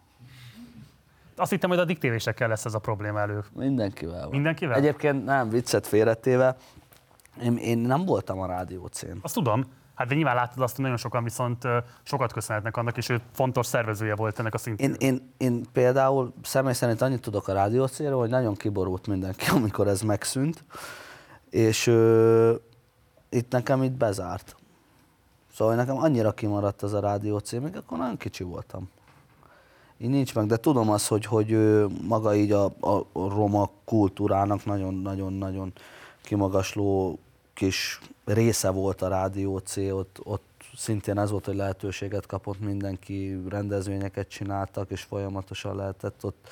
[1.35, 3.43] Azt hittem, hogy a diktévésekkel lesz ez a probléma elő.
[3.53, 4.29] Mindenkivel van.
[4.29, 4.75] Mindenkivel?
[4.75, 6.55] Egyébként nem, viccet félretéve,
[7.43, 9.19] én, én nem voltam a rádiócén.
[9.21, 9.65] Azt tudom.
[9.95, 11.67] Hát de nyilván láttad azt, hogy nagyon sokan viszont
[12.03, 14.89] sokat köszönhetnek annak, és ő fontos szervezője volt ennek a szintén.
[14.89, 19.87] Én, én, én például személy szerint annyit tudok a rádiócéről, hogy nagyon kiborult mindenki, amikor
[19.87, 20.63] ez megszűnt,
[21.49, 22.55] és ö,
[23.31, 24.55] itt nekem itt bezárt.
[25.55, 28.89] Szóval nekem annyira kimaradt az a rádiócé, még akkor nagyon kicsi voltam.
[29.97, 31.57] Így nincs meg, de tudom azt, hogy, hogy
[32.07, 35.73] maga így a, a roma kultúrának nagyon-nagyon-nagyon
[36.21, 37.19] kimagasló
[37.53, 43.41] kis része volt a Rádió C, ott, ott szintén ez volt, hogy lehetőséget kapott mindenki,
[43.49, 46.49] rendezvényeket csináltak, és folyamatosan lehetett ott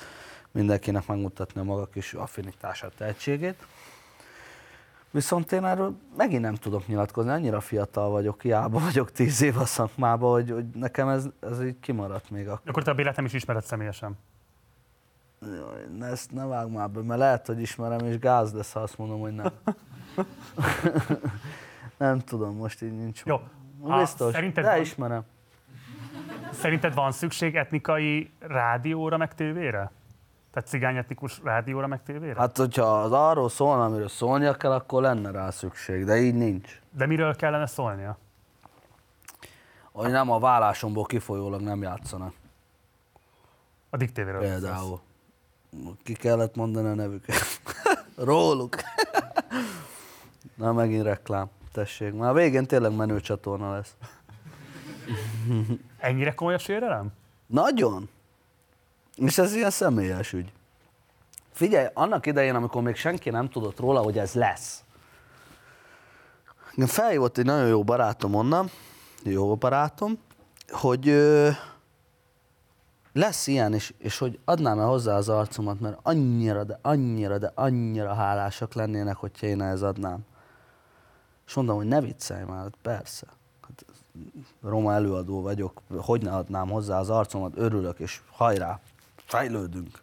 [0.50, 3.66] mindenkinek megmutatni a maga kis affinitását, tehetségét.
[5.10, 9.64] Viszont én erről megint nem tudok nyilatkozni, annyira fiatal vagyok, hiába vagyok tíz év a
[9.64, 12.68] szakmában, hogy, hogy nekem ez, ez így kimaradt még akkor.
[12.68, 14.18] Akkor te a Bélát nem is ismered személyesen?
[15.40, 18.80] Jaj, ne, ezt ne vág már be, mert lehet, hogy ismerem, és gáz lesz, ha
[18.80, 19.52] azt mondom, hogy nem.
[21.96, 23.22] nem tudom, most így nincs.
[23.24, 23.40] Jó.
[23.98, 25.22] Biztos, szerinted de van, ismerem.
[26.52, 29.90] Szerinted van szükség etnikai rádióra, meg tévére?
[30.52, 32.40] Tehát cigányetnikus rádióra, meg tévére?
[32.40, 36.80] Hát, hogyha az arról szólna, amiről szólnia kell, akkor lenne rá szükség, de így nincs.
[36.90, 38.18] De miről kellene szólnia?
[39.92, 42.34] Hogy nem a vállásomból kifolyólag nem játszanak.
[43.90, 44.40] A diktévéről.
[44.40, 45.00] Például.
[46.02, 47.36] Ki kellett mondani a nevüket.
[48.16, 48.76] Róluk.
[50.54, 51.50] Na, megint reklám.
[51.72, 53.94] Tessék, már a végén tényleg menő csatorna lesz.
[55.98, 57.12] Ennyire komoly a sérelem?
[57.46, 58.08] Nagyon.
[59.20, 60.52] És ez ilyen személyes ügy.
[61.52, 64.84] Figyelj, annak idején, amikor még senki nem tudott róla, hogy ez lesz.
[66.86, 68.70] Feljött egy nagyon jó barátom onnan,
[69.22, 70.18] jó barátom,
[70.68, 71.50] hogy ö,
[73.12, 78.14] lesz ilyen, és, és hogy adnám-e hozzá az arcomat, mert annyira, de annyira, de annyira
[78.14, 80.20] hálásak lennének, hogyha én ez adnám.
[81.46, 83.26] És mondom, hogy ne viccelj már, hát persze.
[83.60, 83.84] Hát,
[84.62, 88.80] roma előadó vagyok, hogy ne adnám hozzá az arcomat, örülök, és hajrá,
[89.30, 89.98] fejlődünk.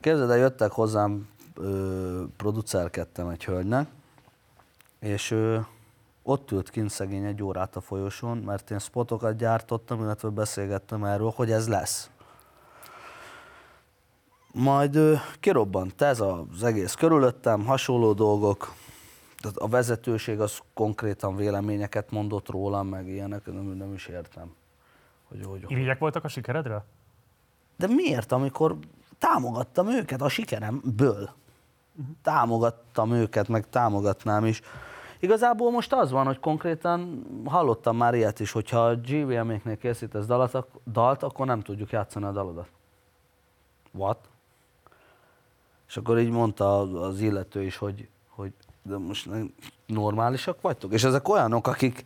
[0.00, 3.88] Képzeld el, jöttek hozzám, ö, producerkedtem egy hölgynek,
[4.98, 5.58] és ö,
[6.22, 11.32] ott ült kint szegény egy órát a folyosón, mert én spotokat gyártottam, illetve beszélgettem erről,
[11.36, 12.10] hogy ez lesz.
[14.52, 18.72] majd ö, kirobbant ez az egész körülöttem, hasonló dolgok,
[19.40, 24.54] tehát a vezetőség az konkrétan véleményeket mondott rólam, meg ilyenek, nem, nem is értem.
[25.28, 26.84] Hogy, hogy, Irigyek voltak a sikeredre?
[27.76, 28.76] De miért, amikor
[29.18, 31.30] támogattam őket a sikeremből?
[32.22, 34.60] Támogattam őket, meg támogatnám is.
[35.18, 40.66] Igazából most az van, hogy konkrétan hallottam már ilyet is, hogyha a GVM-éknél készítesz dalat,
[40.86, 42.68] dalt, akkor nem tudjuk játszani a dalodat.
[43.92, 44.28] What?
[45.88, 48.52] És akkor így mondta az- illető is, hogy, hogy
[48.82, 49.28] de most
[49.86, 50.92] normálisak vagytok?
[50.92, 52.04] És ezek olyanok, akik,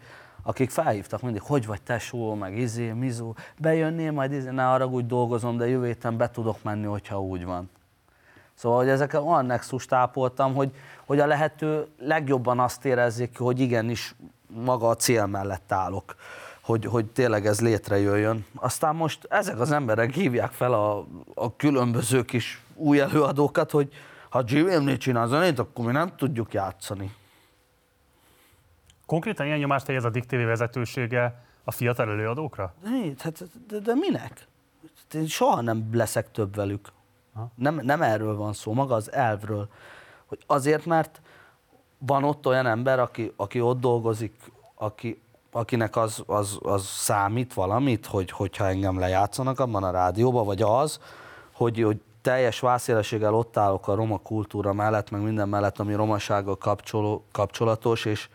[0.48, 5.06] akik felhívtak mindig, hogy vagy tesó, meg izé, mizó, bejönnél, majd izé, ne arra úgy
[5.06, 7.70] dolgozom, de jövő héten be tudok menni, hogyha úgy van.
[8.54, 10.70] Szóval, hogy ezeket olyan nexust tápoltam, hogy,
[11.06, 14.14] hogy a lehető legjobban azt érezzék, hogy igenis
[14.46, 16.14] maga a cél mellett állok,
[16.60, 18.46] hogy, hogy tényleg ez létrejöjjön.
[18.54, 23.92] Aztán most ezek az emberek hívják fel a, a különböző kis új előadókat, hogy
[24.30, 27.16] ha GVM-nél csinál zenét, akkor mi nem tudjuk játszani.
[29.08, 32.74] Konkrétan ilyen nyomást helyez a Dick TV vezetősége a fiatal előadókra?
[33.18, 34.46] Hát, de, de minek?
[35.14, 36.88] Én soha nem leszek több velük.
[37.54, 39.68] Nem, nem erről van szó, maga az elvről.
[40.26, 41.20] Hogy azért, mert
[41.98, 48.06] van ott olyan ember, aki, aki ott dolgozik, aki, akinek az, az, az számít valamit,
[48.06, 51.00] hogy, hogyha engem lejátszanak abban a rádióban, vagy az,
[51.52, 56.56] hogy, hogy teljes vászélességgel ott állok a roma kultúra mellett, meg minden mellett, ami romasággal
[56.56, 58.28] kapcsoló, kapcsolatos, és,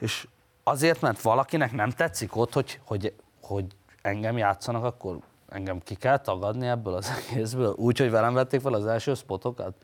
[0.00, 0.26] és
[0.62, 3.66] azért, mert valakinek nem tetszik ott, hogy, hogy, hogy
[4.02, 5.18] engem játszanak, akkor
[5.48, 7.74] engem ki kell tagadni ebből az egészből.
[7.76, 9.74] Úgy, hogy velem vették fel az első spotokat?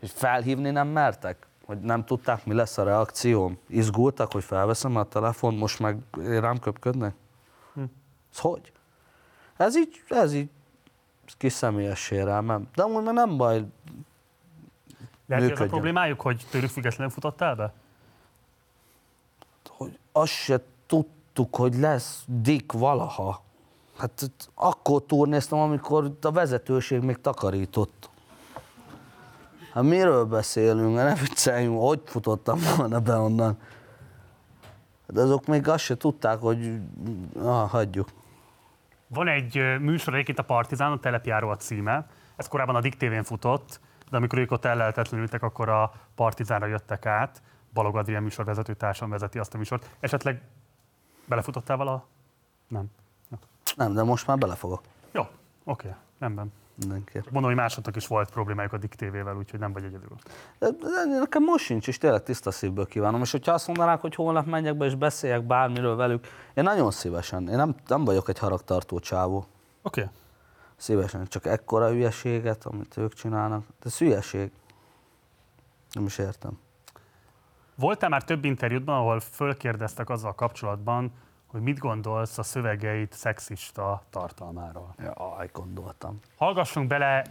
[0.00, 1.46] És felhívni nem mertek?
[1.64, 3.58] Hogy nem tudták, mi lesz a reakcióm?
[3.68, 7.14] Izgultak, hogy felveszem a telefon, most meg rám köpködnek?
[7.74, 7.82] Hm.
[8.32, 8.72] Ez hogy?
[9.56, 10.50] Ez így, ez így
[11.38, 12.68] kis személyes sérelmem.
[12.74, 13.64] De amúgy meg nem baj.
[15.28, 17.72] Hogy ez a problémájuk, hogy tőlük függetlenül futottál be?
[20.16, 23.42] Azt se tudtuk, hogy lesz Dick valaha.
[23.98, 28.10] Hát akkor turnéztem, amikor a vezetőség még takarított.
[29.72, 30.94] Hát miről beszélünk?
[30.94, 33.58] Ne vicceljünk, hogy futottam volna be onnan.
[35.06, 36.78] De azok még azt se tudták, hogy
[37.42, 38.08] ah, hagyjuk.
[39.06, 42.06] Van egy műsor egyébként a Partizán, a Telepjáró a címe.
[42.36, 43.80] Ez korábban a TV-n futott,
[44.10, 47.42] de amikor ők ott ellehetetlenültek, akkor a Partizánra jöttek át.
[47.76, 49.90] Balog Adrián műsorvezető társam vezeti azt a műsort.
[50.00, 50.42] Esetleg
[51.24, 52.06] belefutottál vala?
[52.68, 52.86] Nem.
[53.76, 54.80] Nem, de most már belefogok.
[55.12, 55.22] Jó,
[55.64, 56.52] oké, rendben.
[56.74, 57.24] Mindenképp.
[57.24, 60.16] Mondom, hogy másoknak is volt problémájuk a Dick TV-vel, úgyhogy nem vagy egyedül.
[60.58, 63.20] De, de nekem most sincs, és tényleg tiszta szívből kívánom.
[63.20, 67.48] És hogyha azt mondanák, hogy holnap menjek be és beszéljek bármiről velük, én nagyon szívesen.
[67.48, 69.46] Én nem, nem vagyok egy haragtartó csávó.
[69.82, 70.00] Oké.
[70.00, 70.12] Okay.
[70.76, 71.26] Szívesen.
[71.26, 73.60] Csak ekkora hülyeséget, amit ők csinálnak.
[73.60, 74.50] De ez hülyeség.
[75.92, 76.58] Nem is értem.
[77.76, 81.12] Voltál már több interjútban, ahol fölkérdeztek azzal kapcsolatban,
[81.46, 84.94] hogy mit gondolsz a szövegeit szexista tartalmáról.
[84.98, 86.20] Jaj, gondoltam.
[86.36, 87.24] Hallgassunk bele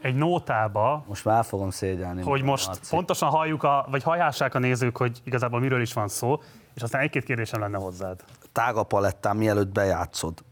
[0.00, 2.22] egy nótába, Most már fogom szégyelni.
[2.22, 2.94] hogy most Marci.
[2.94, 6.42] pontosan halljuk, a, vagy hallhassák a nézők, hogy igazából miről is van szó,
[6.74, 8.24] és aztán egy-két kérdésem lenne hozzád.
[8.52, 10.44] Tága palettán mielőtt bejátszod.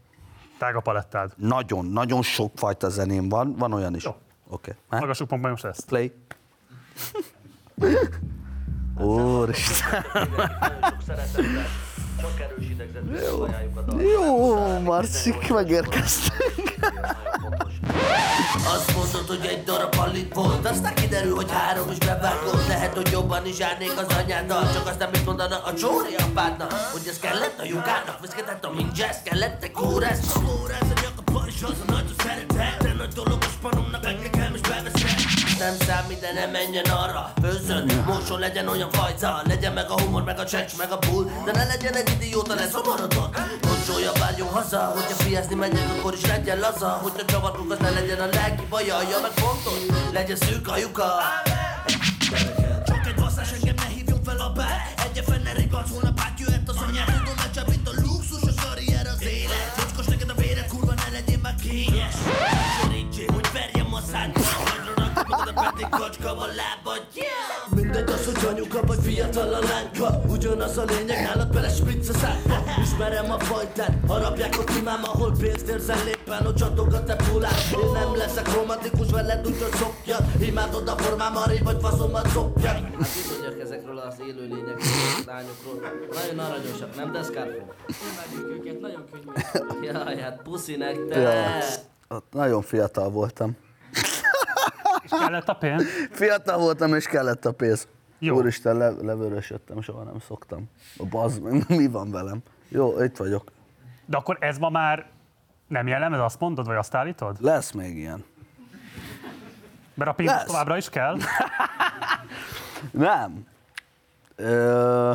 [0.57, 1.31] Tága palettád.
[1.35, 4.05] Nagyon, nagyon sok fajta zeném van, van olyan is.
[4.05, 4.17] Oké.
[4.49, 4.73] Okay.
[4.99, 5.85] Hallgassuk meg most ezt.
[5.85, 6.13] Play.
[8.99, 10.05] Úristen.
[13.75, 14.01] A dalt.
[14.01, 16.75] Jó, Marcik, megérkeztünk.
[18.75, 23.11] Azt mondod, hogy egy darab palit volt Aztán kiderül, hogy három is bevágott Lehet, hogy
[23.11, 27.59] jobban is járnék az anyáddal Csak aztán mit mondana a Csóri apádnak Hogy ez kellett
[27.59, 31.83] a lyukának Viszketett a mint jazz Kellett egy kórász A kórász a nyakapar és az
[31.87, 34.36] a nagy szeretet De nagy dolog a spanomnak beveszed
[35.57, 37.31] nem számít, de ne menjen arra.
[37.41, 39.41] Főzzön, moson legyen olyan fajta.
[39.45, 41.25] Legyen meg a humor, meg a csecs, meg a bull.
[41.45, 46.59] De ne legyen egy idióta, leszomorodott Moncsolja, várjon haza Hogyha fiázni megyek, akkor is legyen
[46.59, 46.87] laza.
[46.87, 51.05] Hogyha csavarunk, az ne legyen a lelki baja Ja, meg fontos, legyen szűk a lyuka.
[52.85, 56.16] Csak egy basszás, engem ne hívjon fel a bár Egye fenne ripac, holnap
[69.37, 74.57] fiatal a lányka Ugyanaz a lényeg, nálad bele spritz a szákba Ismerem a fajtát, harapják
[74.59, 79.11] a imám Ahol pénzt érzel éppen, hogy csatog a te pulát Én nem leszek romantikus
[79.11, 84.47] veled, úgyhogy szokjad Imádod a formám, arrébb vagy faszomat szokjad Hát bizonyos ezekről az élő
[84.47, 85.81] lényekről, lányokról.
[86.13, 87.63] Nagyon aranyosak, nem de Scarfo?
[88.11, 89.91] Imádjuk őket, nagyon könnyű.
[89.91, 91.21] Jaj, hát puszi nektek.
[91.21, 91.59] Ja,
[92.07, 93.57] ott nagyon fiatal voltam.
[95.03, 95.83] És kellett a pénz?
[96.11, 97.87] Fiatal voltam, és kellett a pénz.
[98.19, 98.35] Jó.
[98.35, 100.69] Úristen, le, levörösödtem, soha nem szoktam.
[100.97, 102.41] A bazd, mi van velem?
[102.67, 103.51] Jó, itt vagyok.
[104.05, 105.05] De akkor ez ma már
[105.67, 107.37] nem jellemez, azt mondod, vagy azt állítod?
[107.39, 108.23] Lesz még ilyen.
[109.93, 110.45] Mert a pénz Lesz.
[110.45, 111.17] továbbra is kell?
[112.91, 113.45] Nem.
[114.35, 115.13] Ö,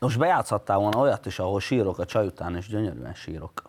[0.00, 3.62] most bejátszhattál volna olyat is, ahol sírok a csaj után, és gyönyörűen sírok.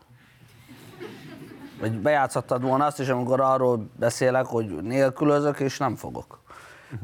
[1.80, 6.41] Vagy bejátszhattad volna azt is, amikor arról beszélek, hogy nélkülözök, és nem fogok.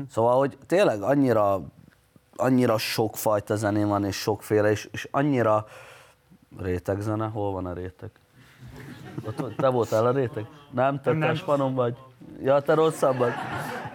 [0.09, 1.61] Szóval, hogy tényleg annyira,
[2.35, 5.67] annyira sokfajta zené van, és sokféle, és, és annyira
[6.57, 8.11] rétegzene, hol van a réteg?
[9.25, 10.45] Ott, te voltál a réteg?
[10.71, 11.19] Nem, te Nem.
[11.29, 11.97] tespanom vagy.
[12.43, 13.33] Ja, te rosszabb vagy.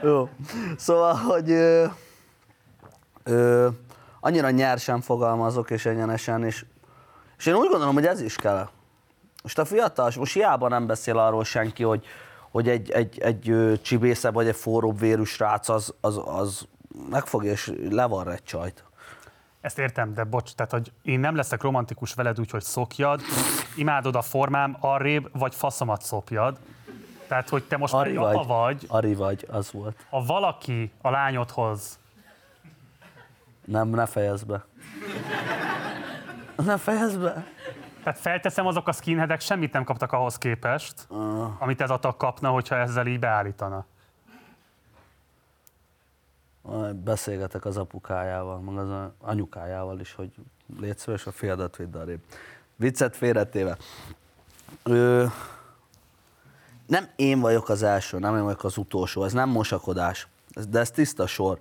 [0.02, 0.28] Jó.
[0.76, 1.84] Szóval, hogy ö,
[3.24, 3.68] ö,
[4.20, 6.64] annyira nyersen fogalmazok, és egyenesen, és,
[7.38, 8.68] és én úgy gondolom, hogy ez is kell.
[9.42, 12.04] Most a fiatal, most hiába nem beszél arról senki, hogy,
[12.52, 16.66] hogy egy, egy, egy ö, csibészebb vagy egy forróbb vérű srác az, az, az
[17.10, 18.84] megfogja és levar egy csajt.
[19.60, 23.20] Ezt értem, de bocs, tehát hogy én nem leszek romantikus veled úgy, hogy szokjad,
[23.76, 26.58] imádod a formám, arrébb, vagy faszomat szopjad.
[27.26, 30.06] Tehát, hogy te most Ari egy apa vagy, vagy, Ari vagy, az volt.
[30.10, 31.98] ha valaki a lányodhoz
[33.64, 34.64] Nem, ne fejezd be.
[36.56, 37.46] Ne fejezd be.
[38.02, 41.62] Tehát felteszem, azok a skinheadek semmit nem kaptak ahhoz képest, Ah.
[41.62, 43.84] amit ez a tag kapna, hogyha ezzel így beállítana.
[46.94, 50.30] Beszélgetek az apukájával, meg az anyukájával is, hogy
[50.80, 52.20] légy szíves, a fiadat vidd arrébb.
[52.76, 53.76] Viccet félretéve.
[54.82, 55.24] Ö,
[56.86, 60.28] nem én vagyok az első, nem én vagyok az utolsó, ez nem mosakodás,
[60.68, 61.58] de ez tiszta sor.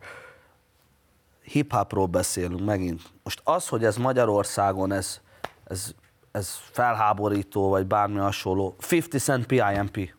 [1.41, 3.01] Hip-hopról beszélünk megint.
[3.23, 5.21] Most az, hogy ez Magyarországon, ez,
[5.63, 5.95] ez,
[6.31, 8.75] ez felháborító, vagy bármi hasonló.
[8.89, 10.13] 50 Cent PIMP.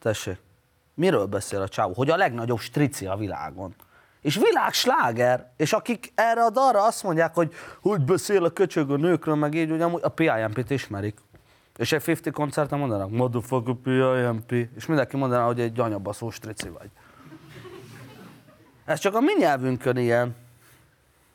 [0.00, 0.38] Tessék.
[0.94, 1.92] Miről beszél a csávó?
[1.92, 3.74] Hogy a legnagyobb strici a világon.
[4.20, 5.52] És világsláger.
[5.56, 9.54] És akik erre a dalra azt mondják, hogy hogy beszél a köcsög a nőkről, meg
[9.54, 11.18] így, hogy amúgy a PIMP-t ismerik.
[11.76, 16.90] És egy 50 koncerten mondanak, motherfucker PIMP, és mindenki mondaná, hogy egy anyabaszó strici vagy.
[18.84, 20.36] Ez csak a mi nyelvünkön ilyen.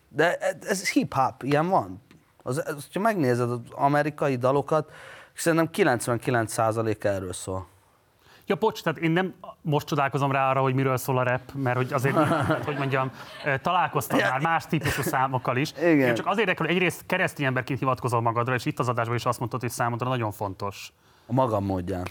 [0.10, 2.02] De ez hip-hop, ilyen van.
[2.50, 4.92] Az, ez, ha megnézed az amerikai dalokat,
[5.34, 7.68] szerintem 99% erről szól.
[8.46, 11.78] Ja, bocs, tehát én nem most csodálkozom rá arra, hogy miről szól a rap, mert
[11.78, 13.12] hogy azért, tehát, hogy mondjam,
[13.62, 15.72] találkoztam már más típusú számokkal is.
[15.78, 16.08] Igen.
[16.08, 19.26] Én csak azért érdekel, hogy egyrészt keresztény emberként hivatkozol magadra, és itt az adásban is
[19.26, 20.94] azt mondtad, hogy számodra nagyon fontos.
[21.28, 22.08] A magam módján.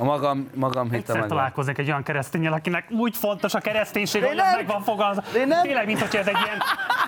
[0.00, 1.28] A magam, magam hitte Egyszer meg.
[1.28, 5.38] találkoznék egy olyan keresztényel, akinek úgy fontos a kereszténység, Én hogy meg van fogalmazva.
[5.38, 6.58] Én nem- Tényleg, mint hogy ez egy ilyen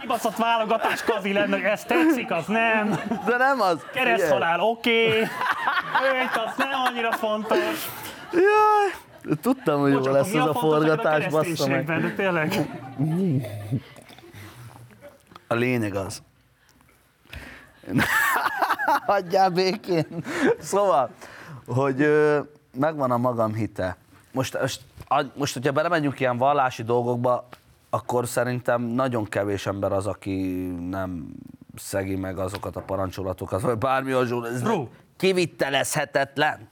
[0.01, 2.89] kibaszott válogatás kazi lenne, hogy ez tetszik, az nem.
[3.27, 3.85] De nem az.
[3.93, 5.07] Kereszthalál, oké.
[5.19, 7.59] Őt, az nem annyira fontos.
[8.33, 11.85] Jaj, tudtam, hogy jó lesz ez a a forgatás, bassza meg.
[11.87, 12.55] de tényleg.
[15.49, 16.23] A lényeg az.
[19.07, 20.07] Hagyjál békén.
[20.61, 21.11] Szóval,
[21.67, 22.39] hogy ö,
[22.79, 23.97] megvan a magam hite.
[24.33, 27.49] Most, most, a- most, hogyha belemegyünk ilyen vallási dolgokba,
[27.91, 31.33] akkor szerintem nagyon kevés ember az, aki nem
[31.77, 34.45] szegi meg azokat a parancsolatokat, vagy bármi hasonló.
[34.45, 34.89] Ez Bro.
[35.17, 36.69] kivitelezhetetlen.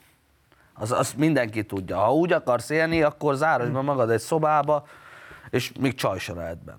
[0.74, 1.96] Az, azt mindenki tudja.
[1.98, 4.86] Ha úgy akarsz élni, akkor zárod be magad egy szobába,
[5.50, 6.78] és még csaj se lehet benne.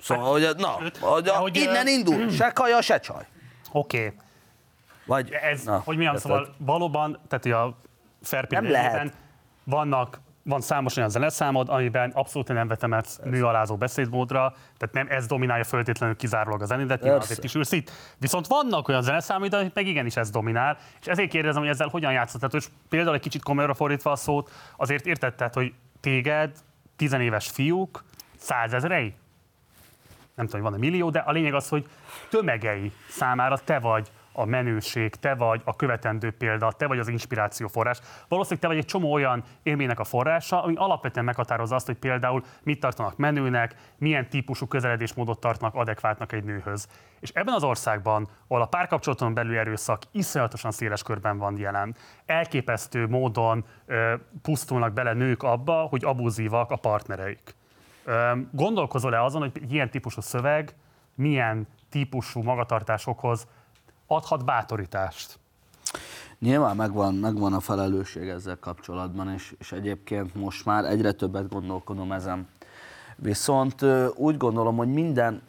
[0.00, 0.68] Szóval, hogy, na,
[1.00, 3.26] hogy, de hogy, innen indul, se kaja, se csaj.
[3.72, 4.12] Oké.
[5.06, 6.30] Vagy, Ez, na, hogy mondjam, érted?
[6.30, 7.76] szóval valóban, tehát a
[8.22, 9.10] Fairplay
[9.64, 15.64] vannak van számos olyan zeneszámod, amiben abszolút nem vetemetsz nőalázó beszédmódra, tehát nem ez dominálja
[15.64, 17.90] föltétlenül kizárólag a zenédet, nyilván azért is ülsz itt.
[18.18, 22.12] Viszont vannak olyan zeneszámid, amit meg igenis ez dominál, és ezért kérdezem, hogy ezzel hogyan
[22.12, 22.40] játszott.
[22.40, 26.56] Tehát, hogy például egy kicsit komolyra fordítva a szót, azért értetted, hogy téged,
[26.96, 28.04] tizenéves fiúk,
[28.36, 29.14] százezrei,
[30.34, 31.86] nem tudom, hogy van-e millió, de a lényeg az, hogy
[32.30, 37.68] tömegei számára te vagy a menőség, te vagy a követendő példa, te vagy az inspiráció
[37.68, 38.00] forrás.
[38.28, 42.44] Valószínűleg te vagy egy csomó olyan élménynek a forrása, ami alapvetően meghatározza azt, hogy például
[42.62, 46.88] mit tartanak menőnek, milyen típusú közeledésmódot tartanak adekvátnak egy nőhöz.
[47.20, 51.94] És ebben az országban, ahol a párkapcsolaton belül erőszak iszonyatosan széles körben van jelen,
[52.26, 57.54] elképesztő módon ö, pusztulnak bele nők abba, hogy abuzívak a partnereik.
[58.04, 60.74] Ö, Gondolkozol-e azon, hogy ilyen típusú szöveg
[61.14, 63.46] milyen típusú magatartásokhoz
[64.10, 65.38] adhat bátorítást?
[66.38, 72.12] Nyilván megvan, megvan a felelősség ezzel kapcsolatban, és, és egyébként most már egyre többet gondolkodom
[72.12, 72.48] ezen.
[73.16, 73.84] Viszont
[74.14, 75.42] úgy gondolom, hogy minden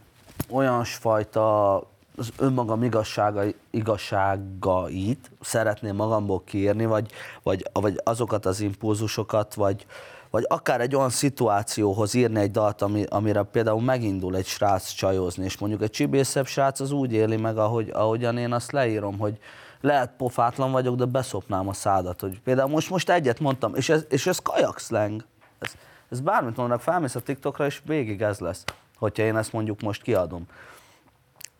[0.49, 1.77] olyan fajta
[2.15, 7.11] az önmagam igazságai, igazságait szeretném magamból kiírni, vagy,
[7.43, 9.85] vagy, vagy azokat az impulzusokat, vagy,
[10.31, 15.43] vagy akár egy olyan szituációhoz írni egy dalt, ami, amire például megindul egy srác csajozni,
[15.43, 19.39] és mondjuk egy csibészebb srác az úgy éli meg, ahogy, ahogyan én azt leírom, hogy
[19.81, 22.21] lehet pofátlan vagyok, de beszopnám a szádat.
[22.21, 25.25] Hogy például most, most egyet mondtam, és ez, és ez kajak slang.
[25.59, 25.71] Ez,
[26.09, 28.63] ez bármit mondanak, felmész a TikTokra, és végig ez lesz,
[28.97, 30.45] hogyha én ezt mondjuk most kiadom.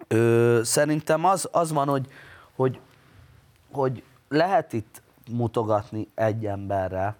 [0.07, 2.07] Ö, szerintem az, az van, hogy,
[2.55, 2.79] hogy,
[3.71, 7.15] hogy lehet itt mutogatni egy emberre,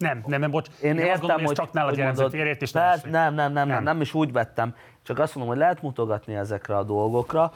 [0.00, 0.68] Nem, nem, nem, bocs.
[0.82, 3.52] én azt értem, gondolom, hogy, csak nálad mondod, férjét, és lehet, nem, nem, nem, nem,
[3.52, 3.82] nem, Nem.
[3.82, 4.74] nem, is úgy vettem.
[5.02, 7.52] Csak azt mondom, hogy lehet mutogatni ezekre a dolgokra.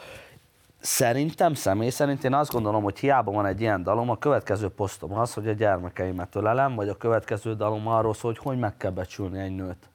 [0.78, 5.18] Szerintem, személy szerint én azt gondolom, hogy hiába van egy ilyen dalom, a következő posztom
[5.18, 8.90] az, hogy a gyermekeimet ölelem, vagy a következő dalom arról szól, hogy hogy meg kell
[8.90, 9.88] becsülni egy nőt.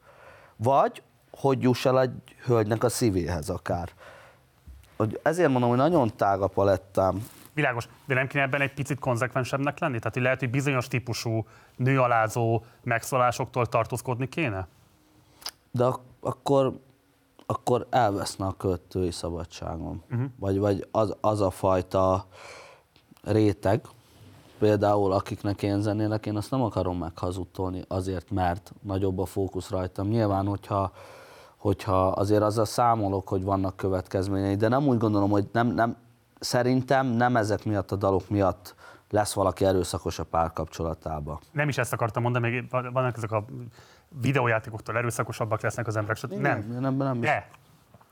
[0.56, 2.10] Vagy, hogy juss el egy
[2.44, 3.88] hölgynek a szívéhez akár.
[4.96, 7.26] Hogy ezért mondom, hogy nagyon tág a palettám.
[7.54, 9.98] Világos, de nem kéne ebben egy picit konzekvensebbnek lenni?
[9.98, 11.46] Tehát, hogy lehet, hogy bizonyos típusú
[11.76, 14.66] nőalázó megszólásoktól tartózkodni kéne?
[15.70, 16.80] De ak- akkor,
[17.46, 20.02] akkor elveszne a költői szabadságom.
[20.08, 20.24] Mhm.
[20.38, 22.26] Vagy, vagy az, az a fajta
[23.22, 23.80] réteg,
[24.58, 30.08] például akiknek én zenélek, én azt nem akarom meghazudtolni azért, mert nagyobb a fókusz rajtam.
[30.08, 30.92] Nyilván, hogyha,
[31.56, 35.96] hogyha azért azzal számolok, hogy vannak következményei, de nem úgy gondolom, hogy nem, nem,
[36.40, 38.74] szerintem nem ezek miatt a dalok miatt
[39.10, 41.40] lesz valaki erőszakos a párkapcsolatába.
[41.52, 43.44] Nem is ezt akartam mondani, még vannak ezek a
[44.20, 46.32] videójátékoktól erőszakosabbak lesznek az emberek, stb.
[46.32, 47.20] Nem, Nem, nem, nem.
[47.20, 47.48] De,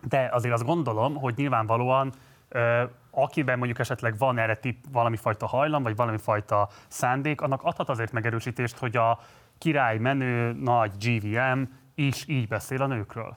[0.09, 2.13] de azért azt gondolom, hogy nyilvánvalóan
[2.49, 7.63] ö, akiben mondjuk esetleg van erre tip, valami fajta hajlam, vagy valami fajta szándék, annak
[7.63, 9.19] adhat azért megerősítést, hogy a
[9.59, 11.63] király menő nagy GVM
[11.95, 13.37] is így beszél a nőkről.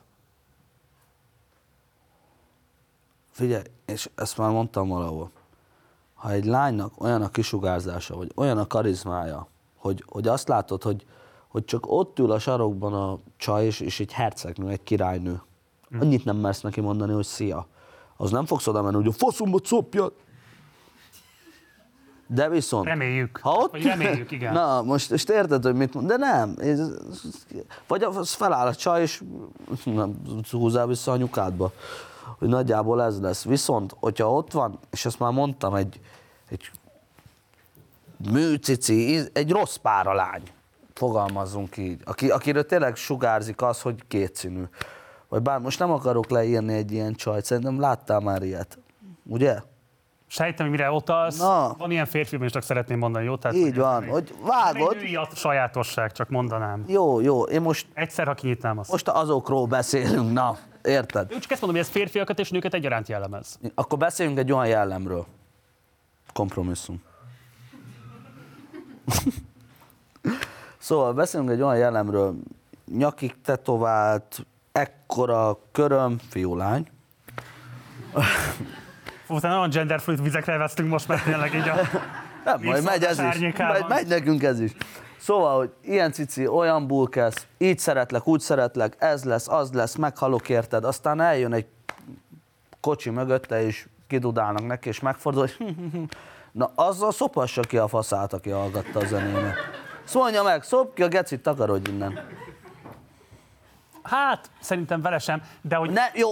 [3.32, 5.32] Figyelj, és ezt már mondtam valahol.
[6.14, 9.48] Ha egy lánynak olyan a kisugárzása, vagy olyan a karizmája,
[9.78, 11.06] hogy, hogy azt látod, hogy,
[11.48, 15.42] hogy csak ott ül a sarokban a csaj, és, és egy hercegnő, egy királynő.
[16.00, 17.68] Annyit nem mersz neki mondani, hogy szia.
[18.18, 20.14] Az nem fogsz oda menni, hogy a faszomba copjad.
[22.28, 22.86] De viszont...
[22.86, 23.40] Reméljük.
[23.42, 23.72] Ha ott...
[23.72, 24.54] Vagy reméljük, igen.
[24.54, 26.08] Na, most, most érted, hogy mit mond?
[26.08, 26.56] De nem.
[26.58, 26.80] Ez,
[27.88, 29.24] vagy az feláll a csaj, és
[29.84, 30.22] nem,
[30.52, 31.72] húzzál vissza a nyukádba.
[32.40, 33.44] Hogy nagyjából ez lesz.
[33.44, 36.00] Viszont, hogyha ott van, és ezt már mondtam, egy,
[36.50, 36.72] egy
[38.32, 40.44] műcici, egy rossz pára lány,
[40.94, 44.64] fogalmazzunk így, aki, akiről tényleg sugárzik az, hogy kétszínű.
[45.30, 48.78] Vagy bár most nem akarok leírni egy ilyen csajt, szerintem láttál már ilyet.
[49.26, 49.62] Ugye?
[50.28, 51.38] Sejtem, hogy mire utalsz.
[51.38, 51.76] Na.
[51.78, 53.36] Van ilyen férfi, és csak szeretném mondani, jó?
[53.38, 54.96] Tehát, Így van, hogy vágod.
[54.96, 56.84] női a sajátosság, csak mondanám.
[56.88, 58.92] Jó, jó, én most, Egyszer, ha kinyitnám azt.
[58.92, 61.30] most azokról beszélünk, na, érted?
[61.30, 63.60] Csak ezt mondom, hogy ez férfiakat és nőket egyaránt jellemez.
[63.76, 65.26] Akkor beszéljünk egy olyan jellemről.
[66.34, 67.02] Kompromisszum.
[70.78, 72.36] szóval beszélünk egy olyan jellemről,
[72.98, 76.88] nyakig tetovált, ekkora köröm, fiúlány.
[79.40, 81.76] Te nagyon genderfluid vizekre vesztünk most, mert tényleg így a...
[82.46, 83.54] Nem, majd megy ez is.
[83.58, 84.72] Majd megy nekünk ez is.
[85.22, 90.50] Szóval, hogy ilyen cici, olyan bulkesz, így szeretlek, úgy szeretlek, ez lesz, az lesz, meghalok
[90.50, 91.66] érted, aztán eljön egy
[92.80, 95.76] kocsi mögötte, és kidudálnak neki, és megfordul, hogy
[96.52, 99.56] na azzal szopassa ki a faszát, aki hallgatta a zenémet.
[100.04, 102.20] Szólja meg, szop ki a gecit, takarodj innen.
[104.04, 105.90] Hát, szerintem vele sem, de hogy...
[105.90, 106.30] Ne, jó,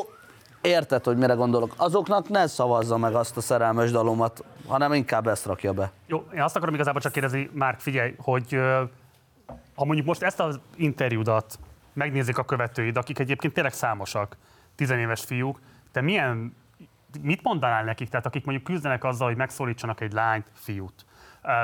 [0.61, 1.73] érted, hogy mire gondolok.
[1.77, 5.91] Azoknak ne szavazza meg azt a szerelmes dalomat, hanem inkább ezt rakja be.
[6.05, 8.59] Jó, én azt akarom igazából csak kérdezni, Márk, figyelj, hogy
[9.75, 11.59] ha mondjuk most ezt az interjúdat
[11.93, 14.37] megnézik a követőid, akik egyébként tényleg számosak,
[14.75, 15.59] tizenéves fiúk,
[15.91, 16.55] te milyen,
[17.21, 21.05] mit mondanál nekik, tehát akik mondjuk küzdenek azzal, hogy megszólítsanak egy lányt, fiút?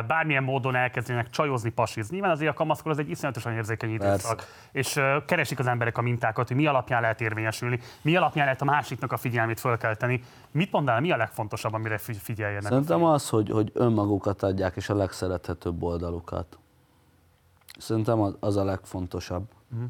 [0.07, 2.14] Bármilyen módon elkezdenek csajozni, pasizni.
[2.14, 4.43] Nyilván azért a kamaszkor az egy iszonyatosan érzékeny időszak.
[4.72, 8.61] És ö, keresik az emberek a mintákat, hogy mi alapján lehet érvényesülni, mi alapján lehet
[8.61, 10.23] a másiknak a figyelmét fölkelteni.
[10.52, 12.72] Mit mondanál, mi a legfontosabb, amire figy- figyeljenek?
[12.72, 16.57] Szerintem az, hogy, hogy önmagukat adják, és a legszerethetőbb oldalukat.
[17.77, 19.43] Szerintem az, az a legfontosabb.
[19.68, 19.84] Mhm.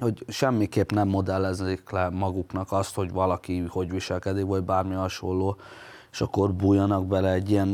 [0.00, 5.56] Hogy semmiképp nem modellezik le maguknak azt, hogy valaki hogy viselkedik, vagy bármi hasonló,
[6.14, 7.70] és akkor bújjanak bele egy ilyen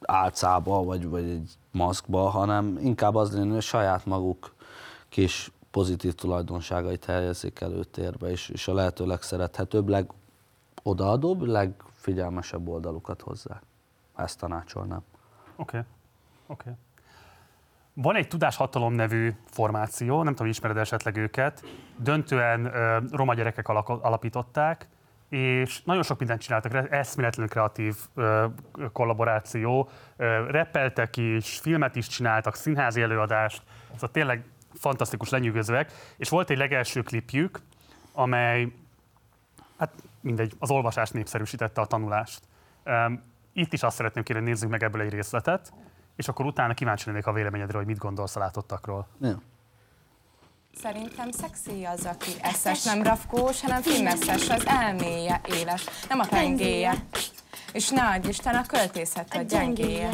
[0.00, 4.54] álcába, vagy, vagy egy maszkba, hanem inkább az lenne, hogy saját maguk
[5.08, 13.60] kis pozitív tulajdonságait helyezik előtérbe, és, és a lehető legszerethetőbb, legodaadóbb, legfigyelmesebb oldalukat hozzá.
[14.16, 15.02] Ezt tanácsolnám.
[15.56, 15.84] Oké.
[16.46, 16.70] Oké.
[17.92, 21.64] Van egy Tudáshatalom nevű formáció, nem tudom, ismered esetleg őket.
[21.96, 24.88] Döntően ö, roma gyerekek alapították,
[25.28, 28.46] és nagyon sok mindent csináltak, eszméletlenül kreatív ö,
[28.92, 33.62] kollaboráció, ö, reppeltek is, filmet is csináltak, színházi előadást,
[33.92, 34.44] szóval tényleg
[34.74, 37.60] fantasztikus, lenyűgözőek, és volt egy legelső klipjük,
[38.12, 38.72] amely,
[39.78, 42.40] hát mindegy, az olvasást népszerűsítette a tanulást.
[42.84, 43.22] Öm,
[43.52, 45.72] Itt is azt szeretném kérni, nézzük meg ebből egy részletet,
[46.16, 49.06] és akkor utána kíváncsi lennék a véleményedre, hogy mit gondolsz a látottakról.
[49.20, 49.40] Ja.
[50.82, 56.94] Szerintem szexi az, aki eszes, nem rafkós, hanem fineszes, az elméje éles, nem a pengéje.
[57.72, 60.10] És ne adj Isten, a költészet a gyengéje.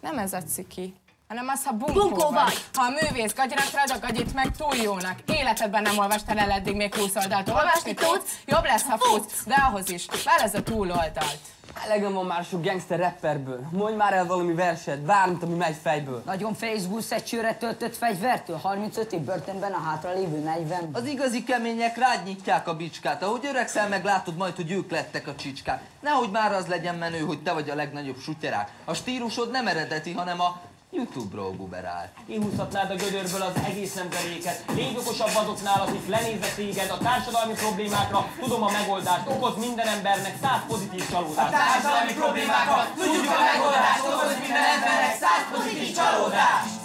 [0.00, 0.94] Nem ez a ciki,
[1.28, 2.32] hanem az, ha bunkó, Bunkó vagy.
[2.44, 2.64] vagy.
[2.74, 5.18] Ha a művész gagyinak rad a gagyit meg túl jónak.
[5.26, 7.48] Életedben nem olvastál el eddig még 20 oldalt.
[7.48, 8.38] Olvasni tudsz?
[8.46, 10.06] Jobb lesz, ha futsz, de ahhoz is.
[10.24, 11.38] Válasz a túloldalt.
[11.84, 13.60] Elegem van már sok gangster rapperből.
[13.70, 16.22] Mondj már el valami verset, bármit, ami megy fejből.
[16.26, 20.88] Nagyon Facebook egy csőre töltött fegyvertől, 35 év börtönben a hátralévő 40.
[20.92, 23.22] Az igazi kemények rád nyitják a bicskát.
[23.22, 25.82] Ahogy öregszel, meglátod majd, hogy ők lettek a csicskák.
[26.00, 28.70] Nehogy már az legyen menő, hogy te vagy a legnagyobb sutyerák.
[28.84, 32.12] A stílusod nem eredeti, hanem a YouTube-ról buberál.
[32.26, 34.64] Kihúzhatnád a gödörből az egész nemzeréket.
[34.74, 38.26] Légy okosabb azoknál, akik lenéznek téged a társadalmi problémákra.
[38.40, 41.52] Tudom a megoldást, okoz minden embernek száz pozitív csalódást.
[41.54, 46.76] A társadalmi problémákra tudjuk a megoldást, okoz minden embernek száz pozitív csalódást.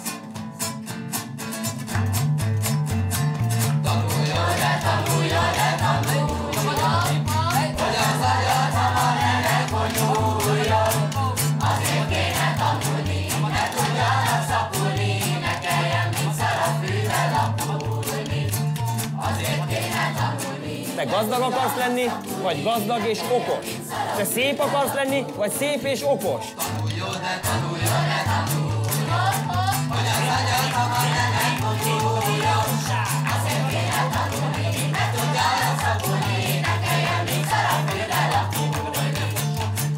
[3.86, 7.23] Tanuljon, de tanuljon, de tanuljon,
[21.14, 22.06] gazdag akarsz lenni,
[22.42, 23.66] vagy gazdag és okos?
[24.16, 26.44] Te szép akarsz lenni, vagy szép és okos?
[26.54, 29.34] tanuljon, de tanuljon, de tanuljon,
[29.92, 32.66] hogy az agyad hamar elkonyuljon.
[33.34, 39.06] Azért kéne tanulni, ne tudjanak szapulni, ne kelljen mint szarafűvel lapulni.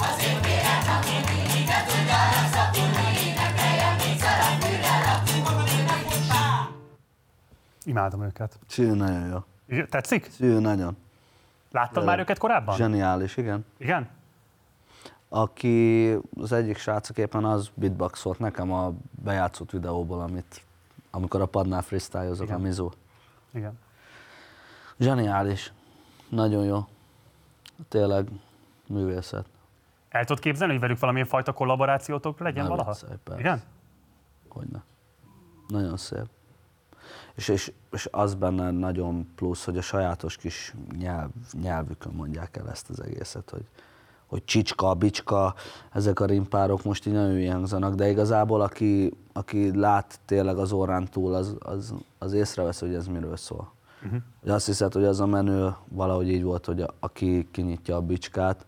[0.08, 3.08] Azért kéne tanulni, ne tudjanak szapulni,
[3.40, 5.74] ne kelljen mint szarafűvel lapulni.
[7.84, 8.58] Imádom őket.
[8.68, 9.38] Cső nagyon jó.
[9.68, 10.30] Igen, Tetszik?
[10.38, 10.96] Cső nagyon.
[11.76, 12.76] Láttad már őket korábban?
[12.76, 13.64] Zseniális, igen.
[13.78, 14.08] Igen?
[15.28, 20.62] Aki az egyik srácok éppen az beatboxolt nekem a bejátszott videóból, amit,
[21.10, 22.88] amikor a padnál freestylezok a Mizu.
[23.50, 23.78] Igen.
[24.98, 25.72] Zseniális.
[26.28, 26.86] Nagyon jó.
[27.88, 28.28] Tényleg
[28.88, 29.46] művészet.
[30.08, 32.90] El tudod képzelni, hogy velük valamilyen fajta kollaborációtok legyen Ne valaha?
[32.90, 33.40] viccelj, persze.
[33.40, 33.62] Igen?
[34.48, 34.82] Hogyne.
[35.68, 36.26] Nagyon szép.
[37.36, 42.70] És, és, és az benne nagyon plusz, hogy a sajátos kis nyelv, nyelvükön mondják el
[42.70, 43.64] ezt az egészet, hogy,
[44.26, 45.54] hogy csicska, bicska,
[45.92, 50.72] ezek a rimpárok most így nagyon hülye hangzanak, de igazából aki, aki lát tényleg az
[50.72, 53.72] órán túl, az, az, az észrevesz, hogy ez miről szól.
[54.04, 54.20] Uh-huh.
[54.40, 58.00] Hogy azt hiszed, hogy az a menő valahogy így volt, hogy a, aki kinyitja a
[58.00, 58.66] bicskát,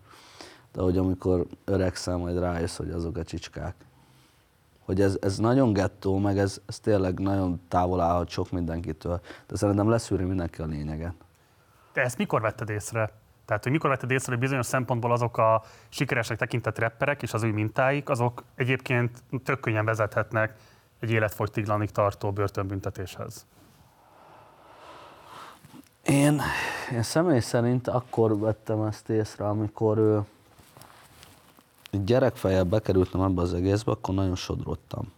[0.73, 3.75] de hogy amikor öregszel, majd rájössz, hogy azok a csicskák.
[4.89, 9.55] Hogy ez, ez nagyon gettó, meg ez, ez tényleg nagyon távol állhat sok mindenkitől, de
[9.55, 11.13] szerintem leszűri mindenki a lényeget.
[11.91, 13.11] Te ezt mikor vetted észre?
[13.45, 17.43] Tehát, hogy mikor vetted észre, hogy bizonyos szempontból azok a sikeresnek tekintett rapperek és az
[17.43, 20.55] ő mintáik, azok egyébként tök könnyen vezethetnek
[20.99, 23.45] egy életfogytiglanig tartó börtönbüntetéshez.
[26.03, 26.41] Én,
[26.91, 30.21] én személy szerint akkor vettem ezt észre, amikor ő,
[31.91, 35.11] gyerekfejjel bekerültem ebbe az egészbe, akkor nagyon sodrottam.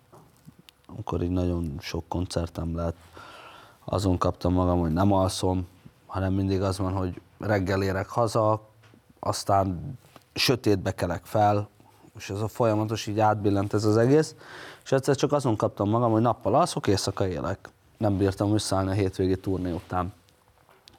[0.86, 2.98] Amikor így nagyon sok koncertem lett,
[3.86, 5.68] azon kaptam magam, hogy nem alszom,
[6.06, 8.62] hanem mindig az van, hogy reggel érek haza,
[9.20, 9.98] aztán
[10.34, 11.70] sötétbe kelek fel,
[12.18, 14.36] és ez a folyamatos így átbillent ez az egész,
[14.84, 17.70] és egyszer csak azon kaptam magam, hogy nappal alszok, éjszaka élek.
[17.98, 20.14] Nem bírtam visszaállni a hétvégi turné után.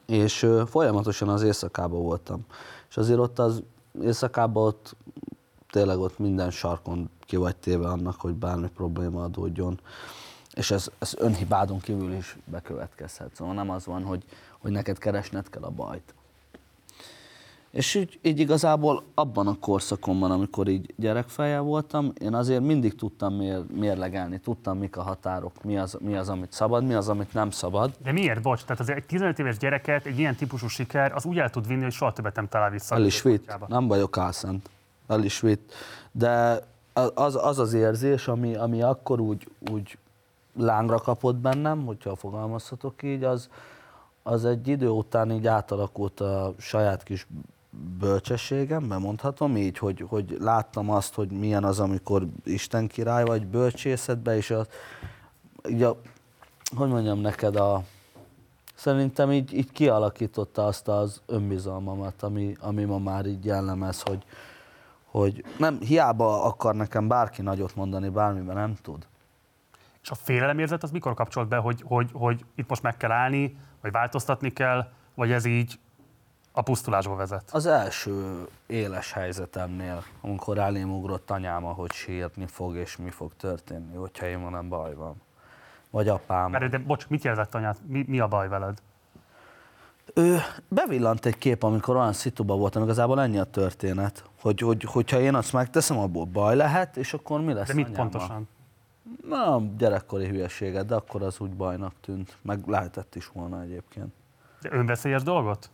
[0.06, 2.46] És folyamatosan az éjszakában voltam.
[2.88, 3.62] És azért ott az
[4.02, 4.96] éjszakában ott
[5.72, 9.80] tényleg ott minden sarkon ki vagy téve annak, hogy bármi probléma adódjon.
[10.54, 13.34] És ez, ez önhibádon kívül is bekövetkezhet.
[13.34, 14.22] Szóval nem az van, hogy,
[14.58, 16.14] hogy neked keresned kell a bajt.
[17.70, 23.34] És így, így igazából abban a korszakomban, amikor így gyerekfejjel voltam, én azért mindig tudtam
[23.34, 27.32] mér, mérlegelni, tudtam mik a határok, mi az, mi az, amit szabad, mi az, amit
[27.32, 27.92] nem szabad.
[28.02, 28.62] De miért, bocs?
[28.62, 31.82] Tehát azért egy 15 éves gyereket egy ilyen típusú siker az úgy el tud vinni,
[31.82, 32.94] hogy soha többet nem talál vissza.
[32.94, 34.70] El is vitt, nem vagyok álszent.
[35.20, 35.72] Is vitt.
[36.12, 36.62] De
[37.14, 39.98] az az, az érzés, ami, ami akkor úgy, úgy
[40.56, 43.48] lángra kapott bennem, hogyha fogalmazhatok így, az,
[44.22, 47.26] az egy idő után így átalakult a saját kis
[47.98, 54.36] bölcsességem, mondhatom így, hogy, hogy láttam azt, hogy milyen az, amikor Isten király vagy bölcsészetbe,
[54.36, 54.66] és a,
[55.68, 55.96] így a,
[56.76, 57.82] hogy mondjam neked, a
[58.74, 64.24] szerintem így, így kialakította azt az önbizalmamat, ami, ami ma már így jellemez, hogy,
[65.12, 69.06] hogy nem, hiába akar nekem bárki nagyot mondani bármiben, nem tud.
[70.02, 73.56] És a félelemérzet az mikor kapcsolt be, hogy, hogy, hogy itt most meg kell állni,
[73.80, 75.78] vagy változtatni kell, vagy ez így
[76.52, 77.50] a pusztulásba vezet?
[77.50, 83.96] Az első éles helyzetemnél, amikor elém ugrott anyám, hogy sírni fog, és mi fog történni,
[83.96, 85.22] hogyha én van, baj van.
[85.90, 86.50] Vagy apám.
[86.50, 87.76] Mert, de bocs, mit jelzett anyád?
[87.86, 88.82] Mi, mi a baj veled?
[90.14, 95.20] Ő bevillant egy kép, amikor olyan szituba voltam, igazából ennyi a történet, hogy, hogy, hogyha
[95.20, 98.08] én azt megteszem, abból baj lehet, és akkor mi lesz De mit anyámmal?
[98.08, 98.48] pontosan?
[99.28, 102.36] Na, gyerekkori hülyeséget, de akkor az úgy bajnak tűnt.
[102.42, 104.12] Meg lehetett is volna egyébként.
[104.60, 105.70] De önveszélyes dolgot?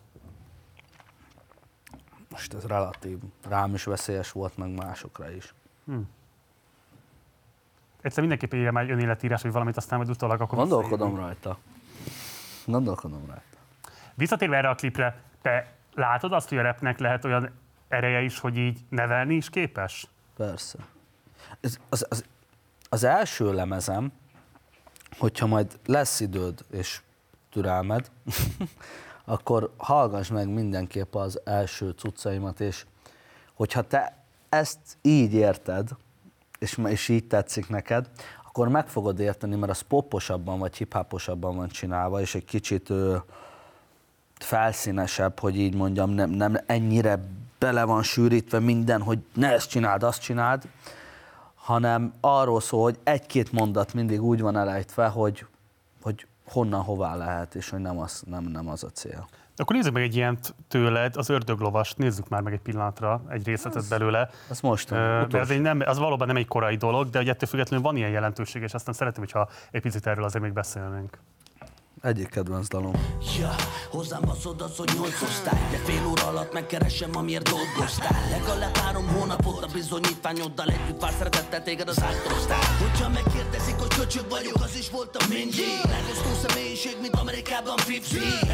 [2.30, 3.18] Most ez relatív.
[3.48, 5.54] Rám is veszélyes volt, meg másokra is.
[5.86, 5.98] Hm.
[8.00, 11.58] Egyszer mindenképpen írja már egy önéletírás, vagy valamit, aztán majd utólag akkor Gondolkodom rajta.
[12.66, 13.42] Gondolkodom rajta.
[14.18, 17.50] Visszatérve erre a klipre, te látod azt, hogy a repnek lehet olyan
[17.88, 20.06] ereje is, hogy így nevelni is képes?
[20.36, 20.78] Persze.
[21.60, 22.24] Ez, az, az,
[22.88, 24.12] az első lemezem,
[25.18, 27.00] hogyha majd lesz időd és
[27.50, 28.10] türelmed,
[29.24, 32.86] akkor hallgass meg mindenképp az első cuccaimat, és
[33.54, 34.16] hogyha te
[34.48, 35.88] ezt így érted,
[36.58, 38.10] és, és így tetszik neked,
[38.46, 43.16] akkor meg fogod érteni, mert az poposabban vagy hiphoposabban van csinálva, és egy kicsit ö,
[44.44, 47.18] felszínesebb, hogy így mondjam, nem, nem ennyire
[47.58, 50.68] bele van sűrítve minden, hogy ne ezt csináld, azt csináld,
[51.54, 55.46] hanem arról szól, hogy egy-két mondat mindig úgy van elejtve, hogy,
[56.02, 59.28] hogy honnan hová lehet, és hogy nem az, nem, nem az a cél.
[59.56, 60.38] Akkor nézzük meg egy ilyen
[60.68, 64.30] tőled, az ördöglovast, nézzük már meg egy pillanatra egy részletet belőle.
[64.48, 64.92] Az most
[65.32, 68.10] ez, egy nem, az valóban nem egy korai dolog, de hogy ettől függetlenül van ilyen
[68.10, 71.18] jelentőség, és aztán szeretném, hogyha egy picit erről azért még beszélnénk.
[72.02, 72.92] Egyik kedvenc dalom.
[73.38, 73.54] Ja,
[73.90, 75.68] hozzám baszod az, hogy nyolc osztály.
[75.70, 78.28] De fél óra alatt megkeresem, amiért dolgoztál.
[78.30, 84.28] Legalább három hónapot a bizonyítványoddal Együtt vár szeretettel téged az átorosztál Hogyha megkérdezik, hogy köcsög
[84.28, 85.80] vagyok, az is voltam mindig.
[85.96, 87.98] Megosztó személyiség, mint Amerikában 50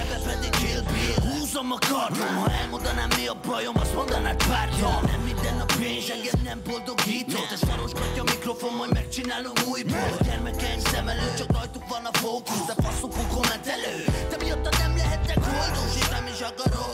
[0.03, 1.19] Ebbe pedig Kill Bill.
[1.27, 6.11] Húzom a kardom, ha elmondanám mi a bajom Azt mondanád pártom Nem minden a pénz,
[6.15, 10.11] engem nem boldogított Ez sarosgatja a mikrofon, majd megcsinálom újból.
[10.27, 13.95] Gyermekeim szem előtt, csak rajtuk van a fókusz De faszokon kommentelő.
[14.31, 16.93] Te miattad nem lehetek boldog, és nem is akarok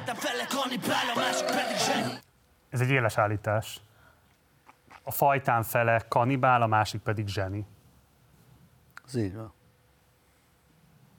[0.00, 2.20] fajtán fele kannibál, a másik pedig zseni
[2.70, 3.80] Ez egy éles állítás.
[5.02, 7.66] A fajtán fele kanibál, a másik pedig zseni.
[9.06, 9.52] Ez így van.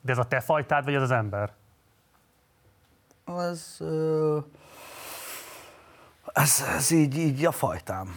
[0.02, 1.54] De ez a te fajtád, vagy ez az ember?
[3.24, 4.40] Az, ö,
[6.34, 8.16] ez, ez így, így a fajtám.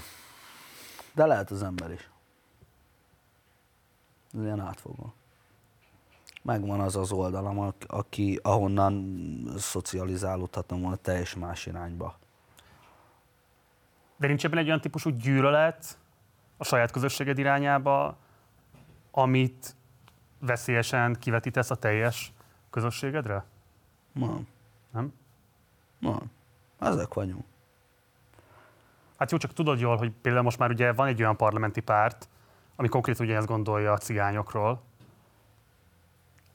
[1.12, 2.10] De lehet az ember is.
[4.32, 5.14] Ez ilyen átfogó.
[6.44, 9.24] Megvan az az oldalam, ak- aki, ahonnan
[9.56, 12.18] szocializálódhatom volna teljes más irányba.
[14.16, 15.98] De nincs ebben egy olyan típusú gyűlölet
[16.56, 18.16] a saját közösséged irányába,
[19.10, 19.76] amit
[20.38, 22.32] veszélyesen kivetítesz a teljes
[22.70, 23.44] közösségedre?
[24.12, 24.46] Van.
[24.90, 25.12] Nem?
[26.00, 26.30] Van.
[26.78, 27.44] Ezek vagyunk.
[29.18, 32.28] Hát jó, csak tudod jól, hogy például most már ugye van egy olyan parlamenti párt,
[32.76, 34.82] ami konkrétan ugye ezt gondolja a cigányokról,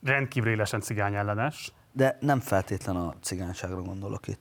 [0.02, 1.72] rendkívül élesen cigány ellenes.
[1.92, 4.40] De nem feltétlen a cigányságra gondolok itt.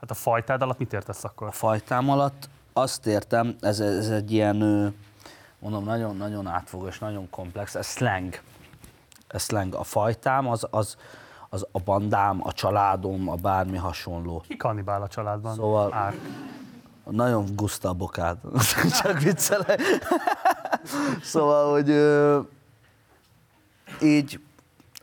[0.00, 1.46] Hát a fajtád alatt mit értesz akkor?
[1.46, 4.56] A fajtám alatt azt értem, ez, ez egy ilyen,
[5.58, 8.40] mondom, nagyon-nagyon átfogó és nagyon komplex, ez slang.
[9.28, 9.74] Ez slang.
[9.74, 10.96] A fajtám az, az,
[11.48, 14.42] az a bandám, a családom, a bármi hasonló.
[14.48, 15.54] Ki kannibál a családban?
[15.54, 16.14] Szóval Ár.
[17.04, 18.38] nagyon guszta a bokád.
[19.02, 19.80] Csak viccelek.
[21.22, 21.88] szóval, hogy
[24.02, 24.40] így,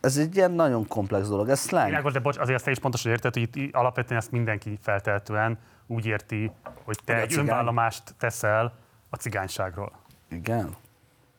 [0.08, 1.86] ez egy ilyen nagyon komplex dolog, ez slang.
[1.86, 5.58] Világos, de bocs, azért te is pontosan érted, hogy itt alapvetően ezt mindenki feltehetően
[5.88, 6.52] úgy érti,
[6.84, 8.74] hogy te Hogy egy önvállomást teszel
[9.10, 9.92] a cigányságról.
[10.30, 10.76] Igen.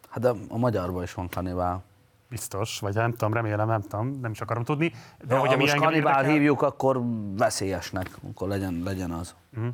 [0.09, 1.83] Hát de a magyarban is van kanibál.
[2.29, 4.89] Biztos, vagy nem tudom, remélem, nem tudom, nem is akarom tudni.
[5.19, 7.01] De De hogy ha most kanibál hívjuk, akkor
[7.37, 9.35] veszélyesnek, akkor legyen, legyen az.
[9.51, 9.69] Mhm.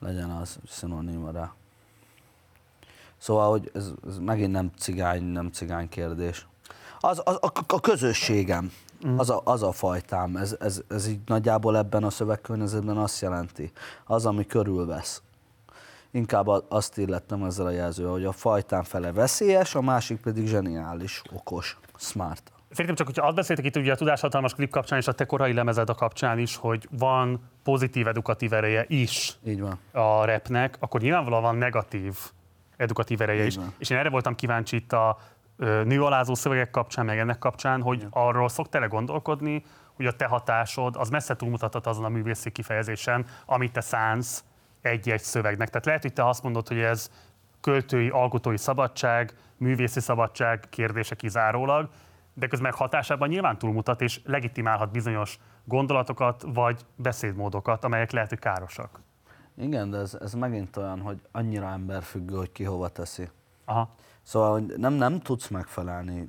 [0.00, 1.52] Legyen az szinoníma rá.
[3.16, 6.46] Szóval, hogy ez, ez megint nem cigány, nem cigány kérdés.
[7.00, 8.72] Az, az a, a közösségem,
[9.02, 9.18] Mhm.
[9.18, 13.72] az, a, az a fajtám, ez, ez, ez így nagyjából ebben a szövegkörnyezetben azt jelenti.
[14.04, 15.22] Az, ami körülvesz.
[16.10, 21.22] Inkább azt illettem ezzel a jelzővel, hogy a fajtám fele veszélyes, a másik pedig zseniális,
[21.34, 22.52] okos, smart.
[22.70, 25.52] Szerintem csak, hogyha azt beszéltek itt ugye a tudáshatalmas klip kapcsán és a te korai
[25.52, 29.78] lemezed a kapcsán is, hogy van pozitív edukatív ereje is Így van.
[29.92, 32.16] a repnek, akkor nyilvánvalóan van negatív
[32.76, 33.56] edukatív ereje is.
[33.78, 35.18] És én erre voltam kíváncsi itt a
[35.58, 39.64] nőalázó szövegek kapcsán, meg ennek kapcsán, hogy arról szoktál-e gondolkodni,
[39.94, 44.44] hogy a te hatásod az messze túlmutathat azon a művészi kifejezésen, amit te szánsz
[44.80, 45.68] egy-egy szövegnek.
[45.68, 47.10] Tehát lehet, hogy te azt mondod, hogy ez
[47.60, 51.88] költői, alkotói szabadság, művészi szabadság kérdése kizárólag,
[52.34, 59.00] de közben hatásában nyilván túlmutat, és legitimálhat bizonyos gondolatokat, vagy beszédmódokat, amelyek lehet, hogy károsak.
[59.56, 63.28] Igen, de ez, ez megint olyan, hogy annyira emberfüggő, hogy ki hova teszi.
[63.64, 63.94] Aha.
[64.28, 66.28] Szóval hogy nem, nem tudsz megfelelni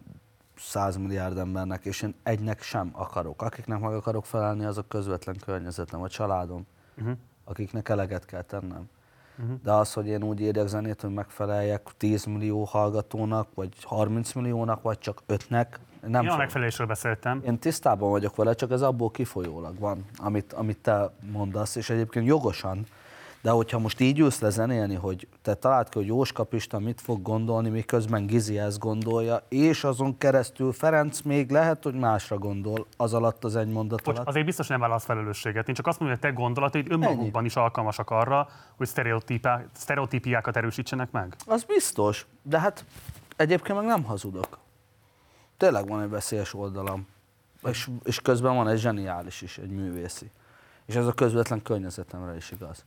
[0.57, 3.41] 100 milliárd embernek, és én egynek sem akarok.
[3.41, 6.65] Akiknek meg akarok felelni, azok közvetlen környezetem, a családom,
[6.97, 7.17] Uh-huh.
[7.43, 8.89] akiknek eleget kell tennem.
[9.35, 9.51] Mhm.
[9.63, 14.81] De az, hogy én úgy írjak zenét, hogy megfeleljek 10 millió hallgatónak, vagy 30 milliónak,
[14.81, 15.67] vagy csak 5-nek,
[16.01, 17.41] nem Én a megfelelésről beszéltem.
[17.45, 22.26] Én tisztában vagyok vele, csak ez abból kifolyólag van, amit, amit te mondasz, és egyébként
[22.26, 22.85] jogosan.
[23.41, 27.02] De hogyha most így ülsz le zenélni, hogy te találd ki, hogy Jóska Pista mit
[27.02, 32.86] fog gondolni, miközben Gizi ezt gondolja, és azon keresztül Ferenc még lehet, hogy másra gondol
[32.98, 34.28] az alatt az egy mondat Bocs, alatt.
[34.28, 35.68] azért biztos nem válasz felelősséget.
[35.68, 38.90] Én csak azt mondom, hogy a te gondolataid önmagukban is alkalmasak arra, hogy
[39.74, 41.36] sztereotípiákat erősítsenek meg.
[41.45, 42.86] Az biztos, de hát
[43.36, 44.57] egyébként meg nem hazudok.
[45.57, 47.07] Tényleg van egy veszélyes oldalam.
[47.64, 50.32] És, és közben van egy zseniális is, egy művészi.
[50.86, 52.86] És ez a közvetlen környezetemre is igaz.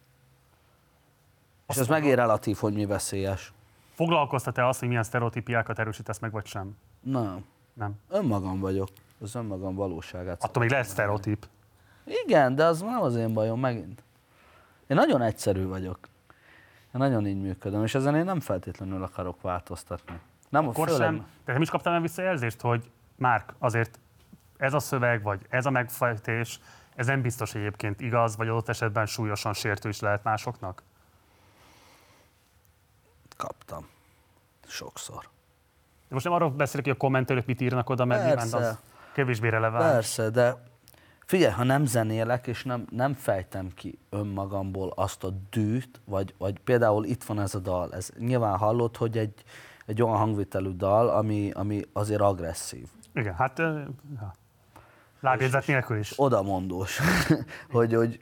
[1.73, 3.53] És ez megint relatív, hogy mi veszélyes.
[3.95, 6.77] Foglalkoztat-e azt, hogy milyen sztereotípiákat erősítesz meg, vagy sem?
[7.01, 7.45] Nem.
[7.73, 7.93] Nem.
[8.09, 8.89] Önmagam vagyok.
[9.21, 10.43] Az önmagam valóságát.
[10.45, 11.47] Attól még lehet sztereotíp.
[12.25, 14.03] Igen, de az nem az én bajom megint.
[14.87, 15.99] Én nagyon egyszerű vagyok.
[16.95, 20.21] Én nagyon így működöm, és ezen én nem feltétlenül akarok változtatni.
[20.49, 21.27] Nem, Akkor főleg- sem.
[21.45, 23.99] De nem is kaptál olyan visszajelzést, hogy Márk, azért
[24.57, 26.61] ez a szöveg, vagy ez a megfejtés,
[26.95, 30.83] ez nem biztos egyébként igaz, vagy adott esetben súlyosan sértő is lehet másoknak?
[33.43, 33.89] Kaptam.
[34.67, 35.23] Sokszor.
[36.09, 38.69] De most nem arról beszélek, hogy a kommentőrök mit írnak oda, mert nyilván Persze.
[38.69, 38.79] az
[39.13, 39.93] kevésbé releváns.
[39.93, 40.63] Persze, de
[41.27, 46.59] figyelj, ha nem zenélek, és nem, nem fejtem ki önmagamból azt a dűt, vagy, vagy
[46.59, 49.43] például itt van ez a dal, ez nyilván hallott, hogy egy,
[49.87, 52.87] egy olyan hangvitelű dal, ami, ami azért agresszív.
[53.15, 54.33] Igen, hát ja.
[55.21, 56.13] lábjegyzet nélkül is.
[56.17, 57.01] Odamondós,
[57.71, 58.21] hogy, hogy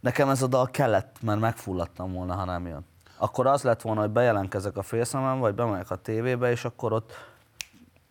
[0.00, 2.84] nekem ez a dal kellett, mert megfulladtam volna, ha nem jön.
[3.16, 7.12] Akkor az lett volna, hogy bejelentkezek a félszemen, vagy bemegyek a tévébe, és akkor ott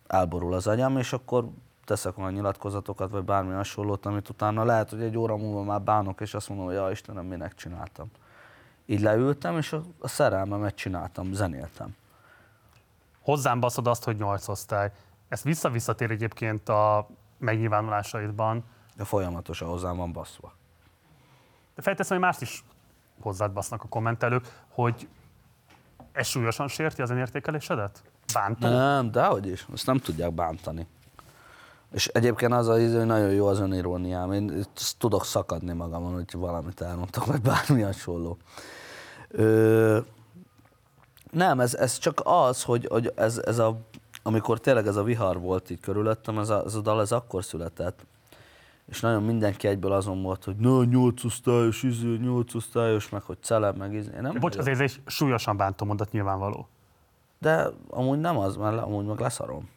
[0.06, 1.48] elborul az agyam, és akkor
[1.84, 6.20] teszek olyan nyilatkozatokat, vagy bármi hasonlót, amit utána lehet, hogy egy óra múlva már bánok,
[6.20, 8.10] és azt mondom, hogy ja Istenem, minek csináltam.
[8.86, 11.96] Így leültem, és a, a szerelmemet csináltam, zenéltem.
[13.20, 14.92] Hozzám baszod azt, hogy nyolc osztály.
[15.28, 17.06] Ez vissza-visszatér egyébként a
[17.38, 18.64] megnyilvánulásaidban.
[18.96, 20.52] De folyamatosan hozzám van baszva.
[21.74, 22.64] De felteszem, hogy mást is
[23.20, 25.08] hozzád basznak a kommentelők, hogy
[26.12, 28.02] ez súlyosan sérti az önértékelésedet?
[28.32, 28.68] Bántó?
[28.68, 30.86] Nem, dehogy is, azt nem tudják bántani.
[31.92, 34.32] És egyébként az az hogy nagyon jó az öniróniám.
[34.32, 38.36] Én ezt tudok szakadni magamon, hogy valamit elmondtak, vagy bármi hasonló.
[39.28, 39.98] Ö,
[41.30, 43.78] nem, ez, ez csak az, hogy, hogy ez, ez a,
[44.22, 47.44] amikor tényleg ez a vihar volt így körülöttem, ez a, ez a dal ez akkor
[47.44, 48.06] született.
[48.88, 53.36] És nagyon mindenki egyből azon volt, hogy na, nyolc osztályos, izé, nyolc osztályos, meg hogy
[53.40, 54.10] celeb, meg izé.
[54.20, 56.68] Nem bocs, ez egy súlyosan bántó mondat nyilvánvaló.
[57.38, 59.68] De amúgy nem az, mert amúgy meg leszarom.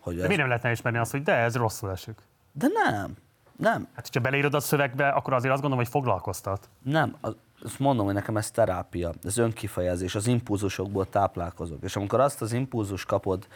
[0.00, 0.26] Hogy De ez...
[0.26, 2.18] miért nem lehetne ismerni azt, hogy de ez rosszul esik?
[2.52, 3.16] De nem.
[3.56, 3.88] Nem.
[3.94, 6.68] Hát, hogyha beleírod a szövegbe, akkor azért azt gondolom, hogy foglalkoztat.
[6.82, 11.82] Nem, az, azt mondom, hogy nekem ez terápia, ez önkifejezés, az impulzusokból táplálkozok.
[11.82, 13.46] És amikor azt az impulzus kapod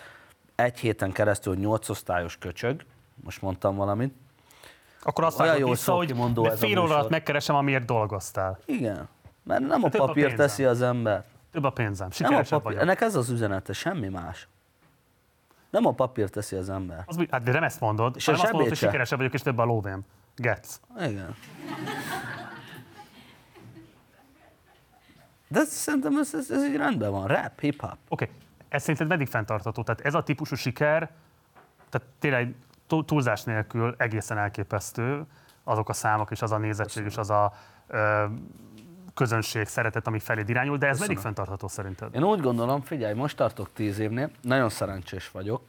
[0.55, 2.85] egy héten keresztül, hogy nyolc osztályos köcsög,
[3.25, 4.15] most mondtam valamit,
[5.03, 8.59] Akkor azt vágod vissza, hogy de fél óra alatt megkeresem, amiért dolgoztál.
[8.65, 9.09] Igen,
[9.43, 11.25] mert nem a a papír teszi az ember.
[11.51, 12.81] Több a pénzem, Nem a sikeresebb papír, vagyok.
[12.81, 14.49] ennek ez az üzenete, semmi más.
[15.71, 17.03] Nem a papír teszi az ember.
[17.07, 18.87] Az, hát de nem ezt mondod, És hanem azt mondod, hogy se.
[18.87, 20.05] sikeresebb vagyok, és több a lóvém.
[20.37, 20.81] Getsz.
[21.01, 21.35] Igen.
[25.49, 27.27] De szerintem ez, ez, ez így rendben van.
[27.27, 27.97] Rap, hip-hop.
[28.09, 28.37] Oké, okay.
[28.69, 29.83] ez szerinted meddig fenntartható?
[29.83, 31.11] Tehát ez a típusú siker,
[31.89, 32.55] tehát tényleg
[33.05, 35.27] túlzás nélkül egészen elképesztő
[35.65, 37.53] azok a számok és az a nézettség és az a
[37.87, 38.25] ö,
[39.15, 41.09] közönség szeretet, ami feléd irányul, de ez Köszönöm.
[41.09, 42.15] meddig fenntartható szerinted?
[42.15, 45.63] Én úgy gondolom, figyelj, most tartok 10 évnél, nagyon szerencsés vagyok.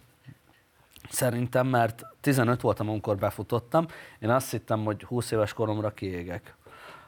[1.09, 3.85] Szerintem, mert 15 voltam, amikor befutottam.
[4.19, 6.55] Én azt hittem, hogy 20 éves koromra kiégek.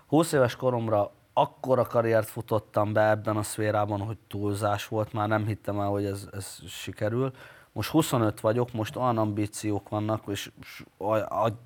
[0.08, 5.46] 20 éves koromra akkora karriert futottam be ebben a szférában, hogy túlzás volt, már nem
[5.46, 7.34] hittem el, hogy ez, ez sikerül.
[7.74, 10.52] Most 25 vagyok, most olyan ambíciók vannak, és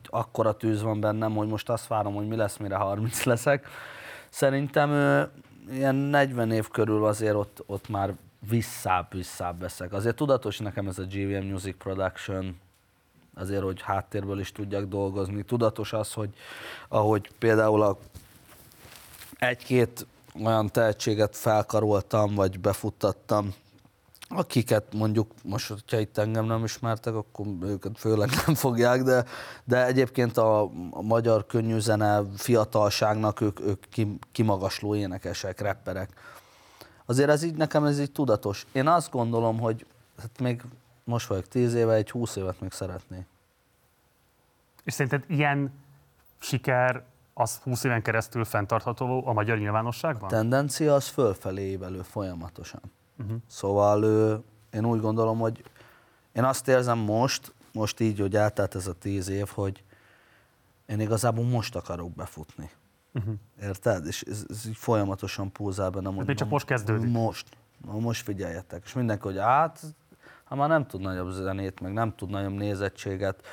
[0.09, 3.67] akkora tűz van bennem, hogy most azt várom, hogy mi lesz, mire 30 leszek.
[4.29, 4.89] Szerintem
[5.69, 8.15] ilyen 40 év körül azért ott, ott már
[8.49, 9.93] visszább, visszább veszek.
[9.93, 12.59] Azért tudatos nekem ez a GVM Music Production,
[13.35, 15.43] azért, hogy háttérből is tudjak dolgozni.
[15.43, 16.29] Tudatos az, hogy
[16.87, 17.97] ahogy például a
[19.37, 20.05] egy-két
[20.43, 23.53] olyan tehetséget felkaroltam, vagy befuttattam,
[24.29, 29.25] akiket mondjuk most, hogyha itt engem nem ismertek, akkor őket főleg nem fogják, de,
[29.63, 36.09] de egyébként a, a magyar könnyűzene fiatalságnak ők, ők kim, kimagasló énekesek, rapperek.
[37.05, 38.65] Azért ez így nekem ez így tudatos.
[38.71, 39.85] Én azt gondolom, hogy
[40.21, 40.61] hát még
[41.03, 43.25] most vagyok tíz éve, egy húsz évet még szeretnék.
[44.83, 45.71] És szerinted ilyen
[46.39, 50.29] siker az 20 éven keresztül fenntartható a magyar nyilvánosságban?
[50.29, 52.81] tendencia az fölfelé évelő folyamatosan.
[53.19, 53.37] Uh-huh.
[53.47, 54.03] Szóval
[54.71, 55.63] én úgy gondolom, hogy
[56.31, 59.83] én azt érzem most, most így, hogy eltelt ez a tíz év, hogy
[60.85, 62.69] én igazából most akarok befutni.
[63.13, 63.33] Uh-huh.
[63.61, 64.05] Érted?
[64.05, 66.15] És ez, ez így folyamatosan pulzál bennem.
[66.15, 67.11] hogy még csak most kezdődik.
[67.11, 67.47] Most.
[67.85, 68.81] Na, most figyeljetek.
[68.85, 69.81] És mindenki, hogy hát,
[70.43, 73.45] ha már nem tud nagyobb zenét, meg nem tud nagyobb nézettséget,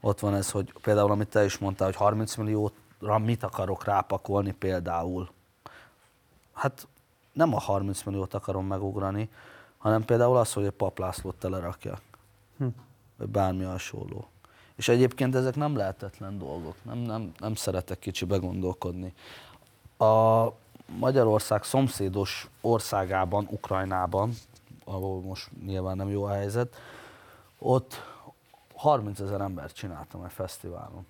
[0.00, 4.52] ott van ez, hogy például, amit te is mondtál, hogy 30 millióra mit akarok rápakolni
[4.52, 5.28] például.
[6.52, 6.88] Hát
[7.36, 9.28] nem a 30 milliót akarom megugrani,
[9.78, 12.00] hanem például az, hogy egy paplászlót telerakjak.
[12.58, 12.66] Hm.
[13.16, 14.28] Vagy bármi hasonló.
[14.76, 16.74] És egyébként ezek nem lehetetlen dolgok.
[16.82, 19.14] Nem, nem, nem szeretek kicsibe gondolkodni.
[19.98, 20.46] A
[20.98, 24.32] Magyarország szomszédos országában, Ukrajnában,
[24.84, 26.76] ahol most nyilván nem jó a helyzet,
[27.58, 27.94] ott
[28.74, 31.06] 30 ezer embert csináltam egy fesztiválon.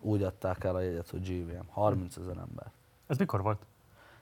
[0.00, 1.66] Úgy adták el a jegyet, hogy GVM.
[1.70, 2.70] 30 ezer ember.
[3.06, 3.58] Ez mikor volt?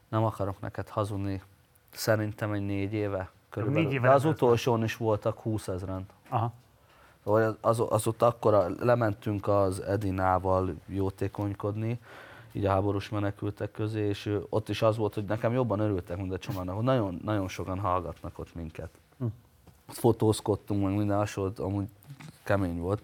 [0.09, 1.43] Nem akarok neked hazudni.
[1.90, 3.30] Szerintem egy négy éve.
[3.51, 3.82] Körülbelül.
[3.82, 6.06] Négy éve De az utolsón is voltak 20 ezeren.
[6.28, 6.52] Aha.
[7.24, 12.01] Szóval az, az ott akkor lementünk az Edinával jótékonykodni,
[12.52, 16.32] így a háborús menekültek közé, és ott is az volt, hogy nekem jobban örültek, mint
[16.32, 18.90] a csomának, hogy nagyon, nagyon sokan hallgatnak ott minket.
[19.18, 19.26] Hm.
[19.86, 21.89] Fotózkodtunk, meg minden hasonló, amúgy
[22.43, 23.02] kemény volt.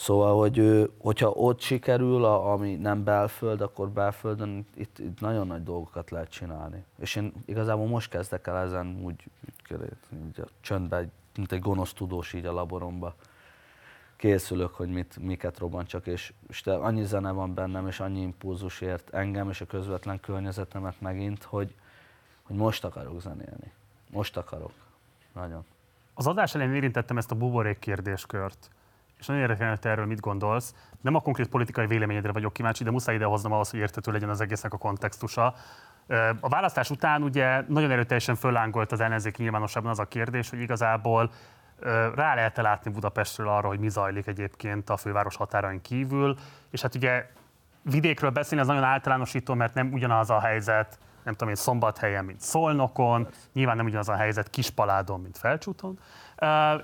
[0.00, 5.46] Szóval, hogy ő, hogyha ott sikerül, a, ami nem belföld, akkor belföldön itt, itt nagyon
[5.46, 6.84] nagy dolgokat lehet csinálni.
[6.98, 9.78] És én igazából most kezdek el ezen úgy, úgy,
[10.26, 13.14] így a csöndbe, mint egy gonosz tudós így a laboromba.
[14.16, 18.80] Készülök, hogy mit, miket robbantsak, és, és te, annyi zene van bennem, és annyi impulzus
[18.80, 21.74] ért engem és a közvetlen környezetemet megint, hogy,
[22.42, 23.72] hogy most akarok zenélni.
[24.10, 24.72] Most akarok.
[25.34, 25.64] Nagyon.
[26.14, 28.70] Az adás elején érintettem ezt a buborék kérdéskört,
[29.20, 30.74] és nagyon érdekelne, hogy te erről mit gondolsz.
[31.00, 34.40] Nem a konkrét politikai véleményedre vagyok kíváncsi, de muszáj idehoznom ahhoz, hogy érthető legyen az
[34.40, 35.54] egésznek a kontextusa.
[36.40, 41.30] A választás után ugye nagyon erőteljesen föllángolt az ellenzéki nyilvánosságban az a kérdés, hogy igazából
[42.14, 46.36] rá lehet-e látni Budapestről arra, hogy mi zajlik egyébként a főváros határain kívül,
[46.70, 47.26] és hát ugye
[47.82, 52.40] vidékről beszélni az nagyon általánosító, mert nem ugyanaz a helyzet, nem tudom én, Szombathelyen, mint
[52.40, 55.98] Szolnokon, nyilván nem ugyanaz a helyzet Kispaládon, mint Felcsúton,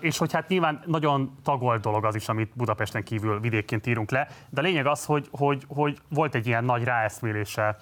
[0.01, 4.29] és hogy hát nyilván nagyon tagolt dolog az is, amit Budapesten kívül vidékként írunk le,
[4.51, 7.77] de a lényeg az, hogy, hogy, hogy volt egy ilyen nagy ráeszmélése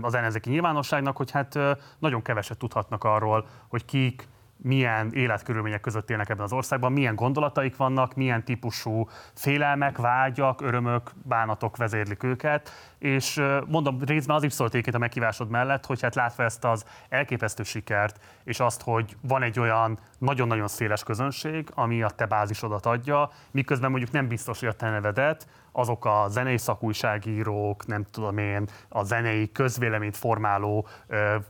[0.00, 1.58] az ellenzéki nyilvánosságnak, hogy hát
[1.98, 4.28] nagyon keveset tudhatnak arról, hogy kik,
[4.62, 11.10] milyen életkörülmények között élnek ebben az országban, milyen gondolataik vannak, milyen típusú félelmek, vágyak, örömök,
[11.22, 16.42] bánatok vezérlik őket, és mondom, részben az is szólt a meghívásod mellett, hogy hát látva
[16.42, 22.08] ezt az elképesztő sikert, és azt, hogy van egy olyan nagyon-nagyon széles közönség, ami a
[22.10, 27.86] te bázisodat adja, miközben mondjuk nem biztos, hogy a te nevedet azok a zenei szakújságírók,
[27.86, 30.86] nem tudom én, a zenei közvéleményt formáló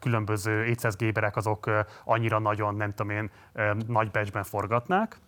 [0.01, 3.31] különböző éceszgéberek, azok ö, annyira nagyon, nem tudom én,
[3.87, 5.19] nagy becsben forgatnák.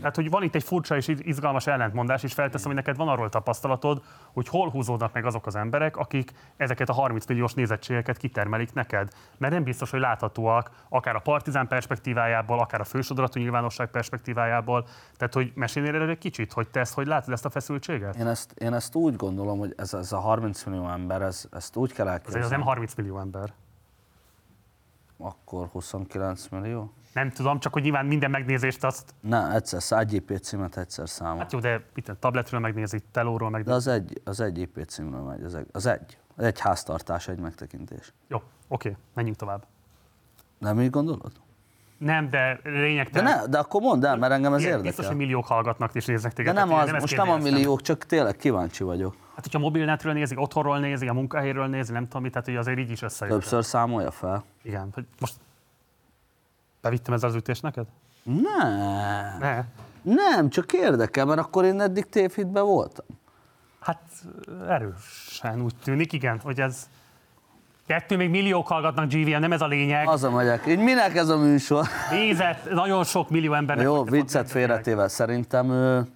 [0.00, 3.28] Tehát, hogy van itt egy furcsa és izgalmas ellentmondás, és felteszem, hogy neked van arról
[3.28, 4.02] tapasztalatod,
[4.32, 9.08] hogy hol húzódnak meg azok az emberek, akik ezeket a 30 milliós nézettségeket kitermelik neked.
[9.38, 14.86] Mert nem biztos, hogy láthatóak, akár a partizán perspektívájából, akár a fősodratú nyilvánosság perspektívájából.
[15.16, 18.16] Tehát, hogy mesélnél erről egy kicsit, hogy te ezt, hogy látod ezt a feszültséget?
[18.16, 21.76] Én ezt, én ezt úgy gondolom, hogy ez, ez a 30 millió ember, ez, ezt
[21.76, 22.44] úgy kell elképzelni.
[22.44, 23.52] az nem 30 millió ember.
[25.24, 26.92] Akkor 29 millió?
[27.12, 31.38] Nem tudom, csak hogy nyilván minden megnézést azt, Ne, egyszer, egy IP címet egyszer számol.
[31.38, 33.76] hát jó, de itt tabletről megnézi, telóról De megnézi.
[33.76, 36.18] az egy, az egy IP címről megy, az egy, az egy.
[36.36, 38.12] Az egy háztartás, egy megtekintés.
[38.28, 39.64] Jó, oké, menjünk tovább.
[40.58, 41.32] Nem így gondolod?
[41.98, 43.38] Nem, de De, lényegtelen.
[43.38, 44.90] ne, de akkor mondd el, mert engem ez Igen, érdekel.
[44.90, 46.54] Biztos, hogy milliók hallgatnak és néznek de téged.
[46.54, 49.16] nem tehát az, ezt most nem a milliók, csak tényleg kíváncsi vagyok.
[49.34, 52.78] Hát, hogyha mobilnetről nézik, otthonról nézik, a munkahelyről nézik, nem tudom mit, tehát hogy azért
[52.78, 53.38] így is összejön.
[53.38, 54.44] Többször számolja fel.
[54.62, 55.34] Igen, hogy most
[56.80, 57.86] bevittem ezzel az ütést neked?
[58.22, 59.38] Ne.
[59.38, 59.64] Ne.
[60.02, 63.06] Nem, csak érdekel, mert akkor én eddig tévhitben voltam.
[63.80, 64.02] Hát
[64.68, 66.88] erősen úgy tűnik, igen, hogy ez
[67.86, 70.08] Kettő még milliók hallgatnak GVM, nem ez a lényeg.
[70.08, 70.66] Az a megyek.
[70.66, 71.86] Így minek ez a műsor?
[72.10, 73.84] Nézett, nagyon sok millió embernek.
[73.84, 75.08] Jó, viccet félretéve.
[75.08, 76.06] Szerintem ő,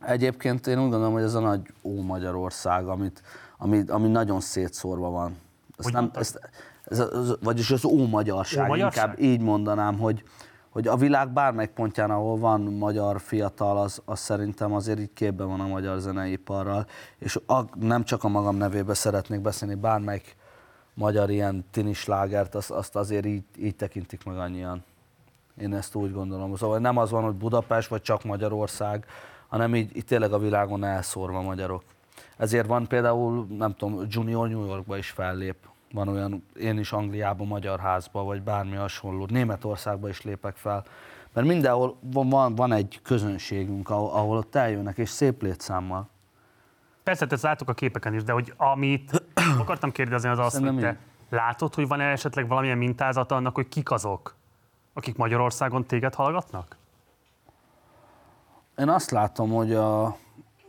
[0.00, 3.22] egyébként én úgy gondolom, hogy ez a nagy ó Magyarország, amit,
[3.58, 5.30] ami, ami nagyon szétszórva van.
[5.30, 6.22] Ezt Hogy nem, mondtad?
[6.22, 6.50] ezt,
[6.84, 9.04] ez, ez, vagyis az ó magyarság, Ómagyarság?
[9.04, 10.22] inkább így mondanám, hogy,
[10.70, 15.48] hogy a világ bármelyik pontján, ahol van magyar fiatal, az, az szerintem azért így képben
[15.48, 16.86] van a magyar zeneiparral,
[17.18, 20.36] és a, nem csak a magam nevébe szeretnék beszélni, bármelyik
[20.94, 24.84] magyar ilyen tinislágert, azt, azt azért így, így tekintik meg annyian.
[25.60, 26.56] Én ezt úgy gondolom.
[26.56, 29.06] Szóval nem az van, hogy Budapest vagy csak Magyarország,
[29.50, 31.82] hanem így, így tényleg a világon elszórva magyarok.
[32.36, 35.56] Ezért van például, nem tudom, Junior New Yorkba is fellép.
[35.92, 39.26] Van olyan, én is Angliában, Magyar Házba, vagy bármi hasonló.
[39.28, 40.84] Németországba is lépek fel.
[41.32, 46.08] Mert mindenhol van, van, van egy közönségünk, ahol, ahol ott eljönnek, és szép létszámmal.
[47.02, 49.22] Persze, ezt látok a képeken is, de hogy amit
[49.60, 50.98] akartam kérdezni, az az, hogy te
[51.28, 54.34] látod, hogy van-e esetleg valamilyen mintázata annak, hogy kik azok,
[54.92, 56.76] akik Magyarországon téged hallgatnak?
[58.80, 60.16] Én azt látom, hogy a,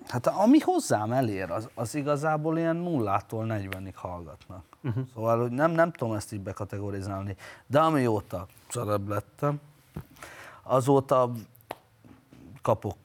[0.07, 4.63] hát ami hozzám elér, az, az igazából ilyen nullától 40-ig hallgatnak.
[4.83, 5.03] Uh-huh.
[5.13, 7.35] Szóval hogy nem, nem tudom ezt így bekategorizálni.
[7.67, 9.59] De amióta celeb lettem,
[10.63, 11.31] azóta
[12.61, 12.95] kapok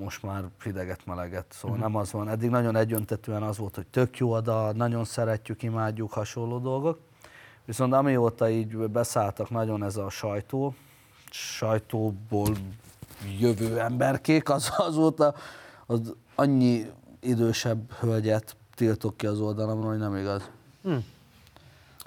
[0.00, 1.46] most már hideget, meleget.
[1.48, 1.86] Szóval Mhm.
[1.86, 2.28] nem az van.
[2.28, 6.98] Eddig nagyon egyöntetően az volt, hogy tök jó a dal, nagyon szeretjük, imádjuk, hasonló dolgok.
[7.64, 10.74] Viszont amióta így beszálltak nagyon ez a sajtó,
[11.30, 12.56] sajtóból
[13.38, 15.34] jövő emberkék, az azóta
[15.86, 16.86] az annyi
[17.20, 20.50] idősebb hölgyet tiltok ki az oldalamról, hogy nem igaz.
[20.82, 20.96] Hm.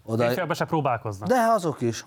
[0.03, 0.25] Oda...
[0.25, 1.29] Férfiakba se próbálkoznak.
[1.29, 2.05] De azok is.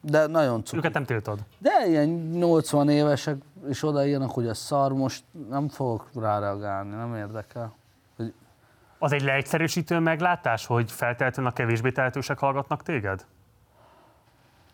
[0.00, 0.76] De nagyon cuki.
[0.76, 1.38] Őket nem tiltod.
[1.58, 3.36] De ilyen 80 évesek
[3.68, 7.74] is odaírnak, hogy ez szar, most nem fogok ráreagálni, nem érdekel.
[8.16, 8.34] Hogy
[8.98, 13.26] Az egy leegyszerűsítő meglátás, hogy feltétlenül a kevésbé tehetősek hallgatnak téged?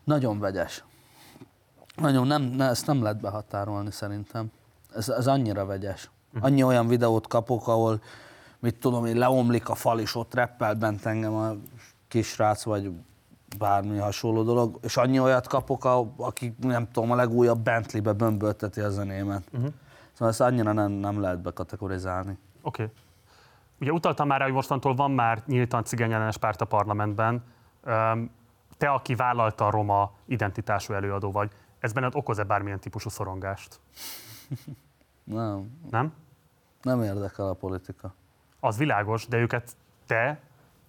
[0.05, 0.83] nagyon vegyes.
[1.95, 4.51] Nagyon nem, ne, ezt nem lehet behatárolni szerintem.
[4.95, 6.09] Ez, ez annyira vegyes.
[6.39, 8.01] Annyi olyan videót kapok, ahol
[8.59, 11.51] mit tudom én, leomlik a fal, és ott reppel bent engem a
[12.07, 12.91] kisrác, vagy
[13.57, 18.79] bármi hasonló dolog, és annyi olyat kapok, a- aki nem tudom, a legújabb Bentley-be bömbölteti
[18.79, 19.43] a zenémet.
[19.53, 19.69] Uh-huh.
[20.11, 22.37] Szóval ezt annyira nem, nem lehet bekategorizálni.
[22.61, 22.83] Oké.
[22.83, 22.95] Okay.
[23.79, 27.43] Ugye utaltam már rá, hogy mostantól van már nyíltan cigányellenes párt a parlamentben.
[28.77, 31.51] Te, aki vállalta a roma identitású előadó vagy,
[31.85, 33.79] ez benned okoz-e bármilyen típusú szorongást?
[35.23, 36.13] Nem, Nem?
[36.81, 38.13] nem érdekel a politika.
[38.59, 39.75] Az világos, de őket
[40.05, 40.39] te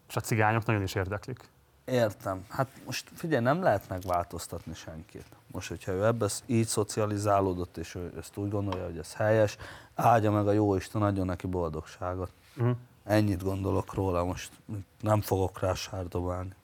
[0.08, 1.48] és a cigányok nagyon is érdeklik.
[1.84, 2.44] Értem.
[2.48, 5.26] Hát most figyelj, nem lehet megváltoztatni senkit.
[5.46, 9.56] Most, hogyha ő ebbe így szocializálódott, és ő ezt úgy gondolja, hogy ez helyes,
[9.94, 12.30] áldja meg a jó Isten, adjon neki boldogságot.
[12.54, 12.70] Mhm.
[13.04, 14.50] Ennyit gondolok róla, most
[15.00, 16.54] nem fogok rá sárdobálni.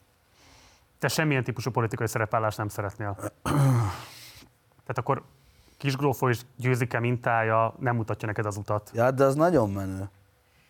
[0.99, 3.17] Te semmilyen típusú politikai szerepállást nem szeretnél.
[4.85, 5.23] Tehát akkor
[5.77, 8.91] Kisgrófó és Győzike mintája nem mutatja neked az utat.
[8.93, 10.09] Ja, de az nagyon menő.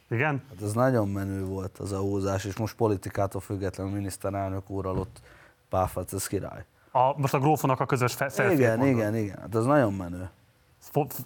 [0.09, 0.43] Igen?
[0.49, 5.21] Hát ez nagyon menő volt az a húzás, és most politikától függetlenül miniszterelnök úrral ott
[5.69, 6.65] páfat, ez király.
[6.91, 8.97] A, most a grófonak a közös fe- Igen, mondod.
[8.97, 9.37] igen, igen.
[9.39, 10.29] Hát ez nagyon menő.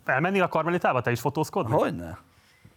[0.06, 1.74] Elmennél a karmelitába te is fotózkodni?
[1.74, 2.18] Hogyne?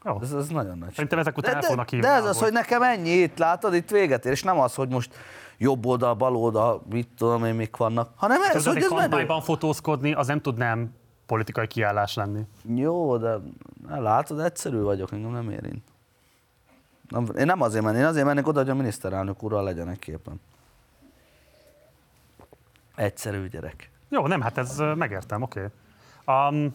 [0.04, 0.18] Jó.
[0.22, 0.92] Ez, ez nagyon nagy.
[0.92, 3.90] Szerintem ezek után de, el de, de ez az, hogy nekem ennyi itt, látod, itt
[3.90, 5.14] véget ér, és nem az, hogy most
[5.58, 9.00] jobb oldal, bal oldal, mit tudom én, mik vannak, hanem ez, hogy ez menő.
[9.00, 10.94] kampányban fotózkodni, az nem tud nem
[11.26, 12.46] politikai kiállás lenni.
[12.74, 13.36] Jó, de
[13.88, 15.84] látod, egyszerű vagyok, engem nem érint.
[17.08, 20.40] Nem, én nem azért mennék, én azért mennék oda, hogy a miniszterelnök úrral legyenek képen.
[22.94, 23.90] Egyszerű gyerek.
[24.08, 25.70] Jó, nem, hát ez megértem, oké.
[26.24, 26.58] Okay.
[26.58, 26.74] Um,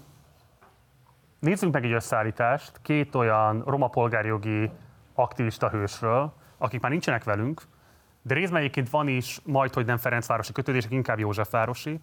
[1.45, 4.72] nézzünk meg egy összeállítást két olyan roma polgárjogi
[5.13, 7.61] aktivista hősről, akik már nincsenek velünk,
[8.22, 11.99] de részben egyébként van is majd, hogy nem Ferencvárosi kötődések, inkább Józsefvárosi,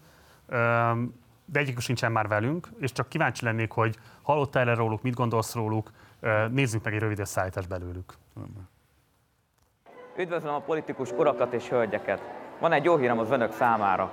[1.44, 5.54] de egyikük sincsen már velünk, és csak kíváncsi lennék, hogy hallottál erre róluk, mit gondolsz
[5.54, 5.90] róluk,
[6.50, 8.14] nézzünk meg egy rövid összeállítást belőlük.
[10.16, 12.20] Üdvözlöm a politikus urakat és hölgyeket!
[12.60, 14.12] Van egy jó hírem az önök számára.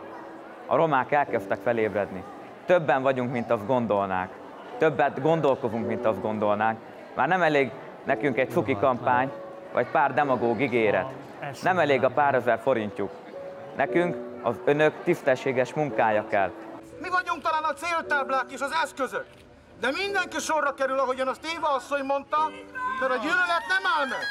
[0.65, 2.23] A romák elkezdtek felébredni.
[2.65, 4.38] Többen vagyunk, mint azt gondolnák.
[4.79, 6.79] Többet gondolkozunk, mint azt gondolnánk.
[7.15, 7.71] Már nem elég
[8.03, 9.31] nekünk egy cuki kampány,
[9.73, 11.07] vagy pár demagóg ígéret.
[11.61, 13.11] Nem elég a pár ezer forintjuk.
[13.75, 16.51] Nekünk az önök tisztességes munkája kell.
[17.01, 19.25] Mi vagyunk talán a céltáblák és az eszközök.
[19.79, 22.37] De mindenki sorra kerül, ahogyan azt Éva asszony mondta,
[22.99, 24.23] mert a gyűlölet nem áll meg.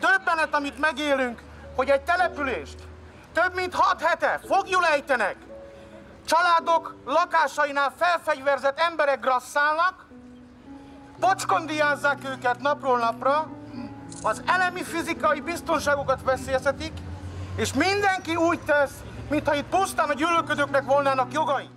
[0.00, 1.42] Döbbenet, amit megélünk,
[1.76, 2.78] hogy egy települést
[3.42, 5.36] több mint hat hete fogjul ejtenek.
[6.26, 10.06] Családok lakásainál felfegyverzett emberek grasszálnak,
[11.20, 13.50] pocskondiázzák őket napról napra,
[14.22, 16.92] az elemi fizikai biztonságokat veszélyeztetik,
[17.56, 21.68] És mindenki úgy tesz, mintha itt pusztán a gyűlölködőknek volnának jogai.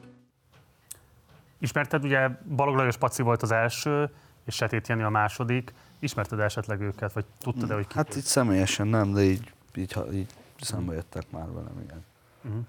[1.59, 4.09] Ismerted, ugye Balog Lajos Paci volt az első,
[4.45, 5.73] és Setét Jenő a második.
[5.99, 7.93] Ismerted esetleg őket, vagy tudtad-e, hogy ki?
[7.95, 12.05] Hát így személyesen nem, de így, így, így szembe jöttek már velem, igen.
[12.41, 12.59] Mhm.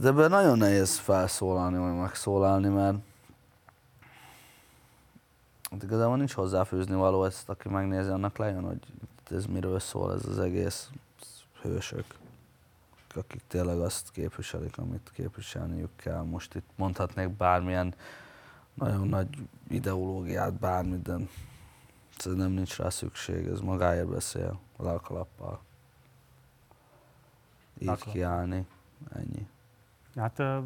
[0.00, 2.96] De ebben nagyon nehéz felszólalni, vagy megszólalni, mert
[5.70, 8.78] hát igazából nincs hozzáfűzni való, ezt aki megnézi, annak lejön, hogy
[9.30, 10.90] ez miről szól ez az egész
[11.62, 12.04] hősök,
[13.14, 16.22] akik tényleg azt képviselik, amit képviselniük kell.
[16.22, 17.94] Most itt mondhatnék bármilyen
[18.74, 19.28] nagyon nagy
[19.68, 21.16] ideológiát, bármit, de
[22.18, 25.60] szerintem nincs rá szükség, ez magáért beszél, a lelkalappal.
[27.78, 28.14] Így Lelkalap.
[28.14, 28.66] kiállni,
[29.14, 29.46] ennyi.
[30.16, 30.58] Hát ö,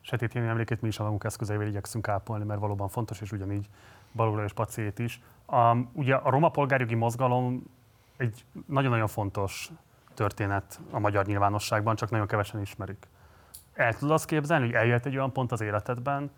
[0.00, 3.68] Setét Jenő emlékét mi is a magunk eszközeivel igyekszünk ápolni, mert valóban fontos, és ugyanígy
[4.12, 5.20] Balog Lajos Pacét is.
[5.46, 7.62] Um, ugye a roma polgárjogi mozgalom
[8.16, 9.70] egy nagyon-nagyon fontos
[10.14, 13.08] történet a magyar nyilvánosságban, csak nagyon kevesen ismerik.
[13.74, 16.30] El tudod azt képzelni, hogy eljött egy olyan pont az életedben,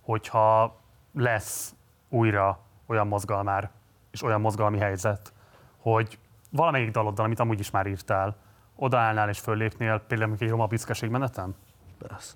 [0.00, 0.76] hogyha
[1.12, 1.74] lesz
[2.08, 3.70] újra olyan mozgalmár
[4.10, 5.32] és olyan mozgalmi helyzet,
[5.76, 6.18] hogy
[6.50, 8.36] valamelyik daloddal, amit amúgy is már írtál,
[8.76, 11.54] odaállnál és föllépnél például egy roma büszkeség menetem?
[12.08, 12.34] Persze.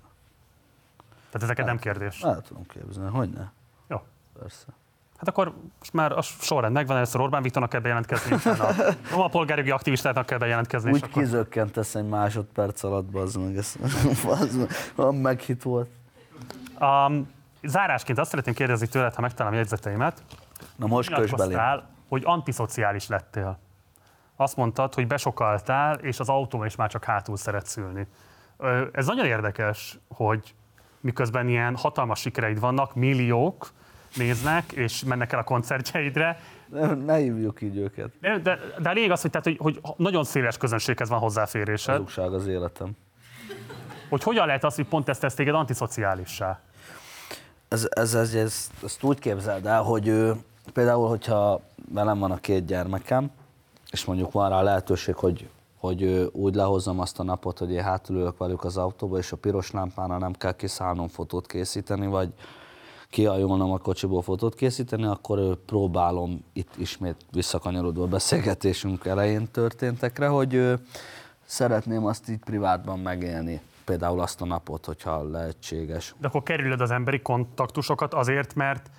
[1.31, 2.21] Tehát ezeket nem kérdés.
[2.21, 3.49] El tudom képzelni, hogy ne?
[3.87, 4.01] Jó.
[4.39, 4.65] Persze.
[5.17, 8.73] Hát akkor most már a sorrend megvan, először Orbán Viktornak kell bejelentkezni, utána a
[9.11, 13.75] roma polgárjogi aktivistáknak kell bejelentkezni, Úgy akkor kizökkentesz egy másodperc alatt, bazd meg, ez
[14.95, 15.89] van meghit volt.
[16.79, 17.31] Um,
[17.63, 20.23] zárásként azt szeretném kérdezni tőled, ha megtalálom jegyzeteimet.
[20.75, 21.49] Na most kös belé.
[21.49, 23.59] Nyilatkoztál, hogy antiszociális lettél.
[24.35, 28.07] Azt mondtad, hogy besokaltál, és az autón is már csak hátul szeretsz ülni.
[28.91, 30.53] Ez nagyon érdekes, hogy
[30.99, 33.71] miközben ilyen hatalmas sikereid vannak, milliók
[34.15, 38.11] néznek, és mennek el a koncertjeidre, Ne, ne hívjuk így őket.
[38.21, 41.95] de, de, de a lényeg az, hogy, tehát, hogy, hogy nagyon széles közönséghez van hozzáférésed.
[41.95, 42.91] Hazugság az életem.
[44.09, 46.59] Hogy hogyan lehet az, hogy pont ezt tesz téged antiszociálissá?
[47.67, 50.35] Ez, ez, ez, ez, ezt úgy képzeld el, hogy ő,
[50.73, 51.61] például, hogyha
[51.91, 53.31] velem van a két gyermekem,
[53.91, 55.49] és mondjuk van rá lehetőség, hogy,
[55.85, 59.71] hogy úgy lehozzam azt a napot, hogy én hátulülök velük az autóba, és a piros
[59.71, 62.33] lámpánál nem kell kiszállnom fotót készíteni, vagy
[63.09, 70.73] kiajulnom a kocsiból fotót készíteni, akkor próbálom itt ismét visszakanyarodva a beszélgetésünk elején történtekre, hogy
[71.45, 73.61] szeretném azt így privátban megélni.
[73.85, 76.15] Például azt a napot, hogyha lehetséges.
[76.17, 78.89] De akkor kerülöd az emberi kontaktusokat azért, mert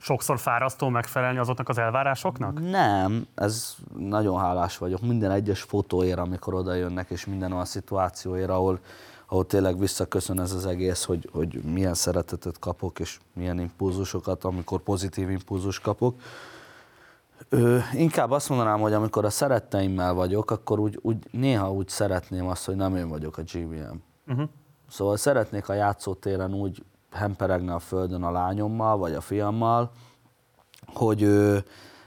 [0.00, 2.70] sokszor fárasztó megfelelni azoknak az elvárásoknak?
[2.70, 8.50] Nem, ez nagyon hálás vagyok minden egyes fotóért, amikor oda jönnek, és minden olyan szituációért,
[8.50, 8.78] ahol,
[9.26, 14.80] ahol tényleg visszaköszön ez az egész, hogy, hogy milyen szeretetet kapok, és milyen impulzusokat, amikor
[14.80, 16.20] pozitív impulzus kapok.
[17.48, 22.46] Ö, inkább azt mondanám, hogy amikor a szeretteimmel vagyok, akkor úgy, úgy, néha úgy szeretném
[22.46, 23.96] azt, hogy nem én vagyok a GVM.
[24.26, 24.48] Uh-huh.
[24.88, 29.90] Szóval szeretnék a játszótéren úgy hemperegni a földön a lányommal, vagy a fiammal,
[30.86, 31.64] hogy ő,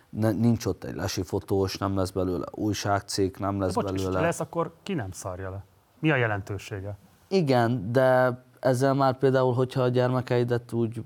[0.10, 4.18] ne, nincs ott egy lesi fotós, nem lesz belőle újságcikk, nem lesz Bocs, és belőle...
[4.20, 5.64] ha lesz, akkor ki nem szarja le?
[6.00, 6.98] Mi a jelentősége?
[7.28, 11.04] Igen, de ezzel már például, hogyha a gyermekeidet úgy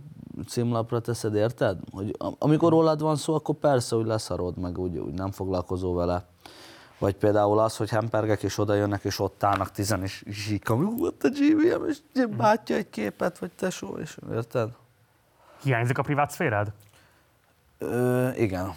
[0.47, 1.79] címlapra teszed, érted?
[1.91, 5.95] Hogy am- amikor rólad van szó, akkor persze, hogy leszarod, meg úgy, úgy nem foglalkozol
[5.95, 6.25] vele.
[6.99, 11.23] Vagy például az, hogy hempergek és oda jönnek, és ott állnak tizen, és zsíkam, ott
[11.23, 11.97] a GVM, és
[12.37, 14.69] bátja egy képet, vagy tesó, és érted?
[15.63, 16.71] Hiányzik a privát szférád?
[17.77, 18.73] Ö, igen,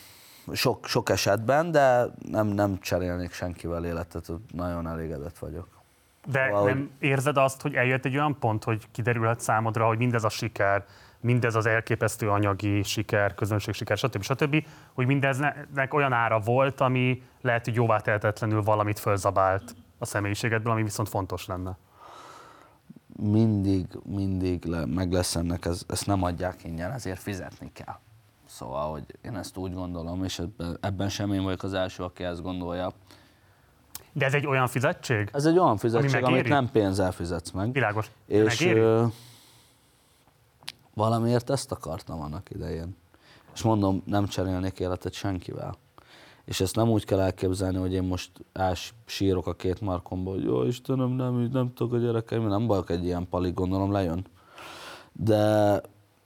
[0.52, 5.68] sok, sok esetben, de nem, nem cserélnék senkivel életet, nagyon elégedett vagyok.
[6.26, 10.24] De Valahogy- nem érzed azt, hogy eljött egy olyan pont, hogy kiderülhet számodra, hogy mindez
[10.24, 10.86] a siker,
[11.20, 14.22] mindez az elképesztő anyagi siker, közönség siker, stb.
[14.22, 20.72] stb., hogy mindeznek olyan ára volt, ami lehet, hogy jóvá tehetetlenül valamit fölzabált a személyiségedből,
[20.72, 21.76] ami viszont fontos lenne.
[23.16, 27.98] mindig, mindig le, meg lesz ennek, ez, ezt nem adják ingyen, ezért fizetni kell.
[28.46, 32.24] Szóval, hogy én ezt úgy gondolom, és ebben, ebben sem én vagyok az első, aki
[32.24, 32.92] ezt gondolja.
[34.12, 35.28] De ez egy olyan fizetség?
[35.32, 37.72] Ez egy olyan fizetség, amit nem pénzzel fizetsz meg.
[37.72, 38.10] Világos.
[38.26, 38.80] És Megéri?
[40.94, 42.96] Valamiért ezt akartam annak idején.
[43.54, 45.76] És mondom, nem cserélnék életet senkivel.
[46.44, 50.44] És ezt nem úgy kell elképzelni, hogy én most ás sírok a két markomból, hogy
[50.44, 54.26] jó Istenem, nem, nem tudok a gyerekeim, nem vagyok egy ilyen palik, gondolom lejön.
[55.12, 55.80] De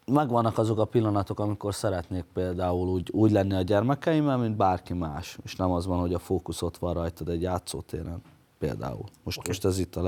[0.06, 5.38] megvannak azok a pillanatok, amikor szeretnék például úgy, úgy lenni a gyermekeimmel, mint bárki más.
[5.42, 8.22] És nem az van, hogy a fókusz ott van rajtad egy játszótéren.
[8.58, 9.04] Például.
[9.22, 9.50] Most, okay.
[9.50, 10.02] most ez itt a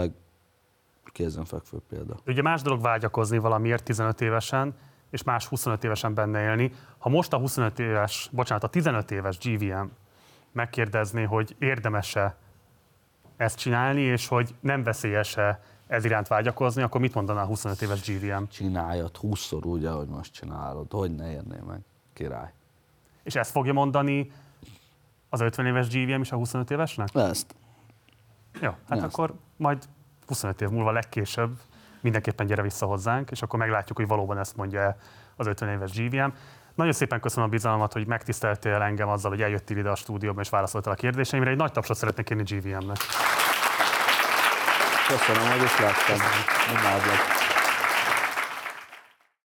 [1.19, 2.17] legkézenfekvő példa.
[2.27, 4.75] Ugye más dolog vágyakozni valamiért 15 évesen,
[5.11, 6.73] és más 25 évesen benne élni.
[6.99, 9.87] Ha most a 25 éves, bocsánat, a 15 éves GVM
[10.53, 12.37] megkérdezni, hogy érdemese
[13.37, 18.01] ezt csinálni, és hogy nem veszélyese ez iránt vágyakozni, akkor mit mondaná a 25 éves
[18.01, 18.43] GVM?
[18.51, 20.93] Csináljad 20-szor úgy, ahogy most csinálod.
[20.93, 21.81] Hogy ne érné meg?
[22.13, 22.53] Király.
[23.23, 24.31] És ezt fogja mondani
[25.29, 27.09] az 50 éves GVM is a 25 évesnek?
[27.15, 27.55] Ezt.
[28.61, 29.05] Jó, hát Ezt.
[29.05, 29.89] akkor majd
[30.27, 31.59] 25 év múlva legkésőbb
[32.01, 34.97] mindenképpen gyere vissza hozzánk, és akkor meglátjuk, hogy valóban ezt mondja
[35.37, 36.29] az 50 éves GVM.
[36.75, 40.49] Nagyon szépen köszönöm a bizalmat, hogy megtiszteltél engem azzal, hogy eljöttél ide a stúdióba és
[40.49, 41.51] válaszoltál a kérdéseimre.
[41.51, 42.97] Egy nagy tapsot szeretnék kérni GVM-nek.
[45.09, 46.19] Köszönöm, hogy itt láttam.
[46.71, 47.46] Imádlak.